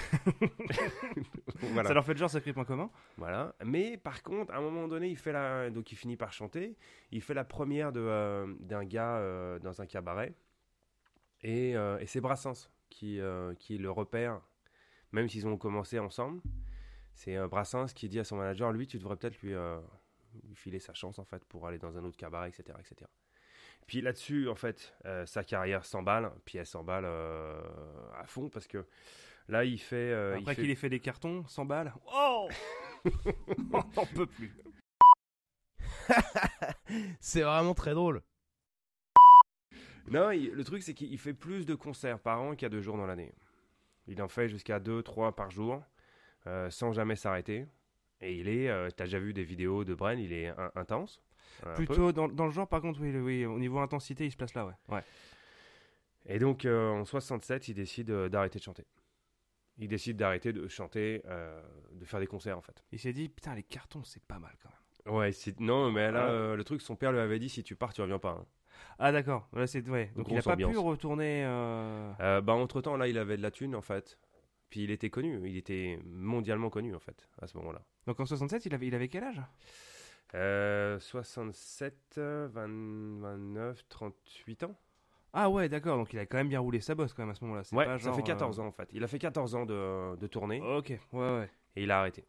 voilà. 1.62 1.88
Ça 1.88 1.94
leur 1.94 2.04
fait 2.04 2.14
genre 2.14 2.28
sacré 2.28 2.52
point 2.52 2.66
commun? 2.66 2.90
Voilà. 3.16 3.54
Mais 3.64 3.96
par 3.96 4.22
contre, 4.22 4.52
à 4.52 4.58
un 4.58 4.60
moment 4.60 4.86
donné, 4.86 5.08
il 5.08 5.16
fait 5.16 5.32
la, 5.32 5.70
donc 5.70 5.92
il 5.92 5.96
finit 5.96 6.18
par 6.18 6.34
chanter. 6.34 6.76
Il 7.10 7.22
fait 7.22 7.32
la 7.32 7.44
première 7.44 7.90
de 7.90 8.54
d'un 8.60 8.84
gars 8.84 9.58
dans 9.62 9.80
un 9.80 9.86
cabaret. 9.86 10.34
Et, 11.42 11.70
et 11.70 12.06
c'est 12.06 12.20
Brassens 12.20 12.68
qui 12.90 13.20
qui 13.58 13.78
le 13.78 13.90
repère, 13.90 14.42
même 15.12 15.26
s'ils 15.30 15.46
ont 15.46 15.56
commencé 15.56 15.98
ensemble. 15.98 16.42
C'est 17.18 17.37
euh, 17.37 17.48
Brassens 17.48 17.87
qui 17.94 18.09
dit 18.09 18.20
à 18.20 18.24
son 18.24 18.37
manager, 18.37 18.70
lui, 18.70 18.87
tu 18.87 18.96
devrais 18.96 19.16
peut-être 19.16 19.40
lui, 19.42 19.52
euh, 19.52 19.81
lui 20.44 20.54
filer 20.54 20.78
sa 20.78 20.94
chance 20.94 21.18
en 21.18 21.24
fait 21.24 21.44
pour 21.46 21.66
aller 21.66 21.78
dans 21.78 21.98
un 21.98 22.04
autre 22.04 22.16
cabaret, 22.16 22.48
etc., 22.48 22.78
etc. 22.78 23.11
Puis 23.88 24.00
là-dessus, 24.02 24.48
en 24.48 24.54
fait, 24.54 24.94
euh, 25.04 25.26
sa 25.26 25.42
carrière 25.42 25.85
s'emballe, 25.85 26.31
puis 26.44 26.59
elle 26.59 26.66
s'emballe 26.66 27.04
euh, 27.07 27.61
à 28.16 28.24
fond 28.26 28.48
parce 28.48 28.68
que 28.68 28.87
là, 29.48 29.64
il 29.64 29.78
fait. 29.81 29.96
euh, 30.12 30.37
Après 30.38 30.54
fait- 30.54 30.62
qu'il 30.62 30.70
ait 30.70 30.74
fait 30.76 30.90
des 30.90 31.00
cartons, 31.00 31.44
100 31.48 31.64
balles. 31.64 31.92
Oh 32.14 32.48
On 33.72 33.83
n'en 33.96 34.07
peut 34.14 34.26
plus. 34.26 34.54
C'est 37.20 37.42
vraiment 37.42 37.74
très 37.74 37.94
drôle. 37.94 38.22
Non, 40.07 40.31
il- 40.31 40.52
le 40.52 40.64
truc, 40.64 40.83
c'est 40.83 40.94
qu'il 40.94 41.18
fait 41.18 41.35
plus 41.35 41.66
de 41.66 41.74
concerts 41.74 42.20
par 42.20 42.40
an 42.40 42.52
qu'il 42.54 42.62
y 42.62 42.66
a 42.66 42.70
deux 42.70 42.81
jours 42.81 42.96
dans 42.96 43.07
l'année. 43.07 43.35
Il 44.07 44.22
en 44.22 44.28
fait 44.28 44.48
jusqu'à 44.48 44.78
deux, 44.81 45.02
trois 45.02 45.35
par 45.35 45.50
jour, 45.50 45.83
euh, 46.48 46.70
sans 46.70 46.92
jamais 46.92 47.14
s'arrêter. 47.16 47.66
Et 48.20 48.34
il 48.37 48.48
est, 48.48 48.68
euh, 48.68 48.88
t'as 48.90 49.04
déjà 49.04 49.20
vu 49.20 49.32
des 49.32 49.44
vidéos 49.44 49.84
de 49.84 49.94
Bren, 49.94 50.18
il 50.18 50.32
est 50.32 50.48
in- 50.48 50.72
intense. 50.74 51.22
un 51.62 51.74
peu. 51.74 51.84
Plutôt 51.84 52.11
dans, 52.12 52.26
dans 52.28 52.46
le 52.46 52.50
genre, 52.52 52.66
par 52.66 52.80
contre, 52.80 53.00
oui, 53.00 53.16
oui, 53.16 53.44
au 53.46 53.58
niveau 53.61 53.78
intensité, 53.78 54.26
il 54.26 54.32
se 54.32 54.37
place 54.37 54.54
là, 54.54 54.66
ouais. 54.66 54.74
ouais. 54.88 55.04
Et 56.26 56.38
donc, 56.38 56.64
euh, 56.64 56.90
en 56.90 57.04
67, 57.04 57.68
il 57.68 57.74
décide 57.74 58.11
euh, 58.11 58.28
d'arrêter 58.28 58.58
de 58.58 58.64
chanter. 58.64 58.84
Il 59.78 59.88
décide 59.88 60.16
d'arrêter 60.16 60.52
de 60.52 60.66
chanter, 60.68 61.22
euh, 61.26 61.62
de 61.92 62.04
faire 62.04 62.18
des 62.20 62.26
concerts, 62.26 62.58
en 62.58 62.62
fait. 62.62 62.82
Il 62.92 62.98
s'est 62.98 63.12
dit, 63.12 63.28
putain, 63.28 63.54
les 63.54 63.62
cartons, 63.62 64.02
c'est 64.04 64.22
pas 64.24 64.38
mal 64.38 64.52
quand 64.62 64.68
même. 64.68 65.16
Ouais, 65.16 65.30
non, 65.61 65.90
mais 65.92 66.11
là, 66.11 66.28
euh, 66.28 66.56
le 66.56 66.64
truc, 66.64 66.82
son 66.82 66.96
père 66.96 67.12
lui 67.12 67.20
avait 67.20 67.38
dit 67.38 67.48
si 67.48 67.62
tu 67.62 67.76
pars, 67.76 67.92
tu 67.94 68.02
reviens 68.02 68.18
pas. 68.18 68.37
hein. 68.40 68.46
Ah, 68.98 69.12
d'accord. 69.12 69.48
Là, 69.52 69.66
c'est, 69.66 69.88
ouais. 69.88 70.11
Donc, 70.16 70.26
il 70.28 70.32
a 70.32 70.34
Grosse 70.34 70.44
pas 70.44 70.52
ambiance. 70.54 70.72
pu 70.72 70.78
retourner. 70.78 71.44
euh, 71.46 72.12
Euh, 72.20 72.40
bah, 72.40 72.52
entre 72.54 72.80
temps, 72.80 72.96
là, 72.96 73.06
il 73.08 73.16
avait 73.16 73.37
de 73.37 73.42
la 73.42 73.50
thune, 73.52 73.74
en 73.76 73.80
fait. 73.80 74.18
Puis 74.70 74.85
il 74.85 74.90
était 74.90 75.11
connu, 75.11 75.40
il 75.48 75.57
était 75.57 75.98
mondialement 76.04 76.70
connu, 76.70 76.94
en 76.94 77.00
fait, 77.00 77.28
à 77.40 77.46
ce 77.46 77.57
moment-là. 77.59 77.83
Donc, 78.07 78.20
en 78.20 78.26
67, 78.26 78.66
il 78.66 78.74
avait, 78.74 78.87
il 78.87 78.94
avait 78.94 79.09
quel 79.09 79.24
âge? 79.24 79.40
Euh, 80.35 80.98
67, 80.98 82.16
euh, 82.18 82.48
20, 82.52 83.20
29, 83.20 83.88
38 83.88 84.64
ans. 84.64 84.78
Ah, 85.33 85.48
ouais, 85.48 85.68
d'accord. 85.68 85.96
Donc, 85.96 86.12
il 86.12 86.18
a 86.18 86.26
quand 86.26 86.37
même 86.37 86.48
bien 86.48 86.61
roulé 86.61 86.81
sa 86.81 86.94
bosse 86.94 87.12
quand 87.14 87.22
même 87.22 87.31
à 87.31 87.35
ce 87.35 87.44
moment-là. 87.44 87.62
Ouais, 87.72 87.85
pas 87.85 87.98
ça 87.98 88.12
fait 88.12 88.22
14 88.22 88.59
euh, 88.59 88.62
ans 88.62 88.66
en 88.66 88.72
fait. 88.72 88.88
Il 88.92 89.04
a 89.04 89.07
fait 89.07 89.18
14 89.18 89.54
ans 89.54 89.66
de, 89.66 90.16
de 90.16 90.26
tournée 90.26 90.61
Ok, 90.61 90.88
ouais, 90.88 90.98
ouais. 91.12 91.50
et 91.76 91.85
il 91.85 91.90
a 91.90 92.00
arrêté. 92.00 92.24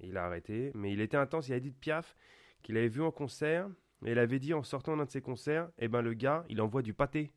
Il 0.00 0.16
a 0.16 0.24
arrêté, 0.26 0.72
mais 0.74 0.92
il 0.92 1.00
était 1.00 1.16
intense. 1.16 1.48
Il 1.48 1.54
a 1.54 1.60
dit 1.60 1.70
de 1.70 1.76
Piaf 1.76 2.16
qu'il 2.62 2.76
avait 2.76 2.88
vu 2.88 3.02
en 3.02 3.10
concert 3.10 3.68
et 4.04 4.12
il 4.12 4.18
avait 4.18 4.38
dit 4.38 4.54
en 4.54 4.62
sortant 4.62 4.96
d'un 4.96 5.04
de 5.04 5.10
ses 5.10 5.20
concerts, 5.20 5.70
eh 5.78 5.88
ben 5.88 6.02
le 6.02 6.14
gars, 6.14 6.44
il 6.48 6.60
envoie 6.60 6.82
du 6.82 6.94
pâté. 6.94 7.32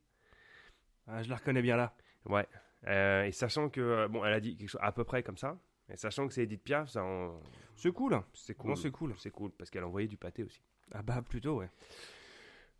Ah, 1.07 1.23
je 1.23 1.29
la 1.29 1.37
reconnais 1.37 1.61
bien 1.61 1.77
là. 1.77 1.95
Ouais. 2.25 2.47
Euh, 2.87 3.23
et 3.25 3.31
sachant 3.31 3.69
que 3.69 3.81
euh, 3.81 4.07
bon, 4.07 4.23
elle 4.23 4.33
a 4.33 4.39
dit 4.39 4.55
quelque 4.55 4.69
chose 4.69 4.81
à 4.83 4.91
peu 4.91 5.03
près 5.03 5.21
comme 5.23 5.37
ça. 5.37 5.57
Et 5.91 5.97
sachant 5.97 6.27
que 6.27 6.33
c'est 6.33 6.43
Edith 6.43 6.63
Piaf, 6.63 6.89
ça, 6.89 7.03
en- 7.03 7.39
C'est 7.75 7.91
cool. 7.91 8.19
c'est 8.33 8.53
cool. 8.55 8.77
C'est 8.77 8.91
cool. 8.91 9.13
C'est 9.17 9.31
cool 9.31 9.51
parce 9.51 9.69
qu'elle 9.69 9.83
envoyait 9.83 10.07
du 10.07 10.17
pâté 10.17 10.43
aussi. 10.43 10.61
Ah, 10.93 11.01
bah, 11.01 11.21
plutôt, 11.27 11.57
ouais. 11.57 11.69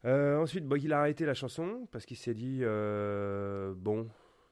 Euh, 0.05 0.37
ensuite, 0.37 0.65
bon, 0.65 0.77
il 0.77 0.93
a 0.93 0.99
arrêté 1.01 1.25
la 1.25 1.33
chanson 1.33 1.87
parce 1.91 2.05
qu'il 2.05 2.17
s'est 2.17 2.33
dit 2.33 2.59
euh, 2.61 3.73
bon, 3.75 4.09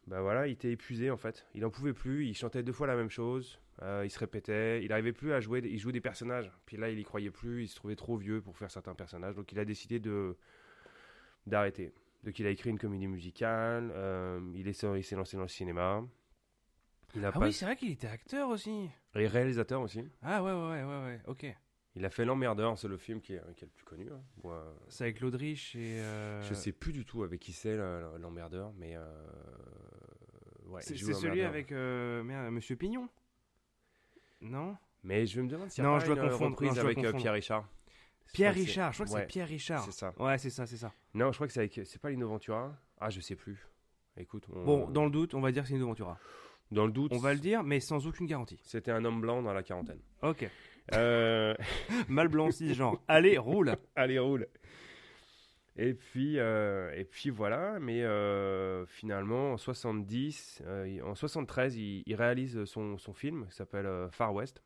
bah 0.08 0.22
voilà, 0.22 0.48
il 0.48 0.52
était 0.52 0.72
épuisé 0.72 1.10
en 1.12 1.18
fait. 1.18 1.46
Il 1.54 1.64
en 1.66 1.70
pouvait 1.70 1.94
plus. 1.94 2.26
Il 2.26 2.34
chantait 2.36 2.64
deux 2.64 2.74
fois 2.74 2.88
la 2.88 2.96
même 2.96 3.10
chose. 3.10 3.60
il 4.04 4.10
se 4.10 4.20
répétait. 4.20 4.84
Il 4.84 4.90
n'arrivait 4.90 5.14
plus 5.14 5.32
à 5.34 5.40
jouer. 5.40 5.62
Il 5.64 5.80
jouait 5.80 5.94
des 5.94 6.02
personnages. 6.02 6.52
Puis 6.66 6.76
là, 6.78 6.90
il 6.90 7.00
y 7.00 7.04
croyait 7.04 7.32
plus. 7.32 7.64
Il 7.64 7.68
se 7.70 7.76
trouvait 7.76 7.96
trop 7.96 8.18
vieux 8.18 8.42
pour 8.42 8.58
faire 8.58 8.70
certains 8.72 8.96
personnages. 8.96 9.36
Donc, 9.36 9.52
il 9.52 9.60
a 9.60 9.66
décidé 9.66 10.00
de 10.00 10.36
d'arrêter. 11.46 11.94
Donc, 12.24 12.38
il 12.40 12.46
a 12.46 12.50
écrit 12.50 12.70
une 12.70 12.80
comédie 12.80 13.08
musicale. 13.08 13.92
euh, 13.94 14.40
il 14.56 14.68
est 14.68 14.84
il 14.84 15.04
s'est 15.04 15.16
lancé 15.16 15.38
dans 15.38 15.44
le 15.44 15.48
cinéma. 15.50 16.04
Il 17.16 17.24
a 17.26 17.30
Ah, 17.30 17.32
pas... 17.40 17.46
oui, 17.46 17.54
c'est 17.54 17.66
vrai 17.66 17.76
qu'il 17.76 17.92
était 17.92 18.08
acteur 18.08 18.50
aussi. 18.50 18.90
Et 19.16 19.28
réalisateur 19.28 19.82
aussi. 19.82 20.04
Ah, 20.22 20.44
ouais, 20.44 20.52
ouais, 20.52 20.84
ouais, 20.84 21.04
ouais. 21.06 21.22
Ok. 21.28 21.46
Il 21.96 22.06
a 22.06 22.10
fait 22.12 22.26
L'Emmerdeur, 22.26 22.78
c'est 22.78 22.88
le 22.88 22.98
film 22.98 23.22
qui 23.22 23.34
est, 23.34 23.42
qui 23.56 23.64
est 23.64 23.68
le 23.68 23.72
plus 23.74 23.86
connu. 23.86 24.08
hein. 24.12 24.22
Moi, 24.44 24.76
C'est 24.88 25.06
avec 25.06 25.20
Laudrich 25.20 25.76
et. 25.76 26.00
euh, 26.00 26.42
Je 26.44 26.54
sais 26.54 26.72
plus 26.72 26.92
du 26.94 27.06
tout 27.06 27.24
avec 27.24 27.40
qui 27.40 27.54
c'est 27.54 27.76
le- 27.76 28.18
l'emmerdeur, 28.20 28.72
mais 28.74 28.96
euh, 28.96 29.26
ouais, 30.66 30.82
C'est 30.82 30.96
celui 31.16 31.42
avec 31.42 31.72
euh, 31.72 32.22
merde, 32.24 32.52
Monsieur 32.54 32.76
Pignon? 32.76 33.10
Non? 34.42 34.78
Mais 35.04 35.26
je 35.26 35.42
me 35.42 35.48
demande 35.48 35.70
a 35.76 35.82
Non, 35.82 36.00
je 36.00 36.06
dois 36.06 36.16
confondre, 36.30 36.62
non, 36.62 36.70
je 36.76 36.82
dois 36.82 36.86
avec 36.86 36.98
euh, 37.00 37.02
confondre. 37.02 37.22
Pierre 37.22 37.34
Richard. 37.34 37.68
Pierre 38.34 38.54
Richard, 38.54 38.92
je 38.94 38.98
crois 38.98 39.06
que 39.06 39.12
ouais, 39.12 39.20
c'est 39.22 39.28
Pierre 39.28 39.48
Richard. 39.48 39.84
C'est 39.86 39.92
ça. 39.92 40.14
Ouais, 40.20 40.38
c'est 40.38 40.50
ça, 40.50 40.66
c'est 40.66 40.78
ça. 40.78 40.92
Non, 41.14 41.32
je 41.32 41.38
crois 41.38 41.48
que 41.48 41.54
c'est 41.54 41.60
avec. 41.60 41.80
C'est 41.86 42.00
pas 42.02 42.10
Lino 42.10 42.28
Ventura. 42.28 42.76
Ah, 43.00 43.10
je 43.10 43.20
sais 43.22 43.36
plus. 43.36 43.68
Écoute, 44.18 44.46
on- 44.54 44.64
Bon, 44.64 44.90
dans 44.90 45.06
le 45.06 45.12
doute, 45.12 45.34
on 45.34 45.42
va 45.42 45.52
dire 45.52 45.64
que 45.64 45.70
c'est 45.70 45.76
une 45.76 45.84
Ventura. 45.84 46.18
dans 46.72 46.86
le 46.86 46.92
doute, 46.92 47.12
On 47.14 47.18
va 47.20 47.34
le 47.34 47.40
dire, 47.40 47.64
mais 47.64 47.80
sans 47.80 48.06
aucune 48.08 48.26
garantie. 48.28 48.60
C'était 48.64 48.92
un 48.92 49.06
homme 49.06 49.22
blanc 49.22 49.42
dans 49.42 49.54
la 49.54 49.64
quarantaine. 49.64 50.00
Ok. 50.22 50.50
Euh, 50.94 51.54
Mal 52.10 52.28
blanc, 52.28 52.50
genre. 52.52 53.02
Allez, 53.08 53.38
roule. 53.38 53.76
Allez, 53.96 54.20
roule. 54.20 54.48
Et 55.80 55.94
puis, 55.94 56.40
euh, 56.40 56.92
et 56.96 57.04
puis 57.06 57.30
voilà, 57.30 57.78
mais 57.80 58.02
euh, 58.04 58.86
finalement, 58.88 59.54
en 59.54 59.58
70, 59.58 60.64
euh, 60.66 60.88
il- 60.88 61.04
en 61.04 61.14
73, 61.14 61.76
il, 61.78 62.02
il 62.08 62.16
réalise 62.16 62.66
son, 62.66 62.98
son 62.98 63.14
film 63.14 63.46
qui 63.50 63.56
s'appelle 63.56 63.88
Far 64.12 64.34
West, 64.34 64.64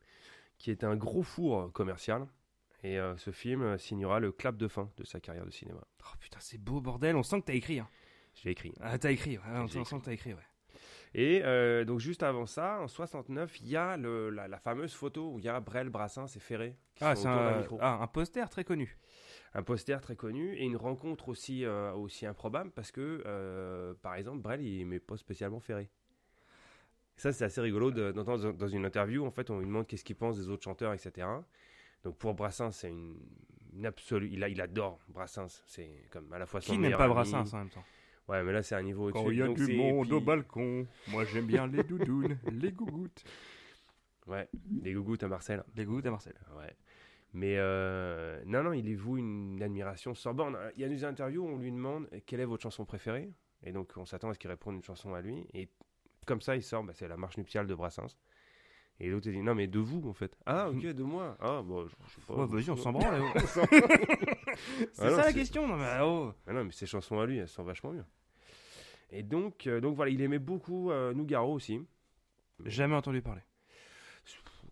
qui 0.57 0.71
est 0.71 0.83
un 0.85 0.95
gros 0.95 1.21
four 1.23 1.71
commercial. 1.73 2.25
Et 2.83 2.99
euh, 2.99 3.15
ce 3.17 3.31
film 3.31 3.61
euh, 3.61 3.77
signera 3.77 4.19
le 4.19 4.31
clap 4.31 4.57
de 4.57 4.67
fin 4.67 4.89
de 4.97 5.03
sa 5.03 5.19
carrière 5.19 5.45
de 5.45 5.51
cinéma. 5.51 5.81
Oh 6.03 6.15
putain, 6.19 6.39
c'est 6.41 6.57
beau 6.57 6.81
bordel. 6.81 7.15
On 7.15 7.23
sent 7.23 7.41
que 7.41 7.45
t'as 7.47 7.53
écrit. 7.53 7.79
Hein. 7.79 7.87
J'ai 8.35 8.51
écrit. 8.51 8.73
Ah, 8.81 8.97
t'as 8.97 9.11
écrit. 9.11 9.37
Ouais, 9.37 9.43
on 9.57 9.67
sent 9.67 9.83
que 9.99 10.05
t'as 10.05 10.13
écrit, 10.13 10.33
ouais. 10.33 10.39
Et 11.13 11.41
euh, 11.43 11.83
donc 11.83 11.99
juste 11.99 12.23
avant 12.23 12.45
ça, 12.45 12.79
en 12.79 12.87
69, 12.87 13.59
il 13.59 13.67
y 13.67 13.75
a 13.75 13.97
le- 13.97 14.29
la, 14.29 14.47
la 14.47 14.57
fameuse 14.59 14.93
photo 14.93 15.33
où 15.33 15.39
il 15.39 15.45
y 15.45 15.49
a 15.49 15.59
Brel, 15.59 15.89
Brassens 15.89 16.27
et 16.37 16.39
Ferré 16.39 16.77
qui 16.95 17.03
Ah, 17.03 17.15
c'est 17.17 17.27
un, 17.27 17.65
ah, 17.81 17.99
un 18.01 18.07
poster 18.07 18.49
très 18.49 18.63
connu. 18.63 18.97
Un 19.53 19.61
poster 19.61 19.99
très 20.01 20.15
connu 20.15 20.55
et 20.55 20.63
une 20.63 20.77
rencontre 20.77 21.27
aussi, 21.27 21.65
euh, 21.65 21.91
aussi 21.91 22.25
improbable 22.25 22.71
parce 22.71 22.91
que, 22.93 23.21
euh, 23.25 23.93
par 24.01 24.15
exemple, 24.15 24.39
Brel, 24.39 24.61
il 24.61 24.77
n'aimait 24.77 25.01
pas 25.01 25.17
spécialement 25.17 25.59
Ferré. 25.59 25.89
Ça, 27.17 27.33
c'est 27.33 27.43
assez 27.43 27.59
rigolo 27.61 27.91
de- 27.91 28.13
d'entendre 28.13 28.43
dans- 28.43 28.53
dans 28.53 28.67
une 28.69 28.85
interview. 28.85 29.25
En 29.25 29.31
fait, 29.31 29.49
on 29.49 29.59
lui 29.59 29.65
demande 29.65 29.85
qu'est-ce 29.87 30.05
qu'il 30.05 30.15
pense 30.15 30.37
des 30.37 30.47
autres 30.49 30.63
chanteurs, 30.63 30.93
etc. 30.93 31.27
Donc 32.03 32.17
pour 32.17 32.33
Brassens, 32.33 32.71
c'est 32.71 32.89
une, 32.89 33.17
une 33.73 33.85
absolue. 33.85 34.29
Il, 34.31 34.43
a- 34.43 34.49
il 34.49 34.59
adore 34.61 34.99
Brassens. 35.09 35.61
C'est 35.67 35.89
comme 36.09 36.31
à 36.33 36.39
la 36.39 36.45
fois 36.45 36.61
son 36.61 36.73
Qui 36.73 36.77
n'aime 36.79 36.93
pas 36.97 37.05
ami. 37.05 37.13
Brassens 37.13 37.53
en 37.53 37.57
même 37.59 37.69
temps? 37.69 37.83
Ouais, 38.27 38.43
mais 38.43 38.53
là, 38.53 38.63
c'est 38.63 38.75
un 38.75 38.83
niveau 38.83 39.05
au-dessus. 39.09 39.23
Quand 39.23 39.31
il 39.31 39.37
y 39.37 39.41
a 39.41 39.47
Donc, 39.47 39.57
du 39.57 39.75
monde 39.75 40.05
puis- 40.07 40.15
au 40.15 40.21
balcon, 40.21 40.87
moi 41.07 41.25
j'aime 41.25 41.47
bien 41.47 41.67
les 41.67 41.83
doudounes, 41.83 42.37
les 42.51 42.71
gougouttes. 42.71 43.23
Ouais, 44.27 44.47
les 44.83 44.93
gougouttes 44.93 45.23
à 45.23 45.27
Marcel. 45.27 45.63
Les 45.75 45.83
goûts 45.85 46.01
à 46.05 46.09
Marcel. 46.11 46.35
Ouais. 46.57 46.73
Mais 47.33 47.55
euh, 47.57 48.41
non, 48.45 48.61
non, 48.63 48.73
il 48.73 48.87
y 48.87 48.93
voue 48.93 49.17
une 49.17 49.61
admiration 49.63 50.13
sans 50.13 50.33
borne. 50.33 50.57
Il 50.75 50.81
y 50.81 50.83
a 50.85 50.89
des 50.89 51.03
interviews 51.03 51.43
où 51.43 51.47
on 51.47 51.57
lui 51.57 51.71
demande 51.71 52.07
quelle 52.25 52.39
est 52.41 52.45
votre 52.45 52.61
chanson 52.63 52.85
préférée? 52.85 53.31
Et 53.63 53.71
donc, 53.71 53.93
on 53.95 54.05
s'attend 54.05 54.29
à 54.29 54.33
ce 54.33 54.39
qu'il 54.39 54.49
réponde 54.49 54.75
une 54.75 54.83
chanson 54.83 55.13
à 55.13 55.21
lui. 55.21 55.45
Et 55.53 55.69
comme 56.25 56.41
ça, 56.41 56.55
il 56.55 56.61
sort, 56.63 56.83
bah, 56.83 56.93
c'est 56.93 57.07
la 57.07 57.17
marche 57.17 57.37
nuptiale 57.37 57.67
de 57.67 57.75
Brassens. 57.75 58.17
Et 59.03 59.09
l'autre, 59.09 59.25
il 59.27 59.33
dit 59.33 59.41
non, 59.41 59.55
mais 59.55 59.65
de 59.65 59.79
vous, 59.79 60.07
en 60.07 60.13
fait. 60.13 60.37
Ah, 60.45 60.69
ok, 60.69 60.79
de 60.85 61.01
moi. 61.03 61.35
Ah, 61.39 61.61
bon, 61.63 61.87
je, 61.87 61.95
je 62.07 62.13
sais 62.13 62.21
pas. 62.27 62.35
Ouais, 62.35 62.45
vas-y, 62.45 62.69
on 62.69 62.75
s'en 62.75 62.91
branle. 62.91 63.21
Ah 64.53 64.55
C'est 64.93 65.09
non, 65.09 65.15
ça 65.15 65.25
la 65.25 65.33
question 65.33 65.67
non, 65.67 65.75
mais, 65.77 65.87
oh. 66.01 66.33
Ah 66.45 66.53
non, 66.53 66.65
mais 66.65 66.71
ses 66.71 66.85
chansons 66.85 67.19
à 67.19 67.25
lui, 67.25 67.37
elles 67.37 67.47
sont 67.47 67.63
vachement 67.63 67.91
mieux. 67.91 68.05
Et 69.09 69.23
donc, 69.23 69.65
euh, 69.65 69.79
donc 69.81 69.95
voilà, 69.95 70.11
il 70.11 70.21
aimait 70.21 70.39
beaucoup 70.39 70.91
euh, 70.91 71.13
Nougaro 71.13 71.53
aussi. 71.53 71.79
Jamais 72.65 72.95
entendu 72.95 73.21
parler. 73.21 73.41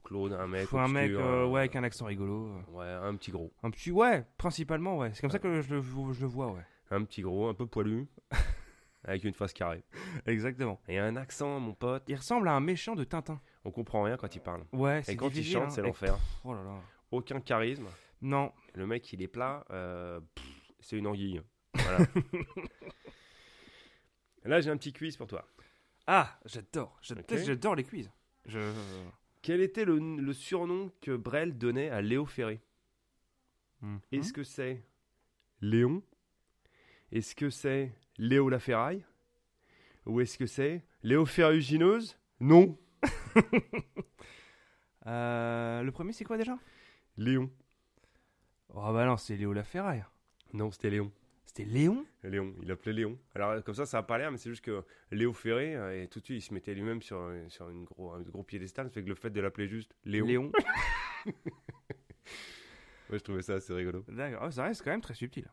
Claude, 0.03 0.33
un 0.33 0.47
mec. 0.47 0.67
Faut 0.67 0.77
un 0.77 0.87
mec 0.87 1.11
euh, 1.11 1.43
euh, 1.43 1.47
ouais, 1.47 1.61
avec 1.61 1.75
un 1.75 1.83
accent 1.83 2.05
rigolo. 2.05 2.47
euh. 2.47 2.71
Ouais, 2.71 3.07
un 3.07 3.15
petit 3.15 3.31
gros. 3.31 3.51
Un 3.63 3.69
petit, 3.71 3.91
ouais, 3.91 4.25
principalement, 4.37 4.97
ouais. 4.97 5.11
C'est 5.13 5.21
comme 5.21 5.29
ça 5.31 5.39
que 5.39 5.61
je 5.61 5.75
le, 5.75 5.81
je 5.81 6.21
le 6.21 6.27
vois, 6.27 6.51
ouais. 6.51 6.63
Un 6.91 7.03
petit 7.03 7.21
gros, 7.21 7.47
un 7.47 7.53
peu 7.53 7.65
poilu. 7.65 8.07
avec 9.03 9.23
une 9.23 9.33
face 9.33 9.53
carrée. 9.53 9.83
Exactement. 10.25 10.79
Et 10.87 10.99
un 10.99 11.15
accent, 11.15 11.59
mon 11.59 11.73
pote. 11.73 12.03
Il 12.07 12.15
ressemble 12.15 12.47
à 12.47 12.53
un 12.53 12.59
méchant 12.59 12.95
de 12.95 13.03
Tintin. 13.03 13.39
On 13.65 13.71
comprend 13.71 14.03
rien 14.03 14.17
quand 14.17 14.33
il 14.35 14.41
parle. 14.41 14.63
Ouais, 14.71 14.99
Et 14.99 15.03
c'est 15.03 15.15
quand 15.15 15.33
il 15.35 15.43
chante, 15.45 15.63
hein. 15.65 15.69
c'est 15.69 15.81
Et- 15.81 15.85
l'enfer. 15.85 16.17
Oh 16.43 16.53
là 16.53 16.63
là. 16.63 16.79
Aucun 17.11 17.41
charisme. 17.41 17.87
Non, 18.21 18.51
Le 18.73 18.85
mec, 18.87 19.11
il 19.13 19.21
est 19.21 19.27
plat. 19.27 19.65
euh, 19.71 20.19
c'est 20.79 20.97
une 20.97 21.07
anguille. 21.07 21.41
Voilà. 21.73 21.99
Là, 24.45 24.61
j'ai 24.61 24.69
un 24.69 24.77
petit 24.77 24.93
quiz 24.93 25.17
pour 25.17 25.27
toi. 25.27 25.45
Ah, 26.07 26.39
j'adore. 26.45 26.97
J'adore 27.01 27.75
les 27.75 27.83
quiz. 27.83 28.09
Je... 28.45 28.59
Quel 29.41 29.61
était 29.61 29.85
le, 29.85 29.99
le 29.99 30.33
surnom 30.33 30.91
que 31.01 31.15
Brel 31.15 31.57
donnait 31.57 31.89
à 31.89 32.01
Léo 32.01 32.25
Ferré? 32.25 32.61
Mhm. 33.81 33.99
Est-ce 34.11 34.33
que 34.33 34.43
c'est 34.43 34.83
Léon? 35.61 36.01
Est-ce 37.11 37.35
que 37.35 37.49
c'est 37.49 37.91
Léo 38.17 38.49
la 38.49 38.59
Ferraille 38.59 39.03
Ou 40.05 40.21
est-ce 40.21 40.37
que 40.37 40.45
c'est 40.45 40.83
Léo 41.03 41.25
Ferrugineuse? 41.25 42.17
Non. 42.39 42.77
Euh, 45.07 45.81
le 45.81 45.91
premier, 45.91 46.13
c'est 46.13 46.25
quoi 46.25 46.37
déjà? 46.37 46.59
Léon. 47.17 47.49
Oh 48.75 48.93
bah 48.93 49.05
non, 49.05 49.17
c'est 49.17 49.37
Léo 49.37 49.53
Laferraille. 49.53 50.05
Non, 50.53 50.69
c'était 50.69 50.91
Léon. 50.91 51.11
C'était 51.45 51.63
Léon? 51.63 52.05
Léon, 52.21 52.53
il 52.61 52.69
appelait 52.69 52.93
Léon. 52.93 53.17
Alors 53.33 53.63
comme 53.63 53.73
ça, 53.73 53.87
ça 53.87 53.99
a 53.99 54.03
pas 54.03 54.19
l'air, 54.19 54.29
mais 54.29 54.37
c'est 54.37 54.49
juste 54.51 54.63
que 54.63 54.83
Léo 55.09 55.33
Ferré, 55.33 55.75
euh, 55.75 56.03
et 56.03 56.07
tout 56.09 56.19
de 56.19 56.25
suite, 56.25 56.37
il 56.37 56.45
se 56.45 56.53
mettait 56.53 56.75
lui-même 56.75 57.01
sur, 57.01 57.31
sur 57.47 57.69
une 57.69 57.85
gros, 57.85 58.11
un 58.11 58.21
gros 58.21 58.43
piédestal, 58.43 58.87
ça 58.87 58.91
fait 58.91 59.03
que 59.03 59.09
le 59.09 59.15
fait 59.15 59.31
de 59.31 59.41
l'appeler 59.41 59.67
juste 59.67 59.95
Léon, 60.05 60.27
Léon. 60.27 60.51
Ouais, 63.09 63.17
je 63.17 63.23
trouvais 63.23 63.41
ça 63.41 63.55
assez 63.55 63.73
rigolo. 63.73 64.05
D'accord. 64.07 64.51
Ça 64.53 64.63
reste 64.63 64.83
quand 64.83 64.91
même 64.91 65.01
très 65.01 65.15
subtil. 65.15 65.47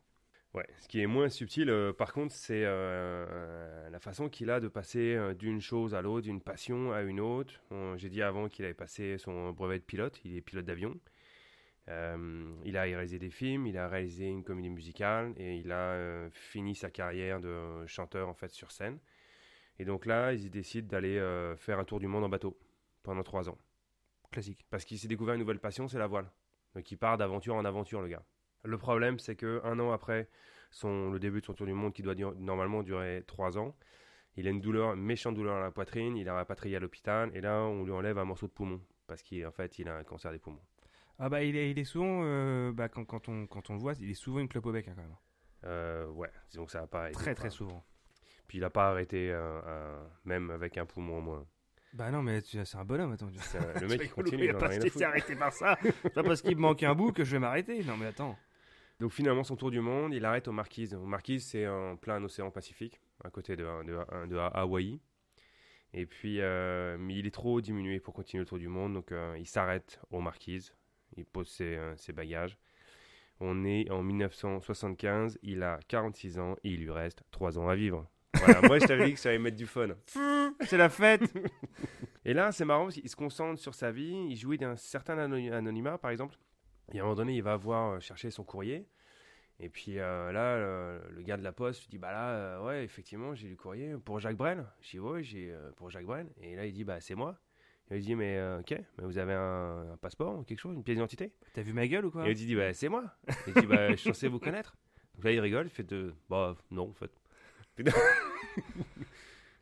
Ouais, 0.57 0.67
ce 0.79 0.89
qui 0.89 1.01
est 1.01 1.07
moins 1.07 1.29
subtil, 1.29 1.69
euh, 1.69 1.93
par 1.93 2.13
contre, 2.15 2.35
c'est 2.35 2.63
euh, 2.65 3.91
la 3.91 4.01
façon 4.01 4.31
qu'il 4.31 4.51
a 4.51 4.59
de 4.59 4.69
passer 4.69 5.15
euh, 5.15 5.35
d'une 5.35 5.61
chose 5.61 5.95
à 5.95 6.01
l'autre, 6.01 6.23
d'une 6.23 6.41
passion 6.41 6.93
à 6.93 7.03
une 7.03 7.21
autre. 7.21 7.61
J'ai 7.97 8.09
dit 8.09 8.23
avant 8.23 8.49
qu'il 8.49 8.65
avait 8.65 8.75
passé 8.75 9.19
son 9.19 9.53
brevet 9.53 9.79
de 9.79 9.85
pilote, 9.85 10.19
il 10.25 10.35
est 10.35 10.41
pilote 10.41 10.65
d'avion. 10.65 10.99
Euh, 11.89 12.55
il 12.65 12.77
a 12.77 12.83
réalisé 12.83 13.19
des 13.19 13.31
films, 13.31 13.67
il 13.67 13.79
a 13.79 13.89
réalisé 13.89 14.27
une 14.27 14.43
comédie 14.43 14.71
musicale 14.71 15.35
et 15.37 15.57
il 15.59 15.71
a 15.71 15.93
euh, 15.93 16.29
fini 16.33 16.75
sa 16.75 16.91
carrière 16.91 17.41
de 17.41 17.87
chanteur 17.87 18.29
en 18.29 18.35
fait 18.35 18.51
sur 18.51 18.73
scène. 18.73 18.99
Et 19.79 19.85
donc 19.85 20.07
là, 20.07 20.33
il 20.33 20.51
décide 20.51 20.89
d'aller 20.89 21.19
euh, 21.19 21.57
faire 21.57 21.79
un 21.79 21.85
tour 21.85 22.01
du 22.01 22.09
monde 22.09 22.25
en 22.25 22.29
bateau 22.29 22.59
pendant 23.03 23.23
trois 23.23 23.49
ans. 23.49 23.59
Classique. 24.33 24.67
Parce 24.71 24.85
qu'il 24.85 24.99
s'est 24.99 25.09
découvert 25.09 25.35
une 25.35 25.41
nouvelle 25.41 25.61
passion, 25.61 25.87
c'est 25.87 25.99
la 25.99 26.09
voile. 26.09 26.31
Donc 26.75 26.91
il 26.91 26.97
part 26.97 27.19
d'aventure 27.19 27.55
en 27.55 27.65
aventure, 27.65 28.03
le 28.03 28.09
gars. 28.09 28.25
Le 28.67 28.79
problème, 28.79 29.19
c'est 29.19 29.37
que 29.37 29.61
un 29.65 29.79
an 29.79 29.93
après 29.93 30.29
son, 30.71 31.11
le 31.11 31.19
début 31.19 31.41
de 31.41 31.47
son 31.47 31.55
tour 31.55 31.67
du 31.67 31.73
monde, 31.73 31.93
qui 31.93 32.03
doit 32.03 32.15
normalement 32.39 32.83
durer 32.83 33.23
trois 33.27 33.57
ans, 33.59 33.75
il 34.37 34.47
a 34.47 34.51
une 34.51 34.61
douleur, 34.61 34.95
une 34.95 35.03
méchante 35.03 35.35
douleur 35.35 35.57
à 35.57 35.61
la 35.61 35.71
poitrine, 35.71 36.17
il 36.17 36.27
est 36.27 36.31
rapatrié 36.31 36.77
à 36.77 36.81
l'hôpital, 36.81 37.31
et 37.35 37.41
là, 37.41 37.61
on 37.63 37.85
lui 37.85 37.93
enlève 37.93 38.19
un 38.19 38.25
morceau 38.25 38.47
de 38.47 38.53
poumon, 38.53 38.81
parce 39.07 39.23
qu'en 39.23 39.51
fait, 39.53 39.79
il 39.79 39.89
a 39.89 39.97
un 39.97 40.05
cancer 40.05 40.33
des 40.33 40.39
poumons. 40.39 40.61
Ah 41.19 41.31
bah 41.31 41.43
il 41.43 41.57
est, 41.57 41.71
il 41.71 41.79
est 41.79 41.85
souvent, 41.85 42.21
euh, 42.25 42.73
bah, 42.73 42.91
quand, 42.91 43.05
quand, 43.07 43.29
on, 43.31 43.47
quand 43.47 43.71
on 43.71 43.75
le 43.75 43.79
voit, 43.79 43.95
il 43.99 44.11
est 44.11 44.15
souvent 44.15 44.41
une 44.41 44.49
clope 44.49 44.67
au 44.67 44.73
bec 44.73 44.87
hein, 44.89 44.93
quand 44.95 45.03
même. 45.03 45.17
Euh, 45.65 46.07
ouais, 46.09 46.31
donc 46.55 46.71
ça 46.71 46.81
n'a 46.83 46.87
pas 46.87 47.01
arrêté. 47.01 47.15
Très 47.15 47.35
très 47.35 47.49
souvent. 47.51 47.83
Puis 48.47 48.59
il 48.59 48.61
n'a 48.61 48.69
pas 48.71 48.91
arrêté, 48.91 49.31
euh, 49.33 49.61
euh, 49.67 50.07
même 50.25 50.51
avec 50.51 50.77
un 50.77 50.85
poumon 50.85 51.19
en 51.19 51.21
moins. 51.23 51.47
Bah 51.95 52.11
non 52.11 52.23
mais 52.23 52.43
c'est 52.43 52.77
un 52.77 52.85
bonhomme, 52.85 53.13
attends. 53.13 53.29
un- 53.29 53.31
le 53.81 53.89
mec, 53.89 54.03
il 54.05 54.11
continue, 54.11 54.45
il 54.45 54.51
a 54.51 54.55
pas 54.55 54.67
arrêté 55.07 55.35
par 55.37 55.53
ça. 55.55 55.77
Pas 56.15 56.23
parce 56.23 56.43
qu'il 56.43 56.57
me 56.57 56.61
manque 56.61 56.83
un 56.83 56.95
bout 56.95 57.13
que 57.13 57.25
je 57.25 57.33
vais 57.33 57.39
m'arrêter. 57.39 57.83
Non 57.85 57.97
mais 57.97 58.07
attends. 58.07 58.39
Donc 59.01 59.13
finalement, 59.13 59.45
son 59.45 59.57
tour 59.57 59.71
du 59.71 59.81
monde, 59.81 60.15
il 60.15 60.25
arrête 60.25 60.49
aux 60.49 60.53
Marquises. 60.53 60.95
Aux 60.95 61.07
Marquises, 61.07 61.45
c'est 61.47 61.67
en 61.67 61.97
plein 61.97 62.23
océan 62.25 62.51
Pacifique, 62.51 63.01
à 63.23 63.31
côté 63.31 63.55
de, 63.57 63.65
de, 63.85 64.27
de 64.27 64.37
Hawaï. 64.37 65.01
Et 65.93 66.07
puis, 66.07 66.41
euh, 66.41 66.97
mais 66.99 67.15
il 67.15 67.27
est 67.27 67.31
trop 67.35 67.61
diminué 67.61 68.01
pour 68.01 68.15
continuer 68.15 68.41
le 68.43 68.47
tour 68.47 68.59
du 68.59 68.69
monde, 68.69 68.95
donc 68.95 69.13
euh, 69.13 69.37
il 69.39 69.47
s'arrête 69.47 70.01
aux 70.11 70.21
Marquises. 70.21 70.75
Il 71.17 71.25
pose 71.25 71.49
ses, 71.49 71.77
euh, 71.77 71.97
ses 71.97 72.13
bagages. 72.13 72.59
On 73.39 73.65
est 73.65 73.91
en 73.91 74.03
1975, 74.03 75.39
il 75.43 75.63
a 75.63 75.79
46 75.89 76.39
ans 76.39 76.57
et 76.65 76.71
il 76.71 76.81
lui 76.81 76.91
reste 76.91 77.23
3 77.31 77.59
ans 77.59 77.69
à 77.69 77.75
vivre. 77.77 78.09
Voilà, 78.35 78.61
moi 78.63 78.79
je 78.79 78.87
t'avais 78.87 79.07
dit 79.07 79.15
que 79.15 79.19
ça 79.21 79.29
allait 79.31 79.39
mettre 79.39 79.57
du 79.57 79.67
fun. 79.67 79.89
C'est 80.63 80.79
la 80.79 80.89
fête. 80.89 81.23
Et 82.25 82.33
là, 82.35 82.51
c'est 82.51 82.65
marrant 82.65 82.85
parce 82.85 82.95
qu'il 82.95 83.09
se 83.09 83.15
concentre 83.17 83.61
sur 83.61 83.75
sa 83.75 83.93
vie. 83.93 84.27
Il 84.31 84.37
jouit 84.37 84.57
d'un 84.59 84.75
certain 84.77 85.17
anony- 85.19 85.51
anonymat, 85.51 85.99
par 85.99 86.11
exemple. 86.11 86.37
Et 86.93 86.99
à 86.99 87.03
un 87.03 87.05
moment 87.05 87.17
donné, 87.17 87.35
il 87.35 87.43
va 87.43 87.57
voir 87.57 87.93
euh, 87.95 88.01
chercher 88.01 88.31
son 88.31 88.45
courrier. 88.45 88.87
Et 89.59 89.69
puis 89.71 89.99
euh, 89.99 90.33
là, 90.33 90.59
le, 90.59 91.01
le 91.15 91.23
gars 91.23 91.37
de 91.39 91.43
la 91.43 91.53
poste 91.53 91.83
lui 91.83 91.89
dit 91.89 91.99
Bah 91.99 92.13
là, 92.13 92.31
euh, 92.31 92.65
ouais, 92.65 92.85
effectivement, 92.85 93.35
j'ai 93.35 93.49
du 93.49 93.57
courrier 93.57 93.97
pour 94.05 94.21
Jacques 94.21 94.37
Brel. 94.37 94.65
Je 94.83 94.91
dis 94.91 94.99
Ouais, 95.01 95.23
j'ai 95.23 95.51
euh, 95.51 95.71
pour 95.77 95.91
Jacques 95.91 96.05
Brel. 96.05 96.29
Et 96.43 96.57
là, 96.57 96.67
il 96.67 96.73
dit 96.73 96.85
Bah, 96.85 97.01
c'est 97.01 97.15
moi. 97.15 97.39
Et 97.91 97.97
il 97.97 98.03
dit 98.03 98.15
Mais 98.15 98.39
ok, 98.61 98.71
mais 98.99 99.05
vous 99.05 99.17
avez 99.19 99.33
un, 99.33 99.93
un 99.93 99.97
passeport 99.97 100.45
quelque 100.45 100.59
chose, 100.59 100.75
une 100.77 100.85
pièce 100.85 100.97
d'identité? 100.97 101.33
T'as 101.55 101.63
vu 101.63 101.73
ma 101.73 101.87
gueule 101.89 102.05
ou 102.07 102.11
quoi? 102.11 102.27
Et 102.29 102.33
il 102.33 102.35
dit 102.35 102.55
Bah, 102.55 102.75
c'est 102.75 102.89
moi. 102.89 103.05
Il 103.47 103.55
dit 103.55 103.67
Bah, 103.67 103.91
je 103.91 103.97
suis 103.97 104.11
censé 104.11 104.29
vous 104.29 104.39
connaître. 104.41 104.77
Donc 105.15 105.25
là, 105.25 105.33
il 105.33 105.41
rigole, 105.41 105.67
il 105.67 105.71
fait 105.71 105.85
de 105.85 106.13
Bah, 106.29 106.55
non, 106.71 106.91
en 106.91 106.95
fait. 106.95 107.11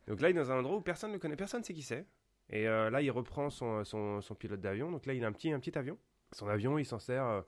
Donc 0.07 0.21
là, 0.21 0.29
il 0.29 0.35
est 0.37 0.39
dans 0.39 0.51
un 0.51 0.59
endroit 0.59 0.77
où 0.77 0.81
personne 0.81 1.11
ne 1.11 1.17
connaît, 1.17 1.35
personne 1.35 1.61
ne 1.61 1.65
sait 1.65 1.73
qui 1.73 1.81
c'est. 1.81 2.05
Et 2.49 2.65
là, 2.65 3.01
il 3.01 3.09
reprend 3.11 3.49
son, 3.49 3.83
son, 3.83 4.21
son 4.21 4.35
pilote 4.35 4.61
d'avion. 4.61 4.91
Donc 4.91 5.05
là, 5.05 5.13
il 5.13 5.23
a 5.23 5.27
un 5.27 5.31
petit, 5.31 5.51
un 5.51 5.59
petit 5.59 5.77
avion. 5.77 5.97
Son 6.35 6.47
avion, 6.47 6.77
il 6.77 6.85
s'en 6.85 6.99
sert 6.99 7.25
euh, 7.25 7.41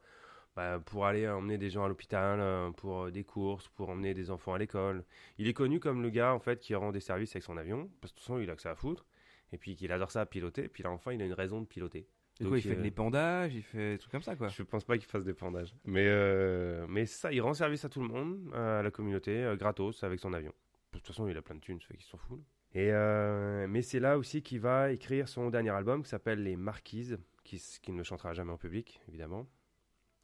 bah, 0.57 0.79
pour 0.83 1.05
aller 1.05 1.29
emmener 1.29 1.59
des 1.59 1.69
gens 1.69 1.85
à 1.85 1.87
l'hôpital, 1.87 2.39
euh, 2.39 2.71
pour 2.71 3.03
euh, 3.03 3.11
des 3.11 3.23
courses, 3.23 3.67
pour 3.69 3.89
emmener 3.89 4.15
des 4.15 4.31
enfants 4.31 4.55
à 4.55 4.57
l'école. 4.57 5.05
Il 5.37 5.47
est 5.47 5.53
connu 5.53 5.79
comme 5.79 6.01
le 6.01 6.09
gars, 6.09 6.33
en 6.33 6.39
fait, 6.39 6.59
qui 6.59 6.73
rend 6.73 6.91
des 6.91 6.99
services 6.99 7.35
avec 7.35 7.43
son 7.43 7.57
avion. 7.57 7.91
Parce 8.01 8.11
que 8.11 8.17
de 8.17 8.21
toute 8.21 8.27
façon, 8.27 8.39
il 8.39 8.49
a 8.49 8.55
que 8.55 8.61
ça 8.63 8.71
à 8.71 8.75
foutre. 8.75 9.05
Et 9.53 9.57
puis 9.57 9.75
qu'il 9.75 9.91
adore 9.91 10.09
ça 10.09 10.21
à 10.21 10.25
piloter. 10.25 10.67
Puis 10.67 10.81
là, 10.81 10.89
enfin, 10.89 11.13
il 11.13 11.21
a 11.21 11.25
une 11.25 11.33
raison 11.33 11.61
de 11.61 11.67
piloter. 11.67 12.07
Du 12.39 12.47
coup, 12.47 12.55
il 12.55 12.61
fait 12.61 12.75
de 12.75 12.79
euh, 12.79 12.83
l'épandage, 12.83 13.55
il 13.55 13.61
fait 13.63 13.93
des 13.93 13.97
trucs 13.97 14.11
comme 14.11 14.21
ça 14.21 14.35
quoi. 14.35 14.47
Je 14.47 14.61
pense 14.63 14.83
pas 14.83 14.97
qu'il 14.97 15.07
fasse 15.07 15.23
des 15.23 15.33
pendages. 15.33 15.73
Mais, 15.85 16.05
euh, 16.07 16.85
mais 16.87 17.05
ça, 17.05 17.31
il 17.31 17.41
rend 17.41 17.53
service 17.53 17.83
à 17.85 17.89
tout 17.89 18.01
le 18.01 18.07
monde, 18.07 18.51
à 18.53 18.83
la 18.83 18.91
communauté, 18.91 19.53
gratos, 19.57 20.03
avec 20.03 20.19
son 20.19 20.33
avion. 20.33 20.53
De 20.93 20.99
toute 20.99 21.07
façon, 21.07 21.27
il 21.27 21.37
a 21.37 21.41
plein 21.41 21.55
de 21.55 21.61
thunes, 21.61 21.79
ça 21.81 21.87
fait 21.87 21.97
qu'il 21.97 22.05
s'en 22.05 22.17
fout. 22.17 22.39
Et 22.77 22.91
euh, 22.91 23.65
mais 23.67 23.81
c'est 23.81 23.99
là 23.99 24.17
aussi 24.19 24.43
qu'il 24.43 24.59
va 24.59 24.91
écrire 24.91 25.27
son 25.27 25.49
dernier 25.49 25.71
album 25.71 26.03
qui 26.03 26.09
s'appelle 26.09 26.43
Les 26.43 26.55
Marquises, 26.55 27.17
qui, 27.43 27.57
qui 27.81 27.91
ne 27.91 28.03
chantera 28.03 28.33
jamais 28.33 28.51
en 28.51 28.57
public, 28.57 29.01
évidemment, 29.07 29.47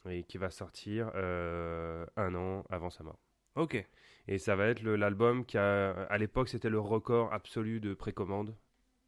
et 0.08 0.22
qui 0.22 0.38
va 0.38 0.50
sortir 0.50 1.10
euh, 1.16 2.06
un 2.16 2.32
an 2.36 2.64
avant 2.70 2.90
sa 2.90 3.02
mort. 3.02 3.18
Ok. 3.56 3.84
Et 4.28 4.38
ça 4.38 4.54
va 4.54 4.68
être 4.68 4.82
l'album 4.82 5.44
qui, 5.44 5.58
a, 5.58 5.90
à 6.04 6.16
l'époque, 6.18 6.48
c'était 6.48 6.68
le 6.70 6.78
record 6.78 7.32
absolu 7.32 7.80
de 7.80 7.92
précommande, 7.92 8.56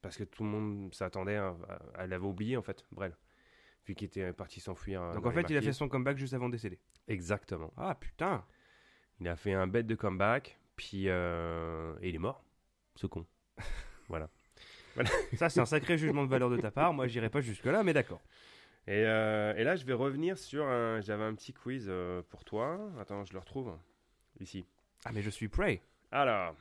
parce 0.02 0.16
que 0.16 0.24
tout 0.24 0.42
le 0.42 0.50
monde 0.50 0.92
s'attendait 0.92 1.36
à, 1.36 1.48
à- 1.68 1.78
Elle 2.00 2.12
avait 2.14 2.26
oublié, 2.26 2.56
en 2.56 2.62
fait, 2.62 2.84
Brel, 2.90 3.16
vu 3.86 3.94
qu'il 3.94 4.06
était 4.08 4.32
parti 4.32 4.58
s'enfuir. 4.58 5.00
euh, 5.02 5.14
Donc 5.14 5.24
en 5.26 5.30
fait, 5.30 5.48
il 5.50 5.56
a 5.56 5.62
fait 5.62 5.72
son 5.72 5.88
comeback 5.88 6.16
juste 6.18 6.34
avant 6.34 6.48
de 6.48 6.52
décéder. 6.52 6.80
Exactement. 7.06 7.72
Ah 7.76 7.94
putain. 7.94 8.44
Il 9.20 9.28
a 9.28 9.36
fait 9.36 9.52
un 9.54 9.68
bête 9.68 9.86
de 9.86 9.94
comeback, 9.94 10.58
puis 10.74 11.04
euh, 11.08 11.94
et 12.02 12.08
il 12.08 12.14
est 12.16 12.18
mort, 12.18 12.44
ce 12.96 13.06
con. 13.06 13.24
voilà. 14.08 14.28
Voilà. 14.94 15.10
Ça, 15.34 15.48
c'est 15.48 15.60
un 15.60 15.66
sacré 15.66 15.98
jugement 15.98 16.24
de 16.24 16.30
valeur 16.30 16.50
de 16.50 16.56
ta 16.56 16.70
part. 16.70 16.92
Moi, 16.92 17.06
j'irai 17.06 17.28
pas 17.28 17.40
jusque-là, 17.40 17.82
mais 17.82 17.92
d'accord. 17.92 18.20
Et, 18.86 19.04
euh, 19.04 19.54
et 19.56 19.64
là, 19.64 19.76
je 19.76 19.84
vais 19.84 19.92
revenir 19.92 20.38
sur 20.38 20.64
un. 20.66 21.00
J'avais 21.00 21.24
un 21.24 21.34
petit 21.34 21.52
quiz 21.52 21.86
euh, 21.88 22.22
pour 22.30 22.44
toi. 22.44 22.78
Attends, 23.00 23.24
je 23.24 23.32
le 23.32 23.38
retrouve. 23.38 23.76
Ici. 24.40 24.64
Ah, 25.04 25.10
mais 25.12 25.22
je 25.22 25.30
suis 25.30 25.48
Prey. 25.48 25.82
Alors, 26.10 26.54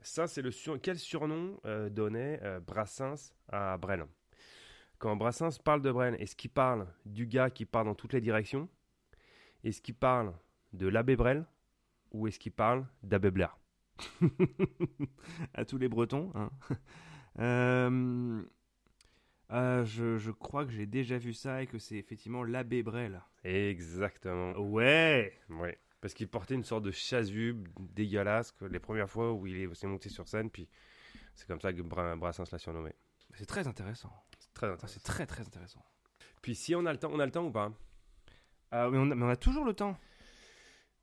ça, 0.00 0.26
c'est 0.26 0.42
le 0.42 0.50
sur... 0.50 0.80
Quel 0.80 0.98
surnom 0.98 1.60
euh, 1.64 1.88
donnait 1.88 2.40
Brassens 2.66 3.32
à 3.48 3.76
Brel 3.76 4.04
Quand 4.98 5.16
Brassens 5.16 5.58
parle 5.62 5.82
de 5.82 5.92
Brel, 5.92 6.16
est-ce 6.20 6.34
qu'il 6.34 6.50
parle 6.50 6.86
du 7.04 7.26
gars 7.26 7.50
qui 7.50 7.64
part 7.66 7.84
dans 7.84 7.94
toutes 7.94 8.12
les 8.12 8.20
directions? 8.20 8.68
Est-ce 9.64 9.80
qu'il 9.80 9.94
parle 9.94 10.32
de 10.72 10.86
l'abbé 10.88 11.16
Brel 11.16 11.44
Ou 12.12 12.26
est-ce 12.26 12.38
qu'il 12.38 12.52
parle 12.52 12.86
d'abbé 13.02 13.30
Blair 13.30 13.58
à 15.54 15.64
tous 15.64 15.78
les 15.78 15.88
Bretons. 15.88 16.30
hein. 16.34 16.50
Euh, 17.38 18.42
euh, 19.52 19.84
je, 19.84 20.16
je 20.16 20.30
crois 20.30 20.64
que 20.64 20.72
j'ai 20.72 20.86
déjà 20.86 21.18
vu 21.18 21.34
ça 21.34 21.62
et 21.62 21.66
que 21.66 21.78
c'est 21.78 21.96
effectivement 21.96 22.42
l'abbé 22.42 22.82
Brel. 22.82 23.20
Exactement. 23.44 24.52
Ouais 24.58 25.38
Ouais. 25.50 25.78
Parce 26.00 26.14
qu'il 26.14 26.28
portait 26.28 26.54
une 26.54 26.64
sorte 26.64 26.84
de 26.84 26.90
chasuble 26.90 27.68
dégueulasse 27.78 28.52
que 28.52 28.64
les 28.64 28.78
premières 28.78 29.10
fois 29.10 29.34
où 29.34 29.46
il 29.46 29.56
est- 29.56 29.74
s'est 29.74 29.86
monté 29.86 30.08
sur 30.08 30.26
scène, 30.28 30.48
puis 30.48 30.66
c'est 31.34 31.46
comme 31.46 31.60
ça 31.60 31.74
que 31.74 31.82
Bra- 31.82 32.16
Brassens 32.16 32.50
l'a 32.50 32.58
surnommé. 32.58 32.94
C'est 33.34 33.44
très 33.44 33.66
intéressant. 33.68 34.10
C'est 34.38 34.54
très 34.54 34.66
Ah, 34.68 34.72
intéressant. 34.72 34.94
c'est 34.98 35.04
très 35.04 35.26
très 35.26 35.42
intéressant. 35.42 35.84
Puis 36.40 36.54
si 36.54 36.74
on 36.74 36.86
a 36.86 36.92
le 36.92 36.98
temps, 36.98 37.10
on 37.12 37.20
a 37.20 37.26
le 37.26 37.32
temps 37.32 37.44
ou 37.44 37.50
pas? 37.50 37.70
Ah, 38.70 38.88
mais, 38.90 38.96
on 38.96 39.10
a, 39.10 39.14
mais 39.14 39.24
on 39.26 39.28
a 39.28 39.36
toujours 39.36 39.66
le 39.66 39.74
temps. 39.74 39.98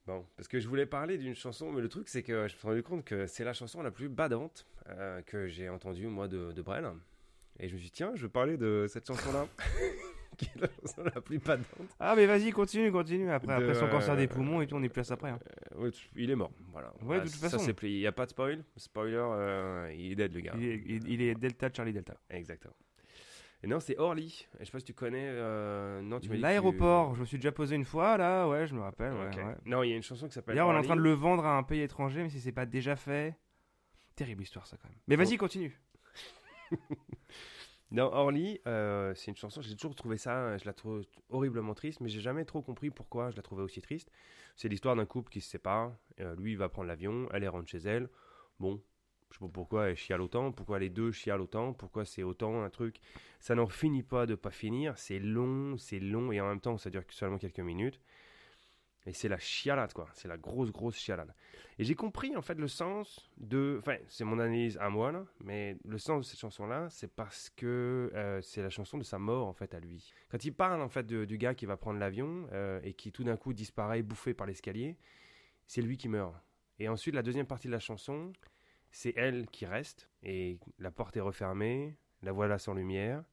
Bon, 0.06 0.26
parce 0.36 0.47
que 0.49 0.60
je 0.60 0.68
voulais 0.68 0.86
parler 0.86 1.18
d'une 1.18 1.34
chanson, 1.36 1.72
mais 1.72 1.80
le 1.82 1.88
truc 1.88 2.10
c'est 2.10 2.24
que 2.24 2.34
je 2.49 2.54
me 2.56 2.60
suis 2.60 2.68
rendu 2.68 2.84
compte 2.84 3.06
que 3.06 3.26
c'est 3.26 3.45
la 3.45 3.54
chanson 3.54 3.82
la 3.82 3.91
plus 3.91 4.10
badante 4.10 4.68
euh, 4.89 5.22
que 5.22 5.47
j'ai 5.47 5.70
entendue 5.70 6.08
moi 6.08 6.28
de, 6.28 6.51
de 6.51 6.62
Brel. 6.62 6.86
Et 7.60 7.70
je 7.70 7.74
me 7.74 7.78
suis 7.80 7.86
dit, 7.88 7.91
tiens, 7.91 8.12
je 8.16 8.24
vais 8.24 8.30
parler 8.32 8.58
de 8.58 8.86
cette 8.89 9.06
chanson-là, 9.08 9.47
qui 10.38 10.45
est 10.45 10.60
la 10.60 10.68
chanson 10.82 11.04
la 11.04 11.22
plus 11.22 11.38
badante. 11.38 11.66
Ah, 11.99 12.16
mais 12.18 12.26
vas-y, 12.26 12.51
continue, 12.51 12.91
continue. 12.91 13.30
Après, 13.32 13.47
De, 13.60 13.64
après 13.64 13.76
son 13.76 13.88
cancer 13.88 14.18
des 14.18 14.24
euh, 14.26 14.28
poumons 14.28 14.60
et 14.62 14.68
tout, 14.68 14.76
on 14.76 14.82
est 14.84 14.89
plus 14.89 15.01
à 15.01 15.04
ça 15.06 15.14
après. 15.14 15.30
hein. 15.30 15.39
Euh, 15.76 15.84
ouais, 15.84 15.91
il 16.16 16.30
est 16.32 16.36
mort, 16.36 16.51
voilà. 16.72 16.89
Ouais, 16.95 16.99
Voilà, 17.01 17.24
de 17.26 17.30
toute 17.30 17.36
ça, 17.39 17.49
façon. 17.51 17.72
Il 17.84 17.89
n'y 17.99 18.08
a 18.08 18.12
pas 18.12 18.26
de 18.26 18.32
spoil. 18.32 18.64
Spoiler, 18.76 19.16
euh, 19.22 19.93
il 19.95 20.12
est 20.14 20.16
dead 20.16 20.34
le 20.34 20.39
gars. 20.41 20.54
Il, 20.58 20.66
est, 20.66 20.82
il- 20.86 21.08
il 21.10 21.22
est 21.22 21.36
Delta, 21.36 21.70
Charlie 21.72 21.93
Delta. 21.93 22.16
Exactement. 22.30 22.74
Et 23.64 23.68
non, 23.68 23.80
c'est 23.80 23.97
Orly. 23.97 24.45
Et 24.55 24.59
je 24.61 24.66
sais 24.66 24.72
pas 24.72 24.80
si 24.80 24.86
tu 24.86 24.93
connais. 24.93 25.26
euh, 25.30 26.01
Non, 26.01 26.20
tu 26.20 26.30
L'aéroport, 26.36 27.16
je 27.16 27.22
me 27.22 27.26
suis 27.26 27.38
déjà 27.38 27.51
posé 27.53 27.76
une 27.76 27.86
fois 27.86 28.18
là, 28.18 28.47
ouais, 28.47 28.68
je 28.68 28.76
me 28.76 28.82
rappelle. 28.82 29.14
Ouais, 29.14 29.28
Ok. 29.28 29.38
ouais. 29.38 29.55
Non, 29.66 29.84
il 29.84 29.89
y 29.89 29.93
a 29.93 29.95
une 29.95 30.03
chanson 30.03 30.28
qui 30.28 30.34
s'appelle. 30.34 30.55
D'ailleurs, 30.55 30.68
on 30.68 30.74
est 30.76 30.80
en 30.80 30.84
train 30.84 30.95
de 30.97 31.01
le 31.01 31.14
vendre 31.14 31.45
à 31.45 31.57
un 31.57 31.64
pays 31.64 31.82
étranger, 31.82 32.24
mais 32.24 32.30
si 32.30 32.39
c'est 32.41 32.51
pas 32.51 32.66
déjà 32.66 32.95
fait. 32.95 33.38
Terrible 34.16 34.43
histoire, 34.43 34.68
ça 34.68 34.78
quand 34.78 34.89
même. 34.89 34.97
Mais 35.07 35.16
vas-y, 35.16 35.38
continue. 35.38 35.80
Non, 37.91 38.05
Orly, 38.11 38.59
euh, 38.66 39.14
c'est 39.14 39.30
une 39.30 39.38
chanson, 39.38 39.61
j'ai 39.61 39.76
toujours 39.76 39.93
trouvé 39.93 40.18
ça, 40.18 40.57
je 40.57 40.66
la 40.66 40.74
trouve 40.74 41.03
horriblement 41.30 41.76
triste, 41.76 42.01
mais 42.01 42.09
j'ai 42.09 42.22
jamais 42.22 42.43
trop 42.43 42.64
compris 42.64 42.89
pourquoi 42.89 43.30
je 43.30 43.36
la 43.36 43.43
trouvais 43.43 43.61
aussi 43.61 43.84
triste. 43.84 44.09
C'est 44.55 44.68
l'histoire 44.68 44.95
d'un 44.95 45.05
couple 45.05 45.32
qui 45.32 45.41
se 45.41 45.49
sépare, 45.51 45.95
euh, 46.20 46.36
lui 46.38 46.53
il 46.53 46.57
va 46.57 46.70
prendre 46.70 46.88
l'avion, 46.88 47.28
elle 47.32 47.43
elle 47.43 47.49
rentre 47.49 47.70
chez 47.70 47.78
elle. 47.78 48.09
Bon, 48.59 48.82
je 49.34 49.40
sais 49.40 49.46
pas 49.46 49.52
pourquoi 49.52 49.90
elle 49.90 49.96
chiale 49.96 50.22
autant, 50.22 50.52
pourquoi 50.52 50.78
les 50.78 50.90
deux 50.90 51.12
chialent 51.12 51.42
autant, 51.42 51.74
pourquoi 51.74 52.06
c'est 52.06 52.22
autant 52.22 52.62
un 52.62 52.70
truc. 52.70 52.98
Ça 53.40 53.56
n'en 53.56 53.66
finit 53.66 54.04
pas 54.04 54.28
de 54.28 54.36
pas 54.36 54.52
finir, 54.52 54.96
c'est 55.00 55.18
long, 55.18 55.76
c'est 55.76 56.00
long, 56.00 56.32
et 56.32 56.40
en 56.40 56.48
même 56.48 56.60
temps 56.60 56.78
ça 56.78 56.92
dure 56.92 57.02
seulement 57.10 57.40
quelques 57.40 57.60
minutes. 57.60 58.00
Et 59.06 59.12
c'est 59.12 59.28
la 59.28 59.40
chialade, 59.40 59.92
quoi. 59.92 60.08
C'est 60.14 60.28
la 60.28 60.38
grosse, 60.38 60.72
grosse 60.72 60.96
chialade. 60.96 61.34
Et 61.78 61.84
j'ai 61.84 61.96
compris, 61.96 62.38
en 62.38 62.42
fait, 62.42 62.54
le 62.54 62.70
sens 62.70 63.30
de... 63.36 63.78
Enfin, 63.80 63.98
c'est 64.08 64.24
mon 64.24 64.40
analyse 64.40 64.78
à 64.78 64.90
moi, 64.90 65.12
là. 65.12 65.26
Mais 65.44 65.76
le 65.84 65.98
sens 65.98 66.20
de 66.20 66.30
cette 66.30 66.40
chanson-là, 66.40 66.88
c'est 66.90 67.14
parce 67.14 67.50
que 67.50 68.12
euh, 68.14 68.42
c'est 68.42 68.62
la 68.62 68.70
chanson 68.70 68.98
de 68.98 69.04
sa 69.04 69.20
mort, 69.20 69.48
en 69.48 69.54
fait, 69.54 69.74
à 69.74 69.82
lui. 69.82 70.14
Quand 70.30 70.46
il 70.46 70.54
parle, 70.54 70.82
en 70.82 70.88
fait, 70.88 71.06
du 71.06 71.38
gars 71.38 71.54
qui 71.54 71.66
va 71.66 71.76
prendre 71.76 72.00
l'avion 72.00 72.48
euh, 72.54 72.80
et 72.84 72.94
qui, 72.94 73.12
tout 73.12 73.26
d'un 73.26 73.36
coup, 73.36 73.52
disparaît, 73.52 74.04
bouffé 74.04 74.34
par 74.34 74.48
l'escalier, 74.48 74.96
c'est 75.68 75.82
lui 75.82 75.98
qui 75.98 76.08
meurt. 76.08 76.34
Et 76.80 76.88
ensuite, 76.88 77.14
la 77.14 77.24
deuxième 77.24 77.46
partie 77.46 77.68
de 77.68 77.74
la 77.74 77.80
chanson, 77.80 78.32
c'est 78.94 79.14
elle 79.18 79.48
qui 79.48 79.66
reste. 79.66 80.08
Et 80.24 80.58
la 80.80 80.91
porte 80.91 81.18
est 81.18 81.22
refermée, 81.22 81.98
la 82.22 82.32
voilà 82.32 82.58
sans 82.58 82.74
lumière. 82.74 83.24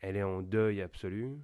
Elle 0.00 0.16
est 0.16 0.22
en 0.22 0.42
deuil 0.42 0.82
absolu. 0.82 1.38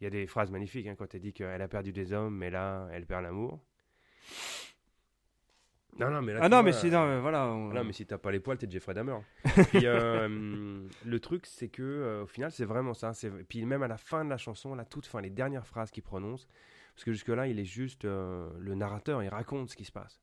Il 0.00 0.04
y 0.04 0.06
a 0.06 0.10
des 0.10 0.26
phrases 0.26 0.50
magnifiques 0.50 0.86
hein, 0.86 0.94
quand 0.98 1.14
elle 1.14 1.20
dit 1.22 1.32
qu'elle 1.32 1.62
a 1.62 1.68
perdu 1.68 1.92
des 1.92 2.12
hommes, 2.12 2.36
mais 2.36 2.50
là, 2.50 2.88
elle 2.92 3.06
perd 3.06 3.22
l'amour. 3.22 3.60
Non, 5.98 6.08
non, 6.10 6.22
mais 6.22 6.32
là, 6.32 6.40
Ah 6.42 6.48
non, 6.48 6.58
vois, 6.58 6.62
mais 6.62 6.72
c'est. 6.72 6.86
euh, 6.86 6.90
non, 6.90 7.06
mais 7.08 7.20
voilà. 7.20 7.46
on- 7.48 7.72
non, 7.72 7.84
mais 7.84 7.92
si 7.92 8.06
t'as 8.06 8.16
pas 8.16 8.30
les 8.30 8.40
poils, 8.40 8.56
t'es 8.56 8.70
Jeffrey 8.70 8.94
Dahmer. 8.94 9.18
Puis, 9.70 9.86
euh, 9.86 10.86
le 11.04 11.20
truc, 11.20 11.46
c'est 11.46 11.68
que 11.68 11.82
euh, 11.82 12.22
au 12.22 12.26
final, 12.26 12.50
c'est 12.52 12.64
vraiment 12.64 12.94
ça. 12.94 13.12
C'est... 13.12 13.28
Puis 13.44 13.64
même 13.66 13.82
à 13.82 13.88
la 13.88 13.98
fin 13.98 14.24
de 14.24 14.30
la 14.30 14.38
chanson, 14.38 14.74
la 14.74 14.84
toute 14.84 15.06
fin, 15.06 15.20
les 15.20 15.30
dernières 15.30 15.66
phrases 15.66 15.90
qu'il 15.90 16.02
prononce, 16.04 16.46
parce 16.94 17.04
que 17.04 17.12
jusque-là, 17.12 17.48
il 17.48 17.58
est 17.58 17.64
juste 17.64 18.04
euh, 18.04 18.48
le 18.58 18.74
narrateur, 18.76 19.22
il 19.22 19.28
raconte 19.28 19.68
ce 19.70 19.76
qui 19.76 19.84
se 19.84 19.92
passe. 19.92 20.20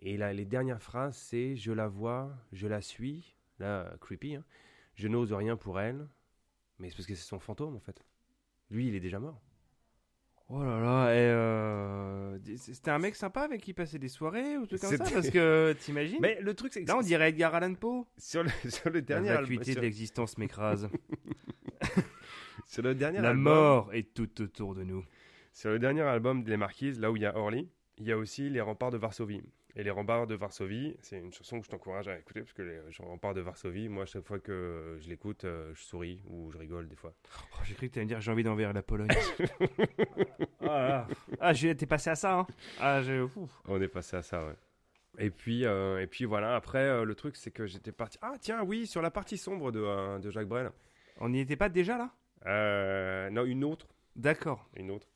Et 0.00 0.16
là, 0.16 0.32
les 0.32 0.44
dernières 0.46 0.82
phrases, 0.82 1.16
c'est 1.16 1.56
je 1.56 1.72
la 1.72 1.86
vois, 1.88 2.34
je 2.52 2.66
la 2.66 2.80
suis, 2.80 3.36
là, 3.58 3.92
creepy. 4.00 4.36
hein. 4.36 4.44
Je 4.94 5.08
n'ose 5.08 5.32
rien 5.32 5.56
pour 5.56 5.78
elle, 5.80 6.08
mais 6.78 6.88
c'est 6.90 6.96
parce 6.96 7.06
que 7.06 7.14
c'est 7.14 7.26
son 7.26 7.38
fantôme 7.38 7.76
en 7.76 7.80
fait. 7.80 8.02
Lui, 8.70 8.88
il 8.88 8.94
est 8.94 9.00
déjà 9.00 9.18
mort. 9.20 9.40
Oh 10.52 10.64
là 10.64 10.80
là, 10.80 11.14
et 11.14 11.18
euh, 11.30 12.38
c'était 12.56 12.90
un 12.90 12.98
mec 12.98 13.14
sympa 13.14 13.42
avec 13.42 13.60
qui 13.60 13.72
passait 13.72 14.00
des 14.00 14.08
soirées 14.08 14.56
ou 14.58 14.66
trucs 14.66 14.80
comme 14.80 14.96
ça 14.96 15.04
Parce 15.04 15.30
que 15.30 15.72
t'imagines 15.80 16.18
Mais 16.20 16.40
le 16.40 16.54
truc, 16.54 16.72
c'est 16.72 16.82
que 16.82 16.88
Là, 16.88 16.96
on 16.98 17.02
dirait 17.02 17.28
Edgar 17.28 17.54
Allan 17.54 17.74
Poe. 17.74 18.04
sur, 18.18 18.42
le, 18.42 18.50
sur 18.68 18.88
le 18.90 18.96
La 18.96 19.00
dernier 19.02 19.28
album, 19.28 19.44
vacuité 19.44 19.72
sur, 19.72 19.80
de 19.80 19.86
l'existence 19.86 20.38
m'écrase. 20.38 20.88
sur 22.66 22.82
le 22.82 22.94
dernier 22.94 23.20
La 23.20 23.28
album- 23.30 23.42
mort 23.44 23.94
est 23.94 24.12
tout 24.14 24.42
autour 24.42 24.74
de 24.74 24.82
nous. 24.82 25.04
Sur 25.52 25.70
le 25.70 25.78
dernier 25.78 26.02
album 26.02 26.42
des 26.42 26.56
Marquises, 26.56 26.98
là 27.00 27.10
où 27.12 27.16
il 27.16 27.22
y 27.22 27.26
a 27.26 27.36
Orly, 27.36 27.68
il 27.98 28.06
y 28.06 28.12
a 28.12 28.18
aussi 28.18 28.50
Les 28.50 28.60
Remparts 28.60 28.90
de 28.90 28.96
Varsovie. 28.98 29.42
Et 29.76 29.84
Les 29.84 29.90
Remparts 29.90 30.26
de 30.26 30.34
Varsovie, 30.34 30.96
c'est 31.00 31.18
une 31.18 31.32
chanson 31.32 31.60
que 31.60 31.64
je 31.66 31.70
t'encourage 31.70 32.08
à 32.08 32.18
écouter 32.18 32.40
parce 32.40 32.52
que 32.52 32.62
Les 32.62 32.80
Remparts 32.98 33.34
de 33.34 33.40
Varsovie, 33.40 33.88
moi, 33.88 34.04
chaque 34.04 34.24
fois 34.26 34.40
que 34.40 34.96
je 35.00 35.08
l'écoute, 35.08 35.44
euh, 35.44 35.72
je 35.74 35.80
souris 35.82 36.20
ou 36.26 36.50
je 36.50 36.58
rigole 36.58 36.88
des 36.88 36.96
fois. 36.96 37.12
Oh, 37.52 37.56
j'ai 37.64 37.74
cru 37.74 37.88
que 37.88 37.94
t'allais 37.94 38.04
me 38.04 38.08
dire 38.08 38.20
j'ai 38.20 38.32
envie 38.32 38.42
d'envers 38.42 38.72
la 38.72 38.82
Pologne. 38.82 39.08
ah, 40.62 40.66
là. 40.66 41.08
ah 41.40 41.52
j'ai- 41.52 41.74
t'es 41.76 41.86
passé 41.86 42.10
à 42.10 42.16
ça, 42.16 42.38
hein 42.40 42.46
Ah. 42.80 43.00
On 43.66 43.80
est 43.80 43.88
passé 43.88 44.16
à 44.16 44.22
ça, 44.22 44.44
ouais. 44.44 44.54
Et 45.18 45.30
puis, 45.30 45.64
euh, 45.66 46.00
et 46.00 46.06
puis 46.06 46.24
voilà, 46.24 46.56
après, 46.56 46.78
euh, 46.78 47.04
le 47.04 47.14
truc, 47.14 47.36
c'est 47.36 47.50
que 47.50 47.66
j'étais 47.66 47.92
parti. 47.92 48.18
Ah, 48.22 48.34
tiens, 48.40 48.62
oui, 48.62 48.86
sur 48.86 49.02
la 49.02 49.10
partie 49.10 49.36
sombre 49.38 49.70
de, 49.72 49.80
euh, 49.80 50.18
de 50.18 50.30
Jacques 50.30 50.48
Brel. 50.48 50.70
On 51.18 51.28
n'y 51.28 51.40
était 51.40 51.56
pas 51.56 51.68
déjà 51.68 51.98
là? 51.98 52.10
Euh, 52.46 53.28
non, 53.30 53.44
une 53.44 53.64
autre. 53.64 53.86
D'accord. 54.16 54.68
Une 54.76 54.90
autre. 54.90 55.06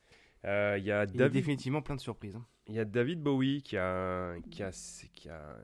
Euh, 0.44 0.76
Il 0.78 0.84
y, 0.84 0.92
a 0.92 1.04
Il 1.04 1.10
y 1.10 1.12
a 1.12 1.16
David- 1.16 1.32
définitivement 1.32 1.82
plein 1.82 1.96
de 1.96 2.00
surprises. 2.00 2.36
hein. 2.36 2.44
il 2.66 2.74
y 2.74 2.78
a 2.80 2.84
David 2.84 3.20
Bowie 3.22 3.62
qui 3.62 3.76
a, 3.76 4.34
qui, 4.50 4.62
a, 4.62 4.70
qui, 5.12 5.28
a, 5.28 5.56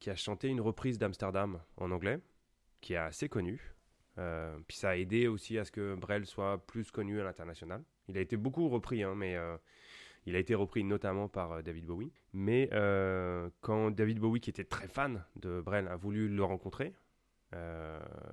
qui 0.00 0.10
a 0.10 0.16
chanté 0.16 0.48
une 0.48 0.60
reprise 0.60 0.98
d'Amsterdam 0.98 1.60
en 1.76 1.90
anglais, 1.90 2.18
qui 2.80 2.94
est 2.94 2.96
assez 2.98 3.28
connue. 3.28 3.74
Euh, 4.18 4.56
puis 4.68 4.76
ça 4.76 4.90
a 4.90 4.96
aidé 4.96 5.26
aussi 5.28 5.58
à 5.58 5.64
ce 5.64 5.72
que 5.72 5.94
Brel 5.94 6.26
soit 6.26 6.58
plus 6.66 6.90
connu 6.90 7.20
à 7.20 7.24
l'international. 7.24 7.82
Il 8.08 8.18
a 8.18 8.20
été 8.20 8.36
beaucoup 8.36 8.68
repris, 8.68 9.02
hein, 9.02 9.14
mais 9.14 9.36
euh, 9.36 9.56
il 10.26 10.36
a 10.36 10.38
été 10.38 10.54
repris 10.54 10.84
notamment 10.84 11.28
par 11.28 11.62
David 11.62 11.86
Bowie. 11.86 12.12
Mais 12.32 12.68
quand 13.60 13.90
David 13.90 14.18
Bowie, 14.18 14.40
qui 14.40 14.50
était 14.50 14.64
très 14.64 14.88
fan 14.88 15.24
de 15.36 15.60
Brel, 15.60 15.88
a 15.88 15.96
voulu 15.96 16.28
le 16.28 16.44
rencontrer, 16.44 16.94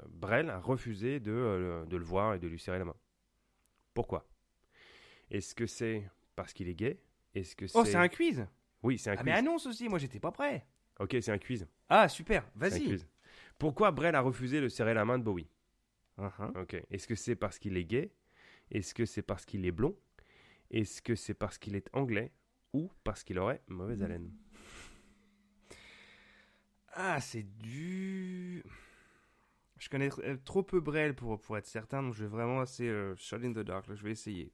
Brel 0.10 0.50
a 0.50 0.60
refusé 0.60 1.20
de, 1.20 1.86
de 1.88 1.98
le 1.98 2.04
voir 2.06 2.34
et 2.36 2.40
de 2.40 2.48
lui 2.48 2.60
serrer 2.60 2.80
la 2.80 2.86
main. 2.86 2.96
Pourquoi? 3.94 4.26
Est-ce 5.32 5.54
que 5.56 5.68
c'est 5.68 6.10
parce 6.36 6.54
qu'il 6.54 6.68
est 6.68 6.76
gay? 6.76 7.00
Est-ce 7.36 7.56
que 7.56 7.66
Oh, 7.74 7.84
c'est 7.86 7.96
un 7.96 8.08
quiz 8.08 8.48
Oui, 8.84 8.98
c'est 8.98 9.10
un 9.10 9.14
Ah, 9.14 9.18
quiz. 9.18 9.26
mais 9.26 9.32
annonce 9.34 9.66
aussi, 9.66 9.88
moi 9.90 10.00
j'étais 10.00 10.20
pas 10.20 10.32
prêt. 10.32 10.66
Ok, 11.00 11.16
c'est 11.22 11.32
un 11.32 11.38
quiz. 11.38 11.68
Ah, 11.88 12.08
super, 12.10 12.44
C'est 12.56 12.66
un 12.66 12.70
vas-y. 12.70 12.84
quiz. 12.86 13.08
Pourquoi 13.58 13.92
Brel 13.92 14.16
a 14.16 14.22
refusé 14.22 14.62
de 14.62 14.68
serrer 14.70 14.94
la 14.94 15.06
main 15.06 15.18
de 15.20 15.24
Bowie? 15.24 15.48
Uh-huh. 16.18 16.62
Ok. 16.62 16.82
Est-ce 16.90 17.08
que 17.08 17.16
c'est 17.16 17.36
parce 17.36 17.60
qu'il 17.60 17.78
est 17.78 17.86
gay? 17.86 18.12
Est-ce 18.72 18.94
que 18.94 19.06
c'est 19.06 19.22
parce 19.22 19.46
qu'il 19.46 19.66
est 19.66 19.72
blond? 19.72 19.96
Est-ce 20.72 21.02
que 21.02 21.16
c'est 21.16 21.34
parce 21.34 21.58
qu'il 21.58 21.76
est 21.76 21.90
anglais? 21.94 22.32
Ou 22.74 22.92
parce 23.04 23.24
qu'il 23.24 23.40
aurait 23.40 23.62
mauvaise 23.68 24.04
haleine? 24.04 24.32
Ah, 26.94 27.20
c'est 27.22 27.44
du. 27.44 28.64
Je 29.78 29.88
connais 29.90 30.10
euh, 30.20 30.38
trop 30.44 30.62
peu 30.64 30.80
Brel 30.82 31.16
pour, 31.16 31.40
pour 31.40 31.58
être 31.58 31.66
certain, 31.68 32.04
donc 32.04 32.14
je 32.14 32.24
vais 32.24 32.30
vraiment 32.30 32.60
assez 32.60 32.88
euh, 32.88 33.16
shot 33.16 33.38
in 33.38 33.54
the 33.54 33.60
dark. 33.60 33.88
là, 33.88 33.96
je 33.96 34.04
vais 34.04 34.12
essayer. 34.12 34.52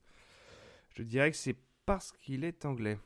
Je 0.96 1.04
dirais 1.04 1.32
que 1.32 1.38
c'est 1.38 1.56
parce 1.86 2.12
qu'il 2.14 2.44
est 2.44 2.66
anglais. 2.66 2.98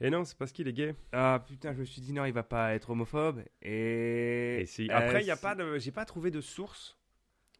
Et 0.00 0.10
non, 0.10 0.24
c'est 0.24 0.36
parce 0.36 0.52
qu'il 0.52 0.68
est 0.68 0.72
gay. 0.72 0.94
Ah 1.12 1.42
putain, 1.46 1.72
je 1.72 1.80
me 1.80 1.84
suis 1.84 2.00
dit 2.00 2.12
non, 2.12 2.24
il 2.24 2.32
va 2.32 2.42
pas 2.42 2.74
être 2.74 2.90
homophobe. 2.90 3.42
Et. 3.62 4.60
Et 4.60 4.66
si. 4.66 4.88
Euh, 4.90 4.94
Après, 4.96 5.22
il 5.22 5.26
y 5.26 5.30
a 5.30 5.36
pas 5.36 5.54
de. 5.54 5.78
J'ai 5.78 5.92
pas 5.92 6.04
trouvé 6.04 6.30
de 6.30 6.40
source 6.40 6.96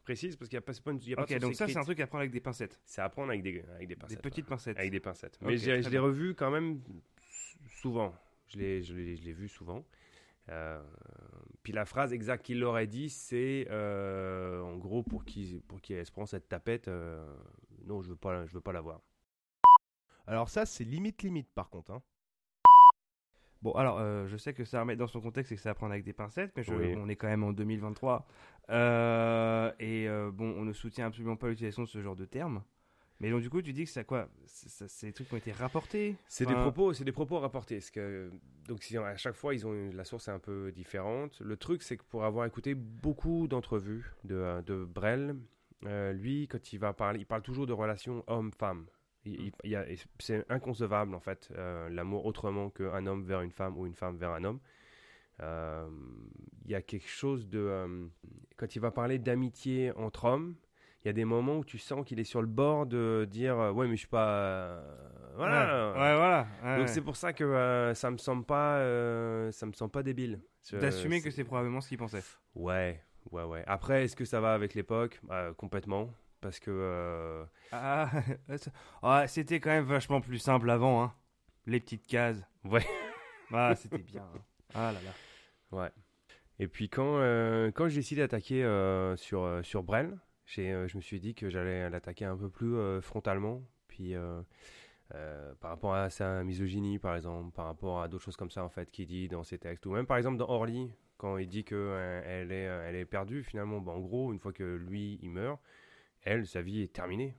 précise 0.03 0.35
parce 0.35 0.49
qu'il 0.49 0.55
y 0.55 0.57
a 0.57 0.61
pas. 0.61 0.73
une- 0.87 0.99
y 1.01 1.13
a 1.13 1.15
pas 1.17 1.21
de 1.21 1.25
Ok, 1.25 1.29
source 1.29 1.41
donc 1.41 1.55
ça, 1.55 1.67
c'est 1.67 1.77
un 1.77 1.83
truc 1.83 1.99
à 1.99 2.07
prendre 2.07 2.21
avec 2.21 2.31
des 2.31 2.39
pincettes. 2.39 2.79
C'est 2.85 3.01
à 3.01 3.09
prendre 3.09 3.29
avec 3.29 3.43
des, 3.43 3.63
avec 3.75 3.87
des 3.87 3.95
pincettes. 3.95 4.17
des 4.17 4.21
petites 4.29 4.45
ouais. 4.45 4.49
pincettes. 4.49 4.77
Avec 4.77 4.91
des 4.91 4.99
pincettes. 4.99 5.37
Mais 5.41 5.57
je 5.57 5.89
l'ai 5.89 5.99
revu 5.99 6.33
quand 6.35 6.51
même 6.51 6.81
souvent. 7.81 8.13
Je 8.47 8.57
l'ai, 8.57 8.81
je 8.81 8.95
l'ai, 8.95 9.15
je 9.15 9.23
l'ai 9.23 9.33
vu 9.33 9.47
souvent. 9.47 9.85
Euh, 10.49 10.81
puis 11.61 11.73
la 11.73 11.85
phrase 11.85 12.11
exacte 12.11 12.43
qu'il 12.43 12.59
leur 12.59 12.73
a 12.75 12.85
dit, 12.87 13.09
c'est 13.09 13.67
euh, 13.69 14.61
en 14.61 14.77
gros 14.77 15.03
pour 15.03 15.23
qui 15.23 15.61
pour 15.67 15.79
qui 15.79 15.93
elle 15.93 16.05
se 16.05 16.11
prend 16.11 16.25
cette 16.25 16.49
tapette. 16.49 16.87
euh, 16.87 17.23
non, 17.85 18.01
je 18.01 18.09
veux 18.09 18.15
pas, 18.15 18.47
je 18.47 18.53
veux 18.53 18.61
pas 18.61 18.73
la 18.73 18.81
voir. 18.81 19.01
Alors 20.29 20.47
ça, 20.49 20.65
c'est 20.67 20.83
limite 20.83 21.23
limite 21.23 21.49
par 21.55 21.69
contre. 21.69 21.89
hein. 21.91 22.03
Bon, 23.63 23.71
alors, 23.73 23.97
euh, 23.99 24.27
je 24.27 24.37
sais 24.37 24.53
que 24.53 24.63
ça 24.63 24.79
remet 24.79 24.95
dans 24.95 25.07
son 25.07 25.19
contexte 25.19 25.51
et 25.51 25.55
que 25.55 25.61
ça 25.61 25.71
à 25.71 25.73
prendre 25.73 25.91
avec 25.91 26.05
des 26.05 26.13
pincettes, 26.13 26.53
mais 26.55 26.63
je- 26.63 26.71
Oui. 26.73 26.93
on 26.95 27.09
est 27.09 27.15
quand 27.15 27.27
même 27.27 27.43
en 27.43 27.51
2023. 27.51 28.27
Euh, 28.69 29.73
et 29.79 30.07
euh, 30.07 30.29
bon, 30.31 30.53
on 30.55 30.63
ne 30.63 30.71
soutient 30.71 31.07
absolument 31.07 31.35
pas 31.35 31.47
l'utilisation 31.49 31.81
de 31.83 31.87
ce 31.87 31.99
genre 32.01 32.15
de 32.15 32.25
termes. 32.25 32.63
Mais 33.19 33.31
donc, 33.31 33.41
du 33.41 33.49
coup, 33.49 33.61
tu 33.61 33.73
dis 33.73 33.83
que 33.85 33.89
ça 33.89 34.03
quoi 34.05 34.29
C'est 34.45 35.07
des 35.07 35.13
trucs 35.13 35.27
qui 35.27 35.33
ont 35.33 35.37
été 35.37 35.51
rapportés? 35.51 36.15
C'est 36.27 36.45
Enfin, 36.45 36.53
des 36.55 36.61
propos, 36.61 36.93
c'est 36.93 37.03
des 37.03 37.11
propos 37.11 37.39
rapportés. 37.39 37.79
que, 37.91 38.31
donc 38.67 38.81
si, 38.83 38.95
à 38.97 39.17
chaque 39.17 39.35
fois, 39.35 39.53
ils 39.55 39.65
ont 39.67 39.73
une- 39.73 39.95
la 39.95 40.05
source 40.05 40.27
est 40.29 40.31
un 40.31 40.39
peu 40.39 40.71
différente. 40.71 41.37
Le 41.41 41.57
truc, 41.57 41.81
c'est 41.83 41.97
que 41.97 42.03
pour 42.03 42.23
avoir 42.23 42.45
écouté 42.45 42.75
beaucoup 42.75 43.47
d'entrevues 43.49 44.05
de, 44.23 44.61
de 44.61 44.85
Brel, 44.85 45.35
euh, 45.85 46.13
lui, 46.13 46.47
quand 46.47 46.71
il 46.71 46.77
va 46.77 46.93
parler, 46.93 47.19
il 47.19 47.25
parle 47.25 47.41
toujours 47.41 47.65
de 47.67 47.73
relations 47.73 48.23
homme-femme. 48.27 48.85
Il- 49.25 49.51
il- 49.63 49.73
et 49.73 49.97
c'est 50.19 50.45
inconcevable 50.49 51.13
en 51.13 51.19
fait 51.19 51.49
euh, 51.55 51.89
l'amour 51.89 52.25
autrement 52.25 52.69
qu'un 52.69 53.05
homme 53.05 53.23
vers 53.23 53.41
une 53.41 53.51
femme 53.51 53.77
ou 53.77 53.85
une 53.85 53.93
femme 53.93 54.17
vers 54.17 54.31
un 54.31 54.43
homme. 54.43 54.59
Euh, 55.41 55.87
Il 56.65 56.71
y 56.71 56.75
a 56.75 56.81
quelque 56.81 57.07
chose 57.07 57.47
de 57.49 57.59
euh, 57.59 58.05
quand 58.57 58.75
il 58.75 58.79
va 58.79 58.91
parler 58.91 59.17
d'amitié 59.19 59.91
entre 59.95 60.25
hommes, 60.25 60.55
il 61.03 61.07
y 61.07 61.09
a 61.09 61.13
des 61.13 61.25
moments 61.25 61.57
où 61.59 61.63
tu 61.65 61.77
sens 61.77 62.05
qu'il 62.05 62.19
est 62.19 62.23
sur 62.25 62.41
le 62.41 62.47
bord 62.47 62.85
de 62.85 63.25
dire 63.29 63.57
ouais 63.73 63.87
mais 63.87 63.95
je 63.95 63.99
suis 64.01 64.07
pas 64.07 64.83
voilà. 65.35 65.93
Ouais, 65.93 65.99
ouais, 65.99 66.15
voilà. 66.17 66.47
ouais, 66.63 66.77
donc 66.77 66.89
c'est 66.89 67.01
pour 67.01 67.15
ça 67.15 67.33
que 67.33 67.91
ça 67.95 68.11
me 68.11 68.17
semble 68.17 68.45
pas 68.45 68.79
ça 69.51 69.65
me 69.65 69.73
semble 69.73 69.91
pas 69.91 70.03
débile. 70.03 70.41
D'assumer 70.73 71.21
que 71.21 71.31
c'est 71.31 71.43
probablement 71.45 71.81
ce 71.81 71.89
qu'il 71.89 71.97
pensait. 71.97 72.23
ouais 72.55 73.01
ouais 73.31 73.43
ouais. 73.43 73.63
Après 73.65 74.03
est-ce 74.03 74.15
que 74.15 74.25
ça 74.25 74.39
va 74.41 74.53
avec 74.53 74.73
l'époque? 74.75 75.19
Bah, 75.23 75.51
complètement 75.57 76.09
parce 76.41 76.59
que 76.59 76.71
euh, 76.71 77.43
Ah, 77.71 78.09
ah, 79.03 79.27
c'était 79.27 79.59
quand 79.59 79.69
même 79.69 79.85
vachement 79.85 80.21
plus 80.21 80.39
simple 80.39 80.69
avant, 80.69 81.03
hein. 81.03 81.13
Les 81.65 81.79
petites 81.79 82.05
cases. 82.07 82.41
Ouais. 82.63 82.85
Ah, 83.51 83.73
c'était 83.75 83.97
bien. 83.97 84.21
hein. 84.21 84.41
Ah 84.75 84.91
là 84.91 84.99
là. 85.01 85.91
Et 86.59 86.67
puis 86.67 86.87
quand, 86.87 87.17
euh, 87.17 87.71
quand 87.71 87.87
j'ai 87.87 87.95
décidé 88.01 88.21
d'attaquer 88.21 88.63
euh, 88.63 89.15
sur, 89.17 89.61
sur 89.63 89.81
Brel, 89.81 90.19
je 90.45 90.95
me 90.95 91.01
suis 91.01 91.19
dit 91.19 91.33
que 91.33 91.49
j'allais 91.49 91.89
l'attaquer 91.89 92.25
un 92.25 92.37
peu 92.37 92.49
plus 92.49 93.01
frontalement. 93.01 93.63
Puis 93.87 94.13
euh, 94.15 94.43
par 95.59 95.71
rapport 95.71 95.95
à 95.95 96.11
sa 96.11 96.43
misogynie, 96.43 96.99
par 96.99 97.15
exemple, 97.15 97.51
par 97.55 97.65
rapport 97.65 98.03
à 98.03 98.07
d'autres 98.07 98.23
choses 98.25 98.37
comme 98.37 98.51
ça, 98.51 98.63
en 98.63 98.69
fait, 98.69 98.91
qu'il 98.91 99.07
dit 99.07 99.27
dans 99.29 99.43
ses 99.43 99.57
textes. 99.57 99.85
Ou 99.87 99.91
même 99.93 100.05
par 100.05 100.17
exemple 100.17 100.37
dans 100.37 100.47
Orly, 100.49 100.91
quand 101.17 101.37
il 101.37 101.47
dit 101.47 101.63
qu'elle 101.63 102.23
elle 102.25 102.51
est, 102.51 102.65
elle 102.65 102.95
est 102.95 103.05
perdue, 103.05 103.43
finalement, 103.43 103.79
bah, 103.79 103.93
en 103.93 103.99
gros, 103.99 104.31
une 104.31 104.37
fois 104.39 104.53
que 104.53 104.63
lui, 104.75 105.17
il 105.23 105.31
meurt, 105.31 105.59
elle, 106.23 106.45
sa 106.47 106.61
vie 106.61 106.81
est 106.81 106.93
terminée. 106.93 107.35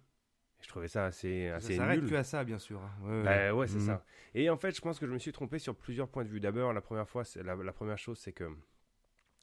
Et 0.60 0.62
je 0.64 0.68
trouvais 0.68 0.88
ça 0.88 1.06
assez, 1.06 1.48
Ça 1.48 1.56
assez 1.56 1.76
s'arrête 1.76 2.00
nul. 2.02 2.10
que 2.10 2.14
à 2.16 2.24
ça, 2.24 2.44
bien 2.44 2.58
sûr. 2.58 2.80
hein. 2.82 2.90
Ouais, 3.02 3.10
ouais. 3.10 3.24
Bah 3.24 3.54
ouais, 3.54 3.66
c'est 3.66 3.78
Mhm. 3.78 3.86
ça. 3.86 4.04
Et 4.34 4.50
en 4.50 4.56
fait, 4.56 4.74
je 4.76 4.80
pense 4.80 4.98
que 4.98 5.06
je 5.06 5.12
me 5.12 5.18
suis 5.18 5.32
trompé 5.32 5.58
sur 5.58 5.74
plusieurs 5.74 6.08
points 6.08 6.24
de 6.24 6.28
vue. 6.28 6.40
D'abord, 6.40 6.72
la 6.72 6.80
première 6.82 7.08
fois, 7.08 7.24
c'est- 7.24 7.42
la, 7.42 7.54
la 7.56 7.72
première 7.72 7.98
chose, 7.98 8.18
c'est 8.18 8.32
que 8.32 8.44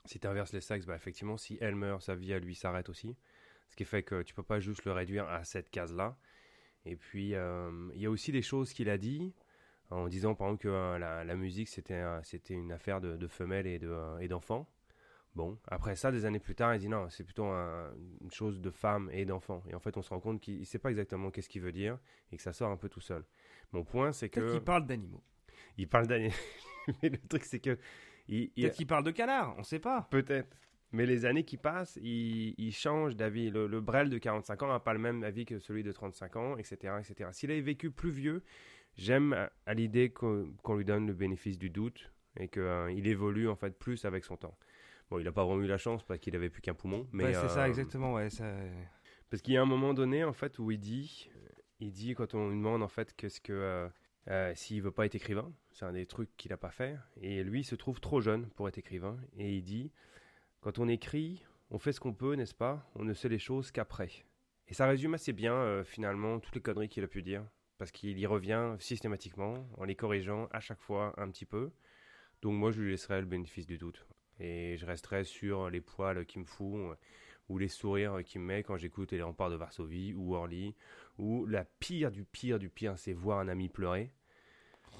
si 0.05 0.19
tu 0.19 0.27
inverses 0.27 0.53
les 0.53 0.61
sexes, 0.61 0.85
bah 0.85 0.95
effectivement, 0.95 1.37
si 1.37 1.57
elle 1.59 1.75
meurt, 1.75 2.01
sa 2.01 2.15
vie 2.15 2.33
à 2.33 2.39
lui 2.39 2.55
s'arrête 2.55 2.89
aussi. 2.89 3.15
Ce 3.67 3.75
qui 3.75 3.83
fait 3.83 4.03
que 4.03 4.21
tu 4.21 4.33
peux 4.33 4.43
pas 4.43 4.59
juste 4.59 4.85
le 4.85 4.91
réduire 4.93 5.27
à 5.27 5.43
cette 5.43 5.69
case-là. 5.69 6.17
Et 6.85 6.95
puis, 6.95 7.35
euh, 7.35 7.89
il 7.95 8.01
y 8.01 8.05
a 8.05 8.09
aussi 8.09 8.31
des 8.31 8.41
choses 8.41 8.71
qu'il 8.71 8.89
a 8.89 8.97
dit 8.97 9.33
en 9.89 10.07
disant, 10.07 10.35
par 10.35 10.47
exemple, 10.47 10.63
que 10.63 10.67
euh, 10.69 10.97
la, 10.99 11.23
la 11.25 11.35
musique, 11.35 11.67
c'était 11.67 11.95
un- 11.95 12.23
c'était 12.23 12.53
une 12.53 12.71
affaire 12.71 13.01
de, 13.01 13.17
de 13.17 13.27
femelles 13.27 13.67
et 13.67 13.79
de, 13.79 14.19
et 14.21 14.27
d'enfants. 14.29 14.69
Bon, 15.37 15.55
après 15.67 15.95
ça, 15.95 16.11
des 16.11 16.25
années 16.25 16.39
plus 16.39 16.55
tard, 16.55 16.73
il 16.73 16.79
dit 16.79 16.89
non, 16.89 17.07
c'est 17.11 17.23
plutôt 17.23 17.45
un- 17.45 17.93
une 18.21 18.31
chose 18.31 18.59
de 18.59 18.71
femmes 18.71 19.07
et 19.13 19.23
d'enfants. 19.23 19.61
Et 19.69 19.75
en 19.75 19.79
fait, 19.79 19.95
on 19.95 20.01
se 20.01 20.09
rend 20.09 20.19
compte 20.19 20.41
qu'il 20.41 20.59
ne 20.61 20.65
sait 20.65 20.79
pas 20.79 20.89
exactement 20.89 21.29
qu'est-ce 21.29 21.47
qu'il 21.47 21.61
veut 21.61 21.71
dire 21.71 21.99
et 22.31 22.37
que 22.37 22.41
ça 22.41 22.53
sort 22.53 22.71
un 22.71 22.75
peu 22.77 22.89
tout 22.89 23.01
seul. 23.01 23.23
Mon 23.71 23.83
point, 23.83 24.11
c'est 24.13 24.29
que. 24.29 24.39
Peut-être 24.39 24.51
qu'il 24.53 24.63
parle 24.63 24.87
d'animaux. 24.87 25.21
Il 25.77 25.87
parle 25.87 26.07
d'années. 26.07 26.31
Mais 27.03 27.09
le 27.09 27.19
truc, 27.29 27.43
c'est 27.45 27.59
que. 27.59 27.77
Il, 28.27 28.51
il- 28.55 28.63
Peut-être 28.63 28.75
qu'il 28.77 28.87
parle 28.87 29.03
de 29.03 29.11
canards, 29.11 29.53
on 29.59 29.63
sait 29.63 29.77
pas. 29.79 30.07
Peut-être. 30.09 30.57
Mais 30.91 31.05
les 31.05 31.25
années 31.25 31.43
qui 31.43 31.57
passent, 31.57 31.99
il, 32.01 32.55
il 32.57 32.71
change 32.73 33.15
d'avis. 33.15 33.51
Le, 33.51 33.67
le 33.67 33.79
Brel 33.79 34.09
de 34.09 34.17
45 34.17 34.63
ans 34.63 34.69
n'a 34.69 34.79
pas 34.79 34.93
le 34.93 34.99
même 34.99 35.23
avis 35.23 35.45
que 35.45 35.59
celui 35.59 35.83
de 35.83 35.91
35 35.91 36.35
ans, 36.35 36.57
etc. 36.57 36.95
etc. 36.99 37.29
S'il 37.33 37.51
avait 37.51 37.61
vécu 37.61 37.91
plus 37.91 38.09
vieux, 38.09 38.41
j'aime 38.95 39.33
à, 39.67 39.73
l'idée 39.75 40.09
qu'on 40.09 40.51
qu'on 40.63 40.75
lui 40.77 40.85
donne 40.85 41.05
le 41.05 41.13
bénéfice 41.13 41.59
du 41.59 41.69
doute 41.69 42.11
et 42.39 42.47
qu'il 42.47 43.05
évolue 43.07 43.49
en 43.49 43.55
fait 43.55 43.77
plus 43.77 44.03
avec 44.05 44.23
son 44.23 44.37
temps. 44.37 44.57
Bon, 45.09 45.19
il 45.19 45.23
n'a 45.23 45.31
pas 45.31 45.45
vraiment 45.45 45.63
eu 45.63 45.67
la 45.67 45.77
chance 45.77 46.03
parce 46.03 46.19
qu'il 46.19 46.35
avait 46.35 46.49
plus 46.49 46.61
qu'un 46.61 46.73
poumon. 46.73 47.07
Mais 47.11 47.25
Ouais, 47.25 47.33
c'est 47.33 47.49
ça, 47.49 47.63
euh, 47.63 47.67
exactement. 47.67 48.13
Ouais, 48.13 48.29
ça... 48.29 48.51
parce 49.29 49.41
qu'il 49.41 49.53
y 49.53 49.57
a 49.57 49.61
un 49.61 49.65
moment 49.65 49.93
donné, 49.93 50.23
en 50.23 50.33
fait, 50.33 50.59
où 50.59 50.69
il 50.71 50.79
dit, 50.79 51.29
il 51.79 51.91
dit 51.91 52.13
quand 52.13 52.33
on 52.33 52.49
lui 52.49 52.57
demande, 52.57 52.83
en 52.83 52.87
fait, 52.87 53.13
qu'est-ce 53.15 53.39
que, 53.39 53.53
euh, 53.53 53.87
euh, 54.27 54.53
s'il 54.55 54.81
veut 54.81 54.91
pas 54.91 55.05
être 55.05 55.15
écrivain, 55.15 55.51
c'est 55.71 55.85
un 55.85 55.93
des 55.93 56.05
trucs 56.05 56.35
qu'il 56.35 56.51
a 56.51 56.57
pas 56.57 56.71
fait, 56.71 56.97
et 57.21 57.43
lui 57.43 57.61
il 57.61 57.63
se 57.63 57.75
trouve 57.75 58.01
trop 58.01 58.19
jeune 58.19 58.47
pour 58.49 58.67
être 58.67 58.77
écrivain, 58.77 59.17
et 59.37 59.55
il 59.55 59.63
dit, 59.63 59.91
quand 60.59 60.79
on 60.79 60.89
écrit, 60.89 61.45
on 61.69 61.79
fait 61.79 61.93
ce 61.93 62.01
qu'on 62.01 62.13
peut, 62.13 62.33
n'est-ce 62.33 62.55
pas? 62.55 62.89
On 62.95 63.05
ne 63.05 63.13
sait 63.13 63.29
les 63.29 63.39
choses 63.39 63.71
qu'après. 63.71 64.09
Et 64.67 64.73
ça 64.73 64.85
résume 64.85 65.13
assez 65.13 65.31
bien, 65.31 65.83
finalement, 65.85 66.39
toutes 66.41 66.55
les 66.55 66.61
conneries 66.61 66.89
qu'il 66.89 67.05
a 67.05 67.07
pu 67.07 67.21
dire, 67.21 67.45
parce 67.77 67.91
qu'il 67.91 68.17
y 68.19 68.25
revient 68.25 68.75
systématiquement, 68.79 69.69
en 69.77 69.85
les 69.85 69.95
corrigeant 69.95 70.49
à 70.51 70.59
chaque 70.59 70.81
fois 70.81 71.13
un 71.15 71.29
petit 71.29 71.45
peu. 71.45 71.71
Donc 72.41 72.53
moi, 72.53 72.71
je 72.71 72.81
lui 72.81 72.91
laisserai 72.91 73.21
le 73.21 73.27
bénéfice 73.27 73.65
du 73.65 73.77
doute. 73.77 74.05
Et 74.39 74.77
je 74.77 74.85
resterai 74.85 75.23
sur 75.23 75.69
les 75.69 75.81
poils 75.81 76.25
qui 76.25 76.39
me 76.39 76.45
font, 76.45 76.95
ou 77.49 77.57
les 77.57 77.67
sourires 77.67 78.19
qu'il 78.23 78.41
me 78.41 78.45
met 78.47 78.63
quand 78.63 78.77
j'écoute 78.77 79.11
Les 79.11 79.21
Remparts 79.21 79.49
de 79.49 79.55
Varsovie 79.55 80.13
ou 80.13 80.35
Orly, 80.35 80.75
ou 81.17 81.45
la 81.45 81.65
pire 81.65 82.11
du 82.11 82.23
pire 82.23 82.59
du 82.59 82.69
pire, 82.69 82.97
c'est 82.97 83.13
voir 83.13 83.39
un 83.39 83.47
ami 83.47 83.69
pleurer. 83.69 84.11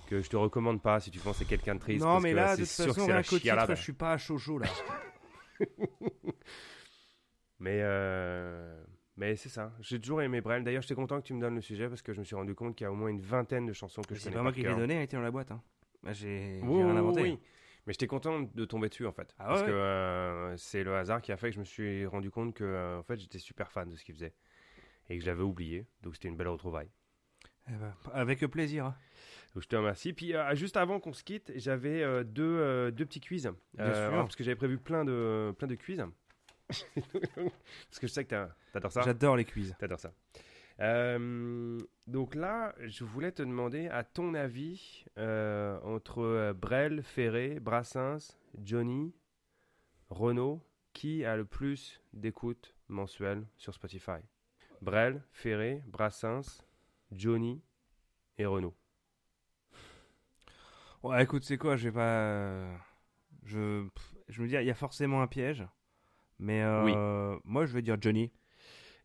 Que 0.08 0.22
je 0.22 0.30
te 0.30 0.38
recommande 0.38 0.82
pas 0.82 1.00
si 1.00 1.12
tu 1.12 1.20
penses 1.20 1.38
que 1.38 1.44
c'est 1.44 1.50
quelqu'un 1.50 1.76
de 1.76 1.80
triste. 1.80 2.04
non, 2.04 2.14
parce 2.14 2.24
mais 2.24 2.32
que 2.32 2.36
là, 2.36 2.56
c'est 2.56 2.62
de 2.62 2.68
toute 2.68 2.76
façon, 2.76 3.06
c'est 3.06 3.14
rien 3.14 3.24
qu'au 3.24 3.40
titre, 3.40 3.76
je 3.76 3.82
suis 3.82 3.94
pas 3.94 4.14
à 4.14 4.18
Chocho 4.18 4.58
là. 4.60 4.68
Mais, 7.60 7.80
euh, 7.82 8.84
mais 9.16 9.36
c'est 9.36 9.50
ça. 9.50 9.74
J'ai 9.80 10.00
toujours 10.00 10.22
aimé 10.22 10.42
Brel. 10.42 10.64
D'ailleurs, 10.64 10.82
j'étais 10.82 10.96
content 10.96 11.20
que 11.20 11.26
tu 11.26 11.34
me 11.34 11.42
donnes 11.42 11.56
le 11.56 11.62
sujet 11.62 11.88
parce 11.90 12.02
que 12.02 12.14
je 12.14 12.20
me 12.20 12.24
suis 12.24 12.36
rendu 12.36 12.54
compte 12.54 12.76
qu'il 12.76 12.86
y 12.86 12.88
a 12.88 12.92
au 12.92 12.96
moins 12.96 13.10
une 13.10 13.22
vingtaine 13.22 13.66
de 13.66 13.74
chansons 13.74 14.02
que 14.02 14.14
je 14.14 14.20
c'est 14.20 14.26
connais 14.26 14.36
pas 14.38 14.44
moi 14.44 14.52
qui 14.52 14.62
l'ai 14.62 14.76
donné, 14.76 14.96
elle 14.96 15.04
était 15.04 15.18
dans 15.18 15.24
la 15.24 15.32
boîte. 15.32 15.52
Hein. 15.52 15.62
Bah, 16.04 16.14
j'ai 16.14 16.62
rien 16.64 16.96
inventé. 16.96 17.22
oui. 17.22 17.40
Mais 17.88 17.94
j'étais 17.94 18.08
content 18.08 18.42
de 18.42 18.66
tomber 18.66 18.90
dessus 18.90 19.06
en 19.08 19.14
fait. 19.14 19.34
Ah 19.40 19.48
parce 19.48 19.62
ouais, 19.62 19.68
que 19.68 19.72
euh, 19.72 20.58
c'est 20.58 20.84
le 20.84 20.94
hasard 20.98 21.22
qui 21.22 21.32
a 21.32 21.38
fait 21.38 21.50
que 21.50 21.56
je 21.56 21.60
me 21.60 21.66
suis 21.66 22.06
rendu 22.06 22.30
compte 22.30 22.54
que 22.54 22.66
euh, 22.66 23.00
en 23.00 23.04
fait, 23.04 23.18
j'étais 23.18 23.40
super 23.40 23.72
fan 23.72 23.90
de 23.90 23.96
ce 23.96 24.04
qu'il 24.04 24.14
faisait. 24.14 24.34
Et 25.10 25.18
que 25.18 25.24
je 25.24 25.30
l'avais 25.30 25.44
oublié. 25.44 25.88
Donc 26.04 26.16
c'était 26.16 26.28
une 26.28 26.36
belle 26.36 26.50
retrouvaille. 26.50 26.90
Eh 27.70 27.72
ben, 27.72 27.96
avec 28.14 28.46
plaisir. 28.48 28.88
hein. 28.88 28.96
Donc 29.54 29.64
je 29.64 29.70
te 29.70 29.76
remercie. 29.78 30.12
Puis 30.12 30.36
euh, 30.36 30.54
juste 30.54 30.76
avant 30.76 31.00
qu'on 31.00 31.14
se 31.14 31.24
quitte, 31.24 31.54
j'avais 31.56 32.26
deux, 32.26 32.92
deux 32.92 33.06
petits 33.06 33.22
quiz. 33.22 33.50
Parce 33.78 34.36
que 34.36 34.44
j'avais 34.44 34.56
prévu 34.58 34.78
plein 34.78 35.06
de, 35.06 35.56
plein 35.58 35.68
de 35.68 35.76
quiz. 35.76 36.04
parce 36.68 38.00
que 38.02 38.08
je 38.08 38.12
sais 38.12 38.26
que 38.26 38.48
t'adores 38.74 38.92
ça. 38.92 39.02
J'adore 39.04 39.38
les 39.38 39.46
quiz. 39.46 39.74
T'adores 39.80 40.02
ça. 40.02 40.12
Euh, 40.80 41.80
donc 42.06 42.36
là, 42.36 42.76
je 42.80 43.04
voulais 43.04 43.32
te 43.32 43.42
demander, 43.42 43.88
à 43.88 44.04
ton 44.04 44.34
avis, 44.34 45.06
euh, 45.18 45.80
entre 45.82 46.20
euh, 46.20 46.54
Brel, 46.54 47.02
Ferré, 47.04 47.60
Brassens, 47.60 48.38
Johnny, 48.64 49.14
Renault, 50.10 50.62
qui 50.94 51.26
a 51.26 51.36
le 51.36 51.46
plus 51.46 52.02
d'écoutes 52.14 52.76
mensuelles 52.88 53.46
sur 53.58 53.74
Spotify? 53.74 54.20
Brel, 54.82 55.24
Ferré, 55.32 55.82
Brassens, 55.88 56.64
Johnny 57.12 57.62
et 58.38 58.46
Renault. 58.46 58.76
Ouais, 61.04 61.24
écoute, 61.24 61.44
c'est 61.44 61.58
quoi? 61.58 61.76
Je 61.76 61.90
vais 61.90 61.94
pas. 61.94 62.68
Je, 63.44 63.88
je 64.28 64.42
me 64.42 64.48
dis, 64.48 64.56
il 64.56 64.66
y 64.66 64.72
a 64.72 64.76
forcément 64.76 65.22
un 65.22 65.28
piège. 65.28 65.66
Mais 66.40 66.62
euh, 66.64 67.38
moi, 67.44 67.66
je 67.66 67.74
vais 67.74 67.82
dire 67.82 67.98
Johnny. 68.00 68.32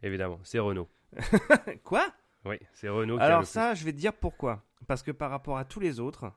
Évidemment, 0.02 0.40
c'est 0.42 0.58
Renault. 0.58 0.88
Quoi? 1.84 2.06
Oui, 2.44 2.56
c'est 2.74 2.88
Renault 2.88 3.16
qui 3.16 3.22
a 3.22 3.26
Alors 3.26 3.40
le 3.40 3.46
ça, 3.46 3.74
je 3.74 3.84
vais 3.84 3.92
te 3.92 3.98
dire 3.98 4.12
pourquoi. 4.14 4.62
Parce 4.86 5.02
que 5.02 5.10
par 5.12 5.30
rapport 5.30 5.58
à 5.58 5.64
tous 5.64 5.78
les 5.80 6.00
autres, 6.00 6.32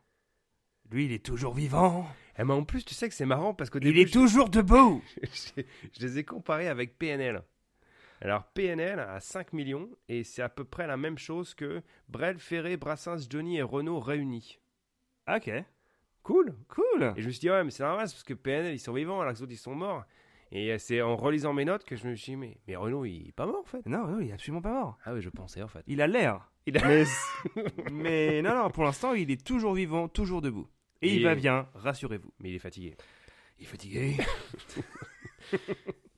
lui, 0.91 1.05
il 1.05 1.11
est 1.11 1.25
toujours 1.25 1.53
vivant. 1.53 2.07
Eh, 2.37 2.43
mais 2.43 2.53
en 2.53 2.63
plus, 2.63 2.83
tu 2.85 2.93
sais 2.93 3.09
que 3.09 3.15
c'est 3.15 3.25
marrant 3.25 3.53
parce 3.53 3.69
qu'au 3.69 3.79
Il 3.79 3.85
début, 3.85 4.01
est 4.01 4.13
toujours 4.13 4.49
debout. 4.49 5.01
je, 5.23 5.61
je 5.93 6.05
les 6.05 6.19
ai 6.19 6.23
comparés 6.23 6.67
avec 6.67 6.97
PNL. 6.99 7.41
Alors 8.21 8.43
PNL 8.53 8.99
a 8.99 9.19
5 9.19 9.51
millions 9.53 9.89
et 10.07 10.23
c'est 10.23 10.41
à 10.41 10.49
peu 10.49 10.63
près 10.63 10.87
la 10.87 10.95
même 10.97 11.17
chose 11.17 11.53
que 11.53 11.81
Brel, 12.07 12.39
Ferré, 12.39 12.77
Brassens, 12.77 13.27
Johnny 13.29 13.57
et 13.57 13.61
Renault 13.61 13.99
réunis. 13.99 14.59
Ok, 15.27 15.51
Cool. 16.23 16.55
cool. 16.69 17.13
Et 17.17 17.21
je 17.21 17.27
me 17.27 17.31
suis 17.31 17.41
dit 17.41 17.49
ouais 17.51 17.63
mais 17.63 17.71
c'est 17.71 17.83
normal 17.83 18.07
c'est 18.07 18.15
parce 18.15 18.23
que 18.23 18.33
PNL 18.33 18.73
ils 18.73 18.79
sont 18.79 18.93
vivants 18.93 19.19
alors 19.21 19.33
que 19.33 19.37
les 19.39 19.43
autres 19.43 19.51
ils 19.51 19.57
sont 19.57 19.75
morts. 19.75 20.05
Et 20.57 20.71
euh, 20.71 20.77
c'est 20.77 21.01
en 21.01 21.17
relisant 21.17 21.51
mes 21.53 21.65
notes 21.65 21.83
que 21.83 21.95
je 21.97 22.07
me 22.07 22.15
suis 22.15 22.31
dit 22.31 22.37
mais, 22.37 22.57
mais 22.67 22.75
Renault 22.77 23.03
il 23.05 23.27
est 23.27 23.31
pas 23.33 23.45
mort 23.45 23.59
en 23.59 23.65
fait. 23.65 23.85
Non, 23.85 24.07
non, 24.07 24.19
il 24.21 24.29
est 24.29 24.33
absolument 24.33 24.61
pas 24.61 24.71
mort. 24.71 24.97
Ah 25.03 25.13
oui 25.13 25.21
je 25.21 25.29
pensais 25.29 25.61
en 25.61 25.67
fait. 25.67 25.83
Il 25.87 26.01
a 26.01 26.07
l'air. 26.07 26.49
Il 26.65 26.77
a- 26.77 26.87
Mais, 26.87 27.03
mais 27.91 28.41
non, 28.41 28.55
non, 28.55 28.69
pour 28.69 28.85
l'instant, 28.85 29.13
il 29.13 29.29
est 29.31 29.45
toujours 29.45 29.73
vivant, 29.73 30.07
toujours 30.07 30.41
debout. 30.41 30.67
Et 31.01 31.13
il 31.13 31.23
va 31.23 31.35
bien, 31.35 31.67
rassurez-vous. 31.75 32.31
Mais 32.39 32.49
il 32.51 32.55
est 32.55 32.59
fatigué. 32.59 32.95
Il 33.59 33.63
est 33.65 33.67
fatigué. 33.67 34.15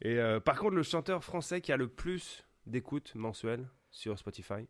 Et 0.02 0.20
euh, 0.20 0.40
par 0.40 0.58
contre, 0.58 0.76
le 0.76 0.84
chanteur 0.84 1.24
français 1.24 1.60
qui 1.60 1.72
a 1.72 1.78
le 1.78 1.88
plus 1.88 2.46
d'écoutes 2.66 3.16
mensuelles 3.16 3.68
sur 3.90 4.18
Spotify? 4.18 4.68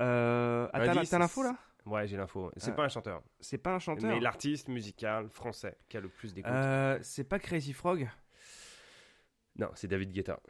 Euh, 0.00 0.66
t'as 0.72 1.18
l'info 1.18 1.42
là? 1.42 1.56
Ouais, 1.84 2.06
j'ai 2.06 2.16
l'info. 2.16 2.50
C'est 2.56 2.70
Ah. 2.70 2.74
pas 2.74 2.84
un 2.84 2.88
chanteur, 2.88 3.22
C'est 3.40 3.58
pas 3.58 3.74
un 3.74 3.78
chanteur 3.78 4.08
mais 4.10 4.20
l'artiste 4.20 4.68
musical 4.68 5.28
français 5.28 5.76
qui 5.88 5.96
a 5.96 6.00
le 6.00 6.08
plus 6.08 6.32
d'écoutes. 6.32 6.50
Euh, 6.52 6.98
C'est 7.02 7.24
pas 7.24 7.38
Crazy 7.38 7.72
Frog? 7.72 8.08
Non, 9.56 9.68
c'est 9.74 9.88
David 9.88 10.12
Guetta. 10.12 10.40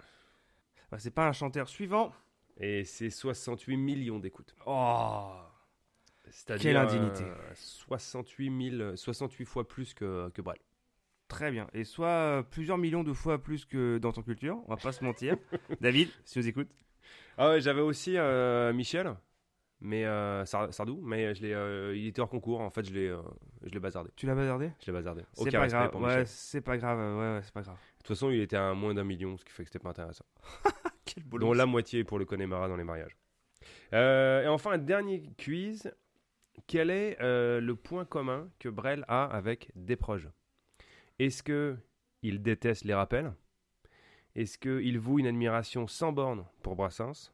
Bah, 0.91 0.99
C'est 0.99 1.11
pas 1.11 1.27
un 1.27 1.33
chanteur 1.33 1.69
suivant 1.69 2.13
Et 2.59 2.85
c'est 2.85 3.11
68 3.11 3.77
millions 3.77 4.19
d'écoutes. 4.19 4.55
Oh 4.67 5.33
Quelle 6.61 6.77
indignité. 6.77 7.25
euh, 7.25 7.53
68, 7.55 8.71
000, 8.79 8.97
68 8.97 9.45
fois 9.45 9.67
plus 9.67 9.95
que, 9.95 10.29
que 10.31 10.43
Brel. 10.43 10.59
Très 11.29 11.51
bien. 11.51 11.67
Et 11.73 11.85
soit 11.85 12.07
euh, 12.09 12.43
plusieurs 12.43 12.79
millions 12.79 13.05
de 13.05 13.13
fois 13.13 13.43
plus 13.43 13.65
que 13.65 13.99
dans 13.99 14.13
ton 14.13 14.23
culture, 14.23 14.59
on 14.67 14.69
va 14.71 14.77
pas 14.77 14.93
se 14.93 15.03
mentir. 15.03 15.37
David, 15.81 16.11
si 16.25 16.39
vous 16.39 16.47
écoutes. 16.47 16.71
Ah 17.39 17.49
ouais, 17.51 17.61
j'avais 17.61 17.81
aussi 17.81 18.19
euh, 18.19 18.73
Michel, 18.75 19.15
mais 19.81 20.05
euh, 20.05 20.45
Sar- 20.45 20.73
Sardou, 20.75 21.01
mais 21.03 21.35
je 21.35 21.43
l'ai, 21.43 21.55
euh, 21.55 21.97
il 21.97 22.07
était 22.07 22.21
hors 22.21 22.29
concours. 22.29 22.61
En 22.61 22.71
fait, 22.71 22.85
je 22.87 22.93
l'ai, 22.93 23.09
je 23.63 23.71
l'ai 23.71 23.81
bazardé. 23.81 24.11
Tu 24.15 24.27
l'as 24.27 24.35
bazardé? 24.35 24.71
Je 24.81 24.87
l'ai 24.87 24.93
bazardé. 24.93 25.23
C'est 25.33 25.51
pas 25.51 25.67
grave. 25.69 25.97
Ouais, 25.97 26.27
c'est 26.27 26.61
pas 26.61 26.77
grave. 26.77 26.99
Ouais, 26.99 27.35
ouais, 27.37 27.41
c'est 27.43 27.55
pas 27.55 27.63
grave. 27.63 27.79
De 28.03 28.09
toute 28.09 28.17
façon, 28.17 28.31
il 28.31 28.41
était 28.41 28.57
à 28.57 28.75
moins 28.75 28.95
d'un 28.95 29.05
million, 29.05 29.37
ce 29.37 29.45
qui 29.45 29.53
fait 29.53 29.63
que 29.63 29.69
c'était 29.69 29.79
pas 29.79 29.91
intéressant. 29.91 30.25
Quel 31.05 31.23
dont 31.25 31.53
la 31.53 31.67
moitié 31.67 32.03
pour 32.03 32.19
le 32.19 32.25
Connemara 32.25 32.67
dans 32.67 32.77
les 32.77 32.83
mariages. 32.83 33.17
Euh, 33.93 34.43
et 34.43 34.49
enfin, 34.49 34.73
un 34.73 34.79
dernier 34.79 35.23
quiz. 35.39 35.95
Quel 36.67 36.91
est 36.91 37.17
euh, 37.21 37.61
le 37.61 37.77
point 37.77 38.05
commun 38.05 38.51
que 38.59 38.69
Brel 38.69 39.05
a 39.07 39.25
avec 39.25 39.71
Desproges? 39.77 40.29
Est-ce 41.21 41.45
que 41.45 41.77
il 42.23 42.43
déteste 42.43 42.85
les 42.85 42.95
rappels? 42.95 43.33
Est-ce 44.35 44.59
qu'il 44.59 44.99
voue 44.99 45.21
une 45.21 45.29
admiration 45.29 45.87
sans 45.87 46.11
borne 46.11 46.45
pour 46.63 46.75
Brassens? 46.75 47.33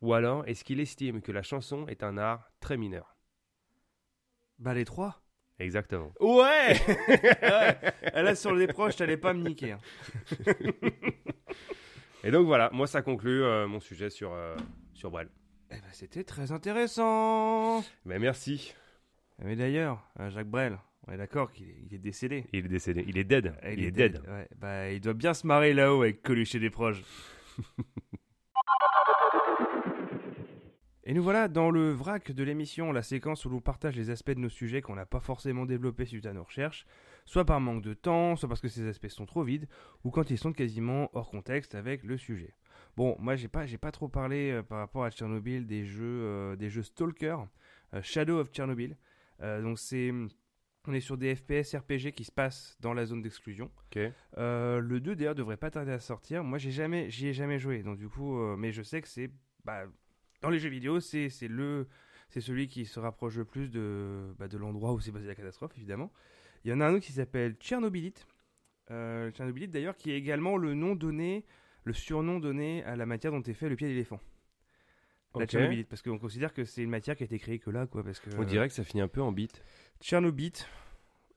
Ou 0.00 0.14
alors 0.14 0.46
est-ce 0.46 0.64
qu'il 0.64 0.80
estime 0.80 1.20
que 1.20 1.30
la 1.30 1.42
chanson 1.42 1.86
est 1.88 2.02
un 2.02 2.16
art 2.16 2.50
très 2.60 2.78
mineur? 2.78 3.16
Bah 4.58 4.72
les 4.72 4.86
trois. 4.86 5.22
Exactement. 5.60 6.12
Ouais, 6.20 6.74
Là 8.14 8.34
sur 8.34 8.54
les 8.54 8.66
proches, 8.66 8.96
t'allais 8.96 9.16
pas 9.18 9.32
me 9.34 9.46
niquer. 9.46 9.72
hein. 9.72 9.78
Et 12.24 12.30
donc 12.30 12.46
voilà, 12.46 12.70
moi 12.72 12.86
ça 12.86 13.02
conclut 13.02 13.42
euh, 13.42 13.66
mon 13.66 13.80
sujet 13.80 14.10
sur, 14.10 14.32
euh, 14.32 14.56
sur 14.94 15.10
Brel. 15.10 15.28
Eh 15.70 15.74
ben, 15.76 15.82
c'était 15.92 16.24
très 16.24 16.50
intéressant. 16.52 17.80
Ben, 18.04 18.18
merci. 18.20 18.74
Mais 19.42 19.54
d'ailleurs, 19.56 20.02
euh, 20.18 20.28
Jacques 20.30 20.48
Brel, 20.48 20.78
on 21.06 21.12
est 21.12 21.16
d'accord 21.16 21.50
qu'il 21.52 21.68
est, 21.68 21.76
il 21.86 21.94
est 21.94 21.98
décédé. 21.98 22.44
Il 22.52 22.64
est 22.66 22.68
décédé. 22.68 23.04
Il 23.06 23.16
est 23.16 23.24
dead. 23.24 23.54
Ah, 23.62 23.70
il, 23.72 23.84
est 23.84 23.90
dead. 23.90 24.20
Ouais, 24.28 24.48
bah, 24.58 24.90
il 24.90 25.00
doit 25.00 25.14
bien 25.14 25.32
se 25.32 25.46
marrer 25.46 25.72
là-haut 25.72 26.02
avec 26.02 26.22
Coluche 26.22 26.54
et 26.54 26.58
des 26.60 26.70
proches. 26.70 27.02
Et 31.10 31.12
nous 31.12 31.24
voilà 31.24 31.48
dans 31.48 31.72
le 31.72 31.90
vrac 31.90 32.30
de 32.30 32.44
l'émission, 32.44 32.92
la 32.92 33.02
séquence 33.02 33.44
où 33.44 33.48
l'on 33.48 33.60
partage 33.60 33.96
les 33.96 34.10
aspects 34.10 34.30
de 34.30 34.38
nos 34.38 34.48
sujets 34.48 34.80
qu'on 34.80 34.94
n'a 34.94 35.06
pas 35.06 35.18
forcément 35.18 35.66
développés 35.66 36.06
suite 36.06 36.24
à 36.24 36.32
nos 36.32 36.44
recherches, 36.44 36.86
soit 37.24 37.44
par 37.44 37.60
manque 37.60 37.82
de 37.82 37.94
temps, 37.94 38.36
soit 38.36 38.48
parce 38.48 38.60
que 38.60 38.68
ces 38.68 38.86
aspects 38.86 39.08
sont 39.08 39.26
trop 39.26 39.42
vides, 39.42 39.66
ou 40.04 40.12
quand 40.12 40.30
ils 40.30 40.38
sont 40.38 40.52
quasiment 40.52 41.10
hors 41.12 41.28
contexte 41.28 41.74
avec 41.74 42.04
le 42.04 42.16
sujet. 42.16 42.54
Bon, 42.96 43.16
moi 43.18 43.34
j'ai 43.34 43.48
pas, 43.48 43.66
j'ai 43.66 43.76
pas 43.76 43.90
trop 43.90 44.06
parlé 44.06 44.52
euh, 44.52 44.62
par 44.62 44.78
rapport 44.78 45.02
à 45.02 45.10
Tchernobyl 45.10 45.66
des 45.66 45.84
jeux, 45.84 46.04
euh, 46.04 46.54
des 46.54 46.70
jeux 46.70 46.84
Stalker, 46.84 47.38
euh, 47.94 48.02
Shadow 48.02 48.38
of 48.38 48.50
Chernobyl. 48.52 48.96
Euh, 49.42 49.62
donc 49.62 49.80
c'est, 49.80 50.12
on 50.86 50.92
est 50.92 51.00
sur 51.00 51.18
des 51.18 51.34
FPS 51.34 51.74
RPG 51.74 52.12
qui 52.14 52.22
se 52.22 52.30
passent 52.30 52.76
dans 52.78 52.94
la 52.94 53.04
zone 53.04 53.22
d'exclusion. 53.22 53.68
Le 53.96 54.98
2 55.00 55.16
d'ailleurs 55.16 55.34
devrait 55.34 55.56
pas 55.56 55.72
tarder 55.72 55.90
à 55.90 55.98
sortir. 55.98 56.44
Moi 56.44 56.58
j'ai 56.58 56.70
jamais, 56.70 57.10
j'y 57.10 57.26
ai 57.26 57.32
jamais 57.32 57.58
joué, 57.58 57.82
donc 57.82 57.98
du 57.98 58.08
coup, 58.08 58.38
mais 58.56 58.70
je 58.70 58.82
sais 58.82 59.02
que 59.02 59.08
c'est, 59.08 59.32
bah, 59.64 59.86
dans 60.40 60.50
les 60.50 60.58
jeux 60.58 60.68
vidéo, 60.68 61.00
c'est 61.00 61.28
c'est 61.28 61.48
le, 61.48 61.88
c'est 62.28 62.40
celui 62.40 62.68
qui 62.68 62.86
se 62.86 62.98
rapproche 63.00 63.36
le 63.36 63.44
plus 63.44 63.70
de, 63.70 64.34
bah, 64.38 64.48
de 64.48 64.56
l'endroit 64.56 64.92
où 64.92 65.00
s'est 65.00 65.10
basée 65.10 65.26
la 65.26 65.34
catastrophe 65.34 65.72
évidemment. 65.76 66.12
Il 66.64 66.70
y 66.70 66.74
en 66.74 66.80
a 66.80 66.86
un 66.86 66.94
autre 66.94 67.04
qui 67.04 67.12
s'appelle 67.12 67.54
Tchernobylite. 67.54 68.26
Euh, 68.90 69.30
Tchernobylite 69.30 69.70
d'ailleurs 69.70 69.96
qui 69.96 70.10
est 70.10 70.16
également 70.16 70.56
le 70.56 70.74
nom 70.74 70.94
donné, 70.94 71.44
le 71.84 71.92
surnom 71.92 72.40
donné 72.40 72.84
à 72.84 72.96
la 72.96 73.06
matière 73.06 73.32
dont 73.32 73.42
est 73.42 73.54
fait 73.54 73.68
le 73.68 73.76
pied 73.76 73.88
d'éléphant. 73.88 74.20
La 75.34 75.42
Ok. 75.44 75.50
Tchernobylite, 75.50 75.88
parce 75.88 76.02
qu'on 76.02 76.18
considère 76.18 76.52
que 76.52 76.64
c'est 76.64 76.82
une 76.82 76.90
matière 76.90 77.16
qui 77.16 77.22
a 77.22 77.26
été 77.26 77.38
créée 77.38 77.58
que 77.58 77.70
là, 77.70 77.86
quoi, 77.86 78.02
parce 78.02 78.18
que. 78.18 78.30
On 78.36 78.44
dirait 78.44 78.68
que 78.68 78.74
ça 78.74 78.82
finit 78.82 79.00
un 79.00 79.08
peu 79.08 79.22
en 79.22 79.30
bite. 79.30 79.62
Tchernobyl, 80.00 80.52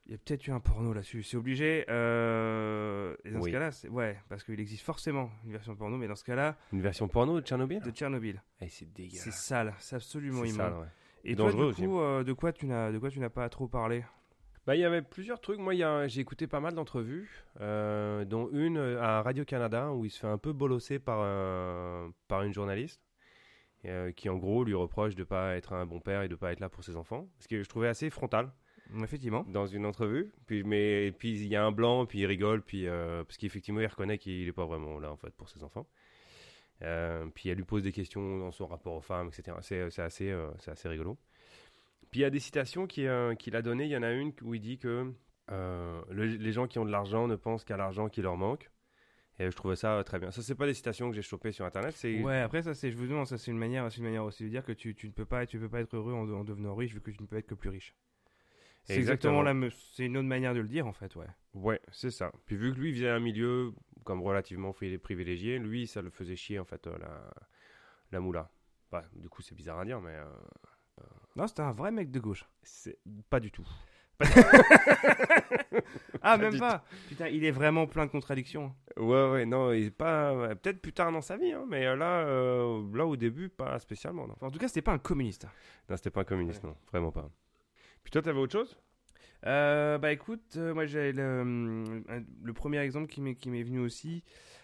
il 0.05 0.11
y 0.11 0.15
a 0.15 0.17
peut-être 0.17 0.45
eu 0.47 0.51
un 0.51 0.59
porno 0.59 0.93
là-dessus, 0.93 1.23
c'est 1.23 1.37
obligé. 1.37 1.85
euh, 1.89 3.15
et 3.23 3.31
dans 3.31 3.39
Oui. 3.39 3.49
ce 3.49 3.53
cas-là, 3.53 3.71
c'est- 3.71 3.89
ouais, 3.89 4.17
parce 4.29 4.43
qu'il 4.43 4.59
existe 4.59 4.83
forcément 4.83 5.29
une 5.45 5.51
version 5.51 5.75
porno, 5.75 5.97
mais 5.97 6.07
dans 6.07 6.15
ce 6.15 6.23
cas-là, 6.23 6.57
Une 6.71 6.81
version 6.81 7.07
porno 7.07 7.39
de 7.39 7.45
Tchernobyl 7.45 7.81
de 7.81 7.91
Tchernobyl, 7.91 8.41
Eh, 8.61 8.67
C'est 8.69 8.91
dégueulasse. 8.93 9.23
c'est 9.23 9.31
sale, 9.31 9.73
c'est 9.79 9.95
absolument 9.95 10.43
immonde. 10.43 10.81
ouais. 10.81 10.87
Et 11.25 11.35
toi, 11.35 11.45
Dangereux 11.51 11.73
du 11.73 11.87
coup, 11.87 11.99
euh, 11.99 12.23
de 12.23 12.33
quoi 12.33 12.51
tu 12.51 12.65
n'as, 12.65 12.91
de 12.91 12.97
quoi 12.99 13.09
tu 13.09 13.19
n'as 13.19 13.29
pas 13.29 13.47
trop 13.49 13.67
parlé? 13.67 14.03
Bah, 14.65 14.75
il 14.75 14.79
y 14.79 14.85
avait 14.85 15.01
plusieurs 15.01 15.39
trucs. 15.41 15.59
Moi, 15.59 15.73
il 15.75 15.79
y 15.79 15.83
a- 15.83 16.07
j'ai 16.07 16.21
écouté 16.21 16.47
pas 16.47 16.59
mal 16.61 16.73
d'entrevues, 16.73 17.29
euh, 17.59 18.23
dont 18.25 18.49
une 18.51 18.77
à 18.77 19.21
Radio-Canada 19.21 19.91
où 19.91 20.05
il 20.05 20.09
se 20.09 20.19
fait 20.19 20.27
un 20.27 20.37
peu 20.37 20.53
bolosser 20.53 20.99
par, 20.99 21.19
un- 21.21 22.11
par 22.27 22.43
une 22.43 22.53
journaliste 22.53 23.01
euh, 23.85 24.11
qui, 24.13 24.29
en 24.29 24.37
gros, 24.37 24.63
lui 24.63 24.73
reproche 24.73 25.15
de 25.15 25.21
ne 25.21 25.25
pas 25.25 25.55
être 25.57 25.73
un 25.73 25.85
bon 25.85 25.99
père 25.99 26.21
et 26.21 26.29
de 26.29 26.33
ne 26.33 26.37
pas 26.37 26.53
être 26.53 26.61
là 26.61 26.69
pour 26.69 26.85
ses 26.85 26.95
enfants. 26.95 27.27
Ce 27.39 27.47
que 27.49 27.61
je 27.61 27.67
trouvais 27.67 27.89
assez 27.89 28.09
frontal 28.09 28.49
Effectivement. 29.01 29.45
dans 29.47 29.65
une 29.67 29.85
entrevue. 29.85 30.31
Puis, 30.45 30.63
mais, 30.63 31.07
et 31.07 31.11
puis, 31.11 31.31
il 31.31 31.47
y 31.47 31.55
a 31.55 31.63
un 31.65 31.71
blanc, 31.71 32.05
puis 32.05 32.19
il 32.19 32.25
rigole, 32.25 32.61
puis, 32.61 32.87
euh, 32.87 33.23
parce 33.23 33.37
qu'effectivement, 33.37 33.79
il 33.79 33.87
reconnaît 33.87 34.17
qu'il 34.17 34.45
n'est 34.45 34.51
pas 34.51 34.65
vraiment 34.65 34.99
là, 34.99 35.11
en 35.11 35.17
fait, 35.17 35.31
pour 35.31 35.49
ses 35.49 35.63
enfants. 35.63 35.87
Euh, 36.81 37.27
puis 37.33 37.49
elle 37.49 37.57
lui 37.57 37.63
pose 37.63 37.83
des 37.83 37.91
questions 37.91 38.39
dans 38.39 38.51
son 38.51 38.67
rapport 38.67 38.93
aux 38.95 39.01
femmes, 39.01 39.27
etc. 39.29 39.57
C'est 39.61 39.89
c'est 39.89 40.01
assez, 40.01 40.29
euh, 40.31 40.49
assez 40.67 40.89
rigolo. 40.89 41.17
Puis 42.11 42.19
il 42.19 42.23
y 42.23 42.25
a 42.25 42.29
des 42.29 42.39
citations 42.39 42.87
qui, 42.87 43.07
euh, 43.07 43.35
qu'il 43.35 43.55
a 43.55 43.61
données. 43.61 43.85
Il 43.85 43.91
y 43.91 43.95
en 43.97 44.03
a 44.03 44.11
une 44.11 44.33
où 44.41 44.53
il 44.53 44.59
dit 44.59 44.79
que 44.79 45.13
euh, 45.51 46.01
le- 46.09 46.25
les 46.25 46.51
gens 46.51 46.67
qui 46.67 46.79
ont 46.79 46.85
de 46.85 46.91
l'argent 46.91 47.27
ne 47.27 47.35
pensent 47.35 47.63
qu'à 47.63 47.77
l'argent 47.77 48.09
qui 48.09 48.21
leur 48.21 48.35
manque. 48.37 48.69
Et 49.39 49.49
je 49.49 49.55
trouvais 49.55 49.75
ça 49.75 49.97
euh, 49.97 50.03
très 50.03 50.19
bien. 50.19 50.29
Ça, 50.31 50.41
c'est 50.41 50.55
pas 50.55 50.65
des 50.65 50.73
citations 50.73 51.09
que 51.09 51.15
j'ai 51.15 51.21
chopées 51.21 51.51
sur 51.51 51.63
Internet. 51.65 51.93
C'est 51.95 52.21
Ouais, 52.21 52.39
après 52.39 52.61
ça 52.63 52.73
c'est, 52.73 52.91
je 52.91 52.97
vous 52.97 53.07
demande, 53.07 53.27
ça 53.27 53.37
c'est 53.37 53.51
une 53.51 53.57
manière, 53.57 53.89
c'est 53.91 53.97
une 53.99 54.03
manière 54.05 54.25
aussi 54.25 54.43
de 54.43 54.49
dire 54.49 54.65
que 54.65 54.73
tu, 54.73 54.93
tu 54.93 55.07
ne 55.07 55.11
peux 55.13 55.25
pas, 55.25 55.45
tu 55.45 55.59
peux 55.59 55.69
pas 55.69 55.79
être 55.79 55.95
heureux 55.95 56.13
en, 56.13 56.29
en 56.29 56.43
devenant 56.43 56.75
riche 56.75 56.93
vu 56.93 57.01
que 57.01 57.11
tu 57.11 57.21
ne 57.21 57.27
peux 57.27 57.37
être 57.37 57.47
que 57.47 57.55
plus 57.55 57.69
riche. 57.69 57.95
C'est 58.85 58.97
Exactement. 58.97 59.39
exactement, 59.39 59.41
la, 59.43 59.53
me- 59.53 59.69
c'est 59.69 60.05
une 60.05 60.17
autre 60.17 60.27
manière 60.27 60.53
de 60.53 60.59
le 60.59 60.67
dire 60.67 60.85
en 60.87 60.93
fait, 60.93 61.15
ouais. 61.15 61.27
Ouais, 61.53 61.79
c'est 61.91 62.11
ça. 62.11 62.31
Puis 62.45 62.55
vu 62.57 62.73
que 62.73 62.79
lui 62.79 62.89
il 62.89 62.95
vient 62.95 63.13
d'un 63.13 63.19
milieu 63.19 63.71
comme 64.03 64.21
relativement 64.21 64.71
pri- 64.71 64.97
privilégié, 64.97 65.57
lui 65.59 65.87
ça 65.87 66.01
le 66.01 66.09
faisait 66.09 66.35
chier 66.35 66.59
en 66.59 66.65
fait 66.65 66.85
euh, 66.87 66.97
la, 66.99 67.31
la 68.11 68.19
moula. 68.19 68.49
Bah, 68.91 69.03
du 69.15 69.29
coup 69.29 69.41
c'est 69.41 69.55
bizarre 69.55 69.79
à 69.79 69.85
dire, 69.85 70.01
mais 70.01 70.11
euh, 70.15 71.03
Non, 71.37 71.47
c'était 71.47 71.61
un 71.61 71.71
vrai 71.71 71.91
mec 71.91 72.11
de 72.11 72.19
gauche. 72.19 72.45
c'est 72.63 72.97
pas 73.29 73.39
du 73.39 73.51
tout. 73.51 73.67
Ah, 76.25 76.37
Pas 76.37 76.49
même 76.49 76.57
pas. 76.59 76.85
Putain, 77.09 77.27
il 77.27 77.43
est 77.43 77.51
vraiment 77.51 77.85
plein 77.87 78.05
de 78.05 78.11
contradictions. 78.11 78.73
Ouais, 78.95 79.29
ouais, 79.31 79.45
non, 79.45 79.73
il 79.73 79.85
est 79.87 79.91
pas. 79.91 80.55
Peut-être 80.55 80.81
plus 80.81 80.93
tard 80.93 81.11
dans 81.11 81.19
sa 81.21 81.35
vie, 81.35 81.51
hein, 81.51 81.65
mais 81.67 81.85
euh, 81.85 81.95
là, 81.97 82.19
euh, 82.25 82.81
là 82.95 83.05
au 83.05 83.17
début, 83.17 83.49
pas 83.49 83.77
spécialement. 83.79 84.27
Non, 84.27 84.35
en 84.39 84.49
tout 84.51 84.59
cas, 84.59 84.67
c'était 84.69 84.81
pas 84.81 84.93
un 84.93 84.99
communiste. 84.99 85.47
non 85.89 85.97
c'était 85.97 86.11
pas 86.11 86.21
un 86.21 86.25
communiste, 86.25 86.63
non, 86.63 86.75
vraiment 86.91 87.11
pas. 87.11 87.29
Puis 88.03 88.11
toi, 88.11 88.21
t'avais 88.21 88.39
autre 88.39 88.51
chose? 88.53 88.77
Euh, 89.45 89.97
bah 89.97 90.13
écoute, 90.13 90.53
euh, 90.55 90.73
moi 90.73 90.85
j'ai 90.85 91.11
le, 91.11 91.41
un- 92.07 92.23
le 92.43 92.53
premier 92.53 92.77
exemple 92.79 93.07
qui 93.07 93.19
m'est 93.19 93.35
qui 93.35 93.49
m'est 93.49 93.63
venu 93.63 93.79
aussi, 93.79 94.23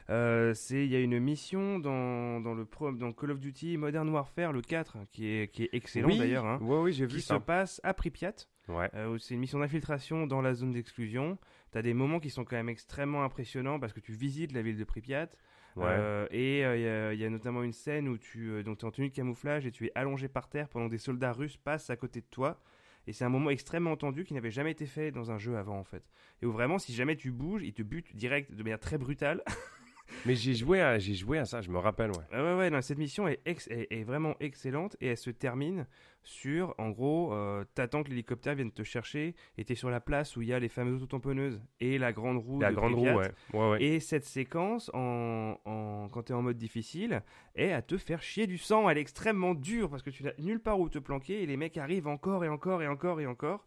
euh, 0.09 0.53
c'est 0.53 0.85
il 0.85 0.89
y 0.91 0.95
a 0.95 1.01
une 1.01 1.19
mission 1.19 1.79
dans, 1.79 2.39
dans 2.39 2.53
le 2.53 2.63
pro, 2.63 2.89
dans 2.93 3.11
Call 3.11 3.31
of 3.31 3.39
Duty 3.41 3.75
Modern 3.75 4.07
Warfare 4.07 4.53
le 4.53 4.61
4 4.61 4.95
qui 5.11 5.27
est 5.27 5.51
qui 5.51 5.63
est 5.63 5.69
excellent 5.73 6.07
Oui, 6.07 6.17
d'ailleurs, 6.17 6.45
hein, 6.45 6.59
Ouais, 6.61 6.77
oui, 6.79 6.93
j'ai 6.93 7.07
qui 7.07 7.15
vu 7.15 7.19
se 7.19 7.27
ça. 7.27 7.39
passe 7.41 7.81
à 7.83 7.93
Pripyat. 7.93 8.33
Ouais. 8.69 8.89
Euh, 8.93 9.09
où 9.09 9.17
c'est 9.17 9.33
une 9.33 9.41
mission 9.41 9.59
d'infiltration 9.59 10.27
dans 10.27 10.41
la 10.41 10.53
zone 10.53 10.71
d'exclusion. 10.71 11.37
T'as 11.71 11.81
des 11.81 11.93
moments 11.93 12.19
qui 12.21 12.29
sont 12.29 12.45
quand 12.45 12.55
même 12.55 12.69
extrêmement 12.69 13.23
impressionnants 13.25 13.79
parce 13.81 13.91
que 13.91 13.99
tu 13.99 14.13
visites 14.13 14.53
la 14.53 14.61
ville 14.61 14.77
de 14.77 14.83
Pripyat. 14.85 15.27
Ouais. 15.75 15.85
Euh, 15.87 16.27
et 16.31 16.63
euh, 16.65 16.77
il 16.77 16.81
y 16.83 16.87
a- 16.87 17.13
il 17.15 17.19
y, 17.19 17.25
a 17.25 17.29
notamment 17.29 17.63
une 17.63 17.73
scène 17.73 18.07
où 18.07 18.17
tu 18.17 18.49
euh, 18.51 18.63
donc 18.63 18.81
es 18.81 18.85
en 18.85 18.91
tenue 18.91 19.09
de 19.09 19.13
camouflage 19.15 19.65
et 19.65 19.71
tu 19.71 19.87
es 19.87 19.91
allongé 19.95 20.29
par 20.29 20.47
terre 20.47 20.69
pendant 20.69 20.85
que 20.85 20.91
des 20.91 20.97
soldats 20.99 21.33
russes 21.33 21.57
passent 21.57 21.89
à 21.89 21.97
côté 21.97 22.21
de 22.21 22.27
toi. 22.31 22.61
Et 23.09 23.11
c'est 23.11 23.25
un 23.25 23.29
moment 23.29 23.49
extrêmement 23.49 23.97
tendu 23.97 24.23
qui 24.23 24.35
n'avait 24.35 24.51
jamais 24.51 24.69
été 24.69 24.85
fait 24.85 25.09
dans 25.09 25.31
un 25.31 25.39
jeu 25.39 25.57
avant 25.57 25.79
en 25.79 25.83
fait. 25.83 26.03
Et 26.43 26.45
où 26.45 26.51
vraiment, 26.51 26.77
si 26.77 26.93
jamais 26.93 27.15
tu 27.15 27.31
bouges, 27.31 27.63
ils 27.63 27.73
te 27.73 27.81
butent 27.81 28.15
direct 28.15 28.53
de 28.53 28.61
manière 28.61 28.79
très 28.79 28.99
brutale. 28.99 29.41
Mais 30.25 30.35
j'ai 30.35 30.53
joué, 30.53 30.81
à, 30.81 30.99
j'ai 30.99 31.13
joué 31.13 31.37
à 31.37 31.45
ça, 31.45 31.61
je 31.61 31.69
me 31.69 31.77
rappelle, 31.77 32.11
ouais. 32.11 32.23
Ah 32.31 32.43
ouais, 32.43 32.55
ouais, 32.57 32.69
non, 32.69 32.81
cette 32.81 32.97
mission 32.97 33.27
est, 33.27 33.39
ex- 33.45 33.67
est, 33.69 33.87
est 33.91 34.03
vraiment 34.03 34.35
excellente 34.39 34.95
et 35.01 35.07
elle 35.07 35.17
se 35.17 35.29
termine 35.29 35.85
sur, 36.23 36.75
en 36.77 36.89
gros, 36.89 37.33
euh, 37.33 37.63
t'attends 37.75 38.03
que 38.03 38.09
l'hélicoptère 38.09 38.53
vienne 38.55 38.71
te 38.71 38.83
chercher 38.83 39.33
et 39.57 39.63
t'es 39.63 39.75
sur 39.75 39.89
la 39.89 40.01
place 40.01 40.35
où 40.35 40.41
il 40.41 40.49
y 40.49 40.53
a 40.53 40.59
les 40.59 40.67
fameuses 40.67 41.01
autotamponneuses 41.01 41.61
et 41.79 41.97
la 41.97 42.11
grande 42.11 42.37
roue. 42.37 42.59
La 42.59 42.71
de 42.71 42.75
grande 42.75 42.95
roue, 42.95 43.05
ouais. 43.05 43.31
ouais, 43.53 43.69
ouais. 43.71 43.81
Et 43.83 43.99
cette 44.01 44.25
séquence, 44.25 44.91
en, 44.93 45.55
en- 45.65 46.07
quand 46.11 46.23
t'es 46.23 46.33
en 46.33 46.41
mode 46.41 46.57
difficile, 46.57 47.21
est 47.55 47.71
à 47.71 47.81
te 47.81 47.97
faire 47.97 48.21
chier 48.21 48.47
du 48.47 48.57
sang. 48.57 48.89
Elle 48.89 48.97
est 48.97 49.01
extrêmement 49.01 49.53
dure 49.55 49.89
parce 49.89 50.03
que 50.03 50.09
tu 50.09 50.23
n'as 50.23 50.33
nulle 50.39 50.59
part 50.59 50.79
où 50.79 50.89
te 50.89 50.99
planquer 50.99 51.41
et 51.41 51.45
les 51.45 51.55
mecs 51.57 51.77
arrivent 51.77 52.07
encore 52.07 52.43
et 52.43 52.49
encore 52.49 52.81
et 52.83 52.87
encore 52.87 53.21
et 53.21 53.25
encore. 53.25 53.65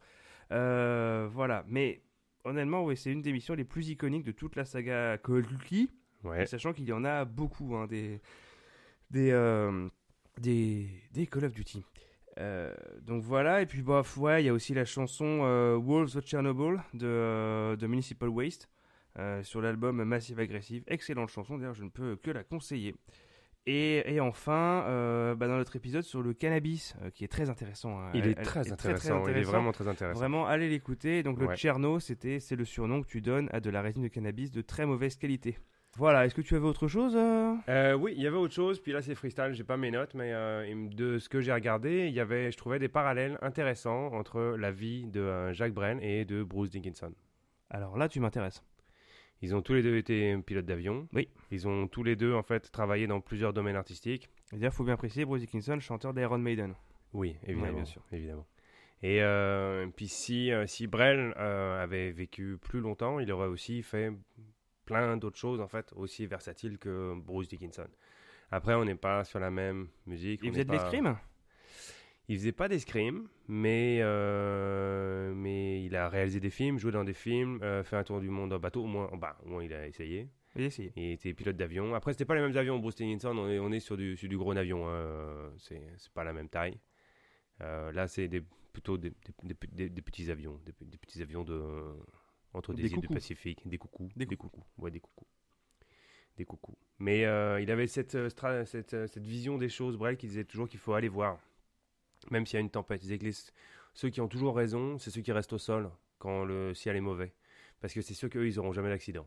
Euh, 0.52 1.28
voilà, 1.32 1.64
mais 1.68 2.02
honnêtement, 2.44 2.84
oui, 2.84 2.96
c'est 2.96 3.10
une 3.10 3.22
des 3.22 3.32
missions 3.32 3.54
les 3.54 3.64
plus 3.64 3.88
iconiques 3.88 4.24
de 4.24 4.32
toute 4.32 4.56
la 4.56 4.64
saga 4.64 5.16
Call 5.18 5.38
of 5.38 5.46
Duty, 5.48 5.88
Ouais. 6.24 6.46
sachant 6.46 6.72
qu'il 6.72 6.84
y 6.84 6.92
en 6.92 7.04
a 7.04 7.24
beaucoup, 7.24 7.74
hein, 7.76 7.86
des, 7.86 8.20
des, 9.10 9.30
euh, 9.32 9.88
des, 10.40 10.88
des 11.12 11.26
Call 11.26 11.44
of 11.44 11.52
Duty. 11.52 11.84
Euh, 12.38 12.72
donc 13.02 13.22
voilà, 13.22 13.60
et 13.60 13.66
puis 13.66 13.82
bah, 13.82 14.02
ouais, 14.16 14.42
il 14.42 14.46
y 14.46 14.48
a 14.48 14.52
aussi 14.54 14.72
la 14.74 14.84
chanson 14.84 15.40
euh, 15.42 15.76
Wolves 15.76 16.16
of 16.16 16.26
Chernobyl 16.26 16.78
de, 16.94 17.76
de 17.76 17.86
Municipal 17.86 18.28
Waste 18.28 18.68
sur 19.42 19.60
l'album 19.60 20.02
Massive 20.04 20.38
Aggressive. 20.40 20.84
Excellente 20.86 21.28
chanson, 21.28 21.58
d'ailleurs, 21.58 21.74
je 21.74 21.84
ne 21.84 21.90
peux 21.90 22.16
que 22.16 22.30
la 22.30 22.42
conseiller. 22.44 22.94
Et, 23.66 24.14
et 24.14 24.20
enfin, 24.20 24.82
bah, 25.38 25.46
dans 25.48 25.56
notre 25.58 25.76
épisode 25.76 26.02
sur 26.02 26.22
le 26.22 26.32
cannabis, 26.32 26.96
qui 27.14 27.22
est 27.22 27.28
très 27.28 27.50
intéressant. 27.50 28.00
hein. 28.00 28.10
Il 28.14 28.22
Elle- 28.24 28.30
est 28.30 28.38
elle 28.38 28.44
très 28.46 28.62
très, 28.62 28.72
intéressant. 28.72 29.28
Il 29.28 29.36
est 29.36 29.42
vraiment 29.42 29.70
très 29.70 29.86
intéressant. 29.86 30.18
Vraiment, 30.18 30.46
allez 30.46 30.68
l'écouter. 30.70 31.22
Donc 31.22 31.38
le 31.38 31.46
Ouais. 31.46 31.56
Cherno, 31.56 32.00
c'était, 32.00 32.40
c'est 32.40 32.56
le 32.56 32.64
surnom 32.64 33.02
que 33.02 33.06
tu 33.06 33.20
donnes 33.20 33.50
à 33.52 33.60
de 33.60 33.68
la 33.68 33.82
résine 33.82 34.02
de 34.02 34.08
cannabis 34.08 34.50
de 34.50 34.62
très 34.62 34.86
mauvaise 34.86 35.16
qualité. 35.16 35.58
Voilà, 35.98 36.24
est-ce 36.24 36.34
que 36.34 36.40
tu 36.40 36.54
avais 36.54 36.66
autre 36.66 36.88
chose 36.88 37.14
euh? 37.16 37.54
Euh, 37.68 37.92
oui, 37.94 38.14
il 38.16 38.22
y 38.22 38.26
avait 38.26 38.36
autre 38.36 38.54
chose. 38.54 38.80
Puis 38.80 38.92
là, 38.92 39.02
c'est 39.02 39.14
freestyle. 39.14 39.52
J'ai 39.52 39.64
pas 39.64 39.76
mes 39.76 39.90
notes, 39.90 40.14
mais 40.14 40.32
euh, 40.32 40.88
de 40.88 41.18
ce 41.18 41.28
que 41.28 41.40
j'ai 41.40 41.52
regardé, 41.52 42.06
il 42.08 42.14
y 42.14 42.20
avait, 42.20 42.50
je 42.50 42.56
trouvais 42.56 42.78
des 42.78 42.88
parallèles 42.88 43.38
intéressants 43.42 44.06
entre 44.14 44.56
la 44.58 44.72
vie 44.72 45.06
de 45.06 45.20
euh, 45.20 45.52
Jacques 45.52 45.74
Brel 45.74 46.02
et 46.02 46.24
de 46.24 46.42
Bruce 46.42 46.70
Dickinson. 46.70 47.12
Alors 47.68 47.98
là, 47.98 48.08
tu 48.08 48.20
m'intéresses. 48.20 48.64
Ils 49.42 49.54
ont 49.54 49.60
tous 49.60 49.74
les 49.74 49.82
deux 49.82 49.96
été 49.96 50.36
pilotes 50.38 50.64
d'avion. 50.64 51.08
Oui. 51.12 51.28
Ils 51.50 51.68
ont 51.68 51.88
tous 51.88 52.04
les 52.04 52.16
deux 52.16 52.32
en 52.32 52.42
fait 52.42 52.70
travaillé 52.70 53.06
dans 53.06 53.20
plusieurs 53.20 53.52
domaines 53.52 53.76
artistiques. 53.76 54.30
D'ailleurs, 54.52 54.72
il 54.72 54.76
faut 54.76 54.84
bien 54.84 54.96
préciser, 54.96 55.24
Bruce 55.24 55.40
Dickinson, 55.40 55.78
chanteur 55.80 56.14
d'Iron 56.14 56.38
Maiden. 56.38 56.74
Oui, 57.12 57.36
évidemment. 57.46 57.72
bien 57.72 57.84
sûr. 57.84 58.02
évidemment. 58.12 58.46
Et 59.02 59.20
puis 59.96 60.06
si, 60.06 60.52
si 60.66 60.86
Brel 60.86 61.34
avait 61.36 62.12
vécu 62.12 62.56
plus 62.56 62.80
longtemps, 62.80 63.18
il 63.18 63.32
aurait 63.32 63.48
aussi 63.48 63.82
fait 63.82 64.12
plein 64.84 65.16
d'autres 65.16 65.38
choses 65.38 65.60
en 65.60 65.68
fait, 65.68 65.92
aussi 65.96 66.26
versatiles 66.26 66.78
que 66.78 67.14
Bruce 67.16 67.48
Dickinson. 67.48 67.88
Après, 68.50 68.74
on 68.74 68.84
n'est 68.84 68.94
pas 68.94 69.24
sur 69.24 69.40
la 69.40 69.50
même 69.50 69.88
musique. 70.06 70.40
Il 70.42 70.50
faisait 70.50 70.64
de 70.64 70.68
pas- 70.68 70.74
l'escrime? 70.74 71.16
Il 72.28 72.36
faisait 72.38 72.52
pas 72.52 72.68
d'escrime, 72.68 73.28
mais 73.48 73.98
euh, 74.00 75.32
mais 75.34 75.84
il 75.84 75.96
a 75.96 76.08
réalisé 76.08 76.38
des 76.40 76.50
films, 76.50 76.78
joué 76.78 76.92
dans 76.92 77.02
des 77.04 77.14
films, 77.14 77.58
euh, 77.62 77.82
fait 77.82 77.96
un 77.96 78.04
tour 78.04 78.20
du 78.20 78.28
monde 78.30 78.52
en 78.52 78.58
bateau. 78.58 78.84
Au 78.84 78.86
moins, 78.86 79.10
bah, 79.18 79.36
au 79.44 79.48
moins 79.48 79.64
il 79.64 79.72
a 79.72 79.86
essayé. 79.86 80.28
J'ai 80.54 80.66
essayé. 80.66 80.92
Il 80.96 81.12
était 81.12 81.32
pilote 81.34 81.56
d'avion. 81.56 81.94
Après, 81.94 82.12
c'était 82.12 82.24
pas 82.26 82.34
les 82.34 82.42
mêmes 82.42 82.56
avions. 82.56 82.78
Bruce 82.78 82.96
Dickinson, 82.96 83.36
on 83.36 83.48
est, 83.48 83.58
on 83.58 83.72
est 83.72 83.80
sur, 83.80 83.96
du, 83.96 84.16
sur 84.16 84.28
du 84.28 84.36
gros 84.38 84.54
avion. 84.56 84.86
hein. 84.88 85.50
C'est 85.58 85.80
pas 86.14 86.24
la 86.24 86.32
même 86.32 86.48
taille. 86.48 86.78
Euh, 87.62 87.90
là, 87.92 88.06
c'est 88.06 88.28
des, 88.28 88.42
plutôt 88.72 88.98
des, 88.98 89.12
des- 89.72 89.88
des- 89.88 90.02
petits 90.02 90.30
avions. 90.30 90.60
Des 90.64 90.98
petits 90.98 91.22
avions 91.22 91.42
de, 91.42 91.60
entre 92.54 92.74
des, 92.74 92.82
Des 92.82 92.88
îles 92.88 92.94
coucous. 92.96 93.08
du 93.08 93.14
Pacifique. 93.14 93.62
Des 93.68 93.78
coucous. 93.78 94.10
Des 94.16 94.26
Des 94.26 94.36
coucous. 94.36 94.62
Ouais, 94.78 94.90
des 94.90 95.00
coucous. 95.00 95.26
Des 96.36 96.44
coucous. 96.44 96.76
Mais 96.98 97.24
euh, 97.24 97.60
il 97.60 97.70
avait 97.70 97.86
cette, 97.86 98.14
euh, 98.14 98.28
cette, 98.64 98.94
euh, 98.94 99.06
cette 99.06 99.24
vision 99.26 99.58
des 99.58 99.68
choses, 99.68 99.96
Brel, 99.96 100.16
qui 100.16 100.26
disait 100.26 100.44
toujours 100.44 100.68
qu'il 100.68 100.80
faut 100.80 100.94
aller 100.94 101.08
voir. 101.08 101.38
Même 102.30 102.46
s'il 102.46 102.54
y 102.54 102.58
a 102.58 102.60
une 102.60 102.70
tempête. 102.70 103.00
Il 103.02 103.06
disait 103.06 103.18
que 103.18 103.24
les- 103.24 103.32
ceux 103.94 104.08
qui 104.10 104.20
ont 104.20 104.28
toujours 104.28 104.56
raison, 104.56 104.98
c'est 104.98 105.10
ceux 105.10 105.20
qui 105.20 105.32
restent 105.32 105.52
au 105.52 105.58
sol 105.58 105.90
quand 106.18 106.44
le 106.44 106.72
ciel 106.74 106.96
est 106.96 107.00
mauvais. 107.00 107.32
Parce 107.80 107.92
que 107.92 108.00
c'est 108.00 108.14
ceux 108.14 108.28
qu'eux, 108.28 108.46
ils 108.48 108.56
n'auront 108.56 108.72
jamais 108.72 108.88
d'accident. 108.90 109.26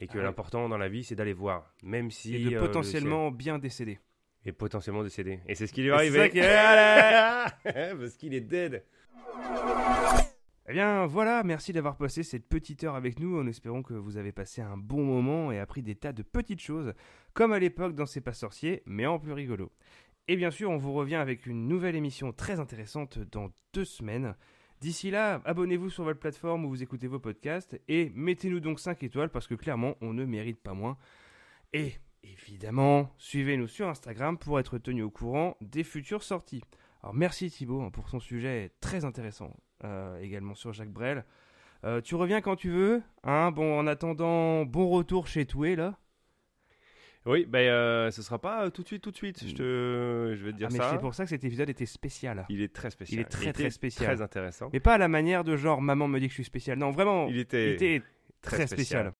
Et 0.00 0.06
que 0.08 0.14
Ah 0.14 0.16
ouais. 0.16 0.22
l'important 0.24 0.68
dans 0.68 0.78
la 0.78 0.88
vie, 0.88 1.04
c'est 1.04 1.14
d'aller 1.14 1.32
voir. 1.32 1.72
Même 1.82 2.10
si. 2.10 2.34
Et 2.34 2.40
de 2.40 2.48
euh, 2.48 2.50
le 2.50 2.58
potentiellement 2.66 3.30
bien 3.30 3.58
décédé. 3.58 3.92
ciel- 3.92 4.00
Et 4.46 4.52
potentiellement 4.52 5.04
décédé. 5.04 5.38
Et 5.46 5.54
c'est 5.54 5.66
ce 5.68 5.72
qui 5.72 5.82
lui 5.82 5.88
est 5.88 5.92
c'est 5.92 5.96
arrivé. 5.96 6.18
ça 6.18 6.28
qui 6.28 6.38
est- 6.38 7.94
Parce 7.98 8.14
qu'il 8.16 8.34
est 8.34 8.40
dead. 8.40 8.82
Eh 10.72 10.74
bien 10.74 11.04
voilà, 11.04 11.42
merci 11.42 11.74
d'avoir 11.74 11.98
passé 11.98 12.22
cette 12.22 12.48
petite 12.48 12.82
heure 12.82 12.94
avec 12.94 13.20
nous 13.20 13.38
en 13.38 13.46
espérant 13.46 13.82
que 13.82 13.92
vous 13.92 14.16
avez 14.16 14.32
passé 14.32 14.62
un 14.62 14.78
bon 14.78 15.04
moment 15.04 15.52
et 15.52 15.58
appris 15.58 15.82
des 15.82 15.94
tas 15.94 16.14
de 16.14 16.22
petites 16.22 16.62
choses, 16.62 16.94
comme 17.34 17.52
à 17.52 17.58
l'époque 17.58 17.94
dans 17.94 18.06
C'est 18.06 18.22
pas 18.22 18.32
sorcier, 18.32 18.82
mais 18.86 19.04
en 19.04 19.18
plus 19.18 19.34
rigolo. 19.34 19.70
Et 20.28 20.36
bien 20.36 20.50
sûr, 20.50 20.70
on 20.70 20.78
vous 20.78 20.94
revient 20.94 21.16
avec 21.16 21.44
une 21.44 21.68
nouvelle 21.68 21.94
émission 21.94 22.32
très 22.32 22.58
intéressante 22.58 23.18
dans 23.18 23.50
deux 23.74 23.84
semaines. 23.84 24.34
D'ici 24.80 25.10
là, 25.10 25.42
abonnez-vous 25.44 25.90
sur 25.90 26.04
votre 26.04 26.20
plateforme 26.20 26.64
où 26.64 26.70
vous 26.70 26.82
écoutez 26.82 27.06
vos 27.06 27.20
podcasts 27.20 27.78
et 27.88 28.10
mettez-nous 28.14 28.60
donc 28.60 28.80
5 28.80 29.02
étoiles 29.02 29.28
parce 29.28 29.46
que 29.46 29.54
clairement, 29.54 29.96
on 30.00 30.14
ne 30.14 30.24
mérite 30.24 30.62
pas 30.62 30.72
moins. 30.72 30.96
Et 31.74 31.92
évidemment, 32.22 33.14
suivez-nous 33.18 33.68
sur 33.68 33.88
Instagram 33.88 34.38
pour 34.38 34.58
être 34.58 34.78
tenu 34.78 35.02
au 35.02 35.10
courant 35.10 35.54
des 35.60 35.84
futures 35.84 36.22
sorties. 36.22 36.62
Alors 37.02 37.14
merci 37.14 37.50
Thibaut 37.50 37.82
hein, 37.82 37.90
pour 37.90 38.08
ton 38.08 38.20
sujet 38.20 38.72
très 38.80 39.04
intéressant 39.04 39.54
également 40.20 40.54
sur 40.54 40.72
Jacques 40.72 40.92
Brel. 40.92 41.24
Euh, 41.84 42.00
tu 42.00 42.14
reviens 42.14 42.40
quand 42.40 42.56
tu 42.56 42.70
veux. 42.70 43.02
Hein 43.24 43.50
bon, 43.50 43.78
en 43.78 43.86
attendant, 43.86 44.64
bon 44.64 44.88
retour 44.88 45.26
chez 45.26 45.46
Toué 45.46 45.76
là. 45.76 45.98
Oui, 47.24 47.46
ben 47.46 47.68
euh, 47.68 48.10
ce 48.10 48.20
sera 48.20 48.40
pas 48.40 48.64
euh, 48.64 48.70
tout 48.70 48.82
de 48.82 48.88
suite, 48.88 49.02
tout 49.02 49.12
de 49.12 49.16
suite. 49.16 49.46
Je, 49.46 49.54
te... 49.54 50.34
je 50.36 50.44
vais 50.44 50.52
te 50.52 50.56
dire 50.56 50.68
Ah, 50.70 50.72
mais 50.72 50.78
ça. 50.78 50.90
c'est 50.90 50.98
pour 50.98 51.14
ça 51.14 51.22
que 51.24 51.30
cet 51.30 51.44
épisode 51.44 51.70
était 51.70 51.86
spécial. 51.86 52.44
Il 52.48 52.60
est 52.60 52.72
très 52.72 52.90
spécial. 52.90 53.20
Il 53.20 53.22
est 53.22 53.28
très, 53.28 53.52
très 53.52 53.70
spécial. 53.70 54.06
Très 54.06 54.22
intéressant. 54.22 54.70
Mais 54.72 54.80
pas 54.80 54.94
à 54.94 54.98
la 54.98 55.06
manière 55.08 55.44
de 55.44 55.56
genre 55.56 55.80
maman 55.80 56.08
me 56.08 56.18
dit 56.18 56.26
que 56.26 56.30
je 56.30 56.36
suis 56.36 56.44
spécial. 56.44 56.78
Non, 56.78 56.90
vraiment, 56.90 57.28
Il 57.28 57.36
il 57.36 57.40
était, 57.40 57.74
était 57.74 58.02
très, 58.40 58.66
spécial. 58.66 59.12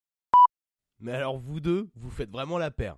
Mais 0.99 1.13
alors 1.13 1.39
vous 1.39 1.61
deux, 1.61 1.91
vous 1.95 2.11
faites 2.11 2.31
vraiment 2.31 2.59
la 2.59 2.73
paire. 2.73 2.97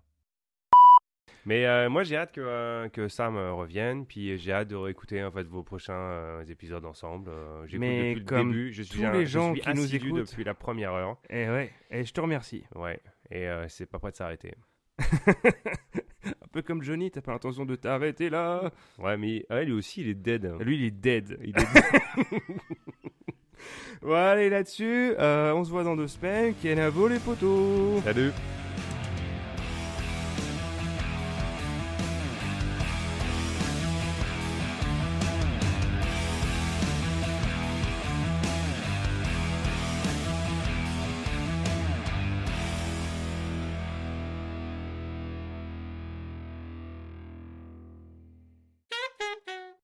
Mais 1.46 1.66
euh, 1.66 1.90
moi, 1.90 2.04
j'ai 2.04 2.16
hâte 2.16 2.32
que, 2.32 2.40
euh, 2.40 2.88
que 2.88 3.08
Sam 3.08 3.36
euh, 3.36 3.52
revienne. 3.52 4.06
Puis 4.06 4.38
j'ai 4.38 4.52
hâte 4.52 4.68
de 4.68 4.76
réécouter 4.76 5.22
en 5.22 5.30
fait, 5.30 5.42
vos 5.46 5.62
prochains 5.62 5.92
euh, 5.94 6.44
épisodes 6.46 6.84
ensemble. 6.86 7.28
Euh, 7.30 7.66
J'écoute 7.66 7.86
depuis 7.86 8.14
le 8.14 8.24
comme 8.24 8.48
début. 8.50 8.72
Je 8.72 8.82
suis 8.82 8.98
tous 9.00 9.04
un- 9.04 9.12
les 9.12 9.26
je 9.26 9.30
gens 9.32 9.52
suis 9.52 9.60
qui 9.62 9.74
nous 9.74 9.94
écoutent. 9.94 10.18
depuis 10.30 10.44
la 10.44 10.54
première 10.54 10.92
heure. 10.92 11.18
Et 11.28 11.46
ouais, 11.48 11.70
et 11.90 12.04
je 12.04 12.12
te 12.12 12.20
remercie. 12.20 12.64
Ouais. 12.74 12.98
Et 13.30 13.46
euh, 13.48 13.68
c'est 13.68 13.86
pas 13.86 13.98
prêt 13.98 14.10
de 14.10 14.16
s'arrêter. 14.16 14.54
Un 16.26 16.46
peu 16.52 16.62
comme 16.62 16.82
Johnny, 16.82 17.10
t'as 17.10 17.20
pas 17.20 17.32
l'intention 17.32 17.64
de 17.66 17.74
t'arrêter 17.76 18.30
là. 18.30 18.70
Ouais, 18.98 19.16
mais 19.18 19.44
ouais, 19.50 19.64
lui 19.66 19.72
aussi, 19.72 20.00
il 20.02 20.08
est 20.08 20.14
dead. 20.14 20.50
Lui, 20.60 20.76
il 20.76 20.84
est 20.84 20.90
dead. 20.90 21.36
Il 21.42 21.50
est 21.58 22.34
Bon, 24.02 24.14
allez 24.14 24.50
là-dessus, 24.50 25.14
euh, 25.18 25.52
on 25.54 25.64
se 25.64 25.70
voit 25.70 25.84
dans 25.84 25.96
deux 25.96 26.08
semaines. 26.08 26.54
Kenavo 26.62 27.08
les 27.08 27.18
potos. 27.18 28.02
Salut. 28.04 28.30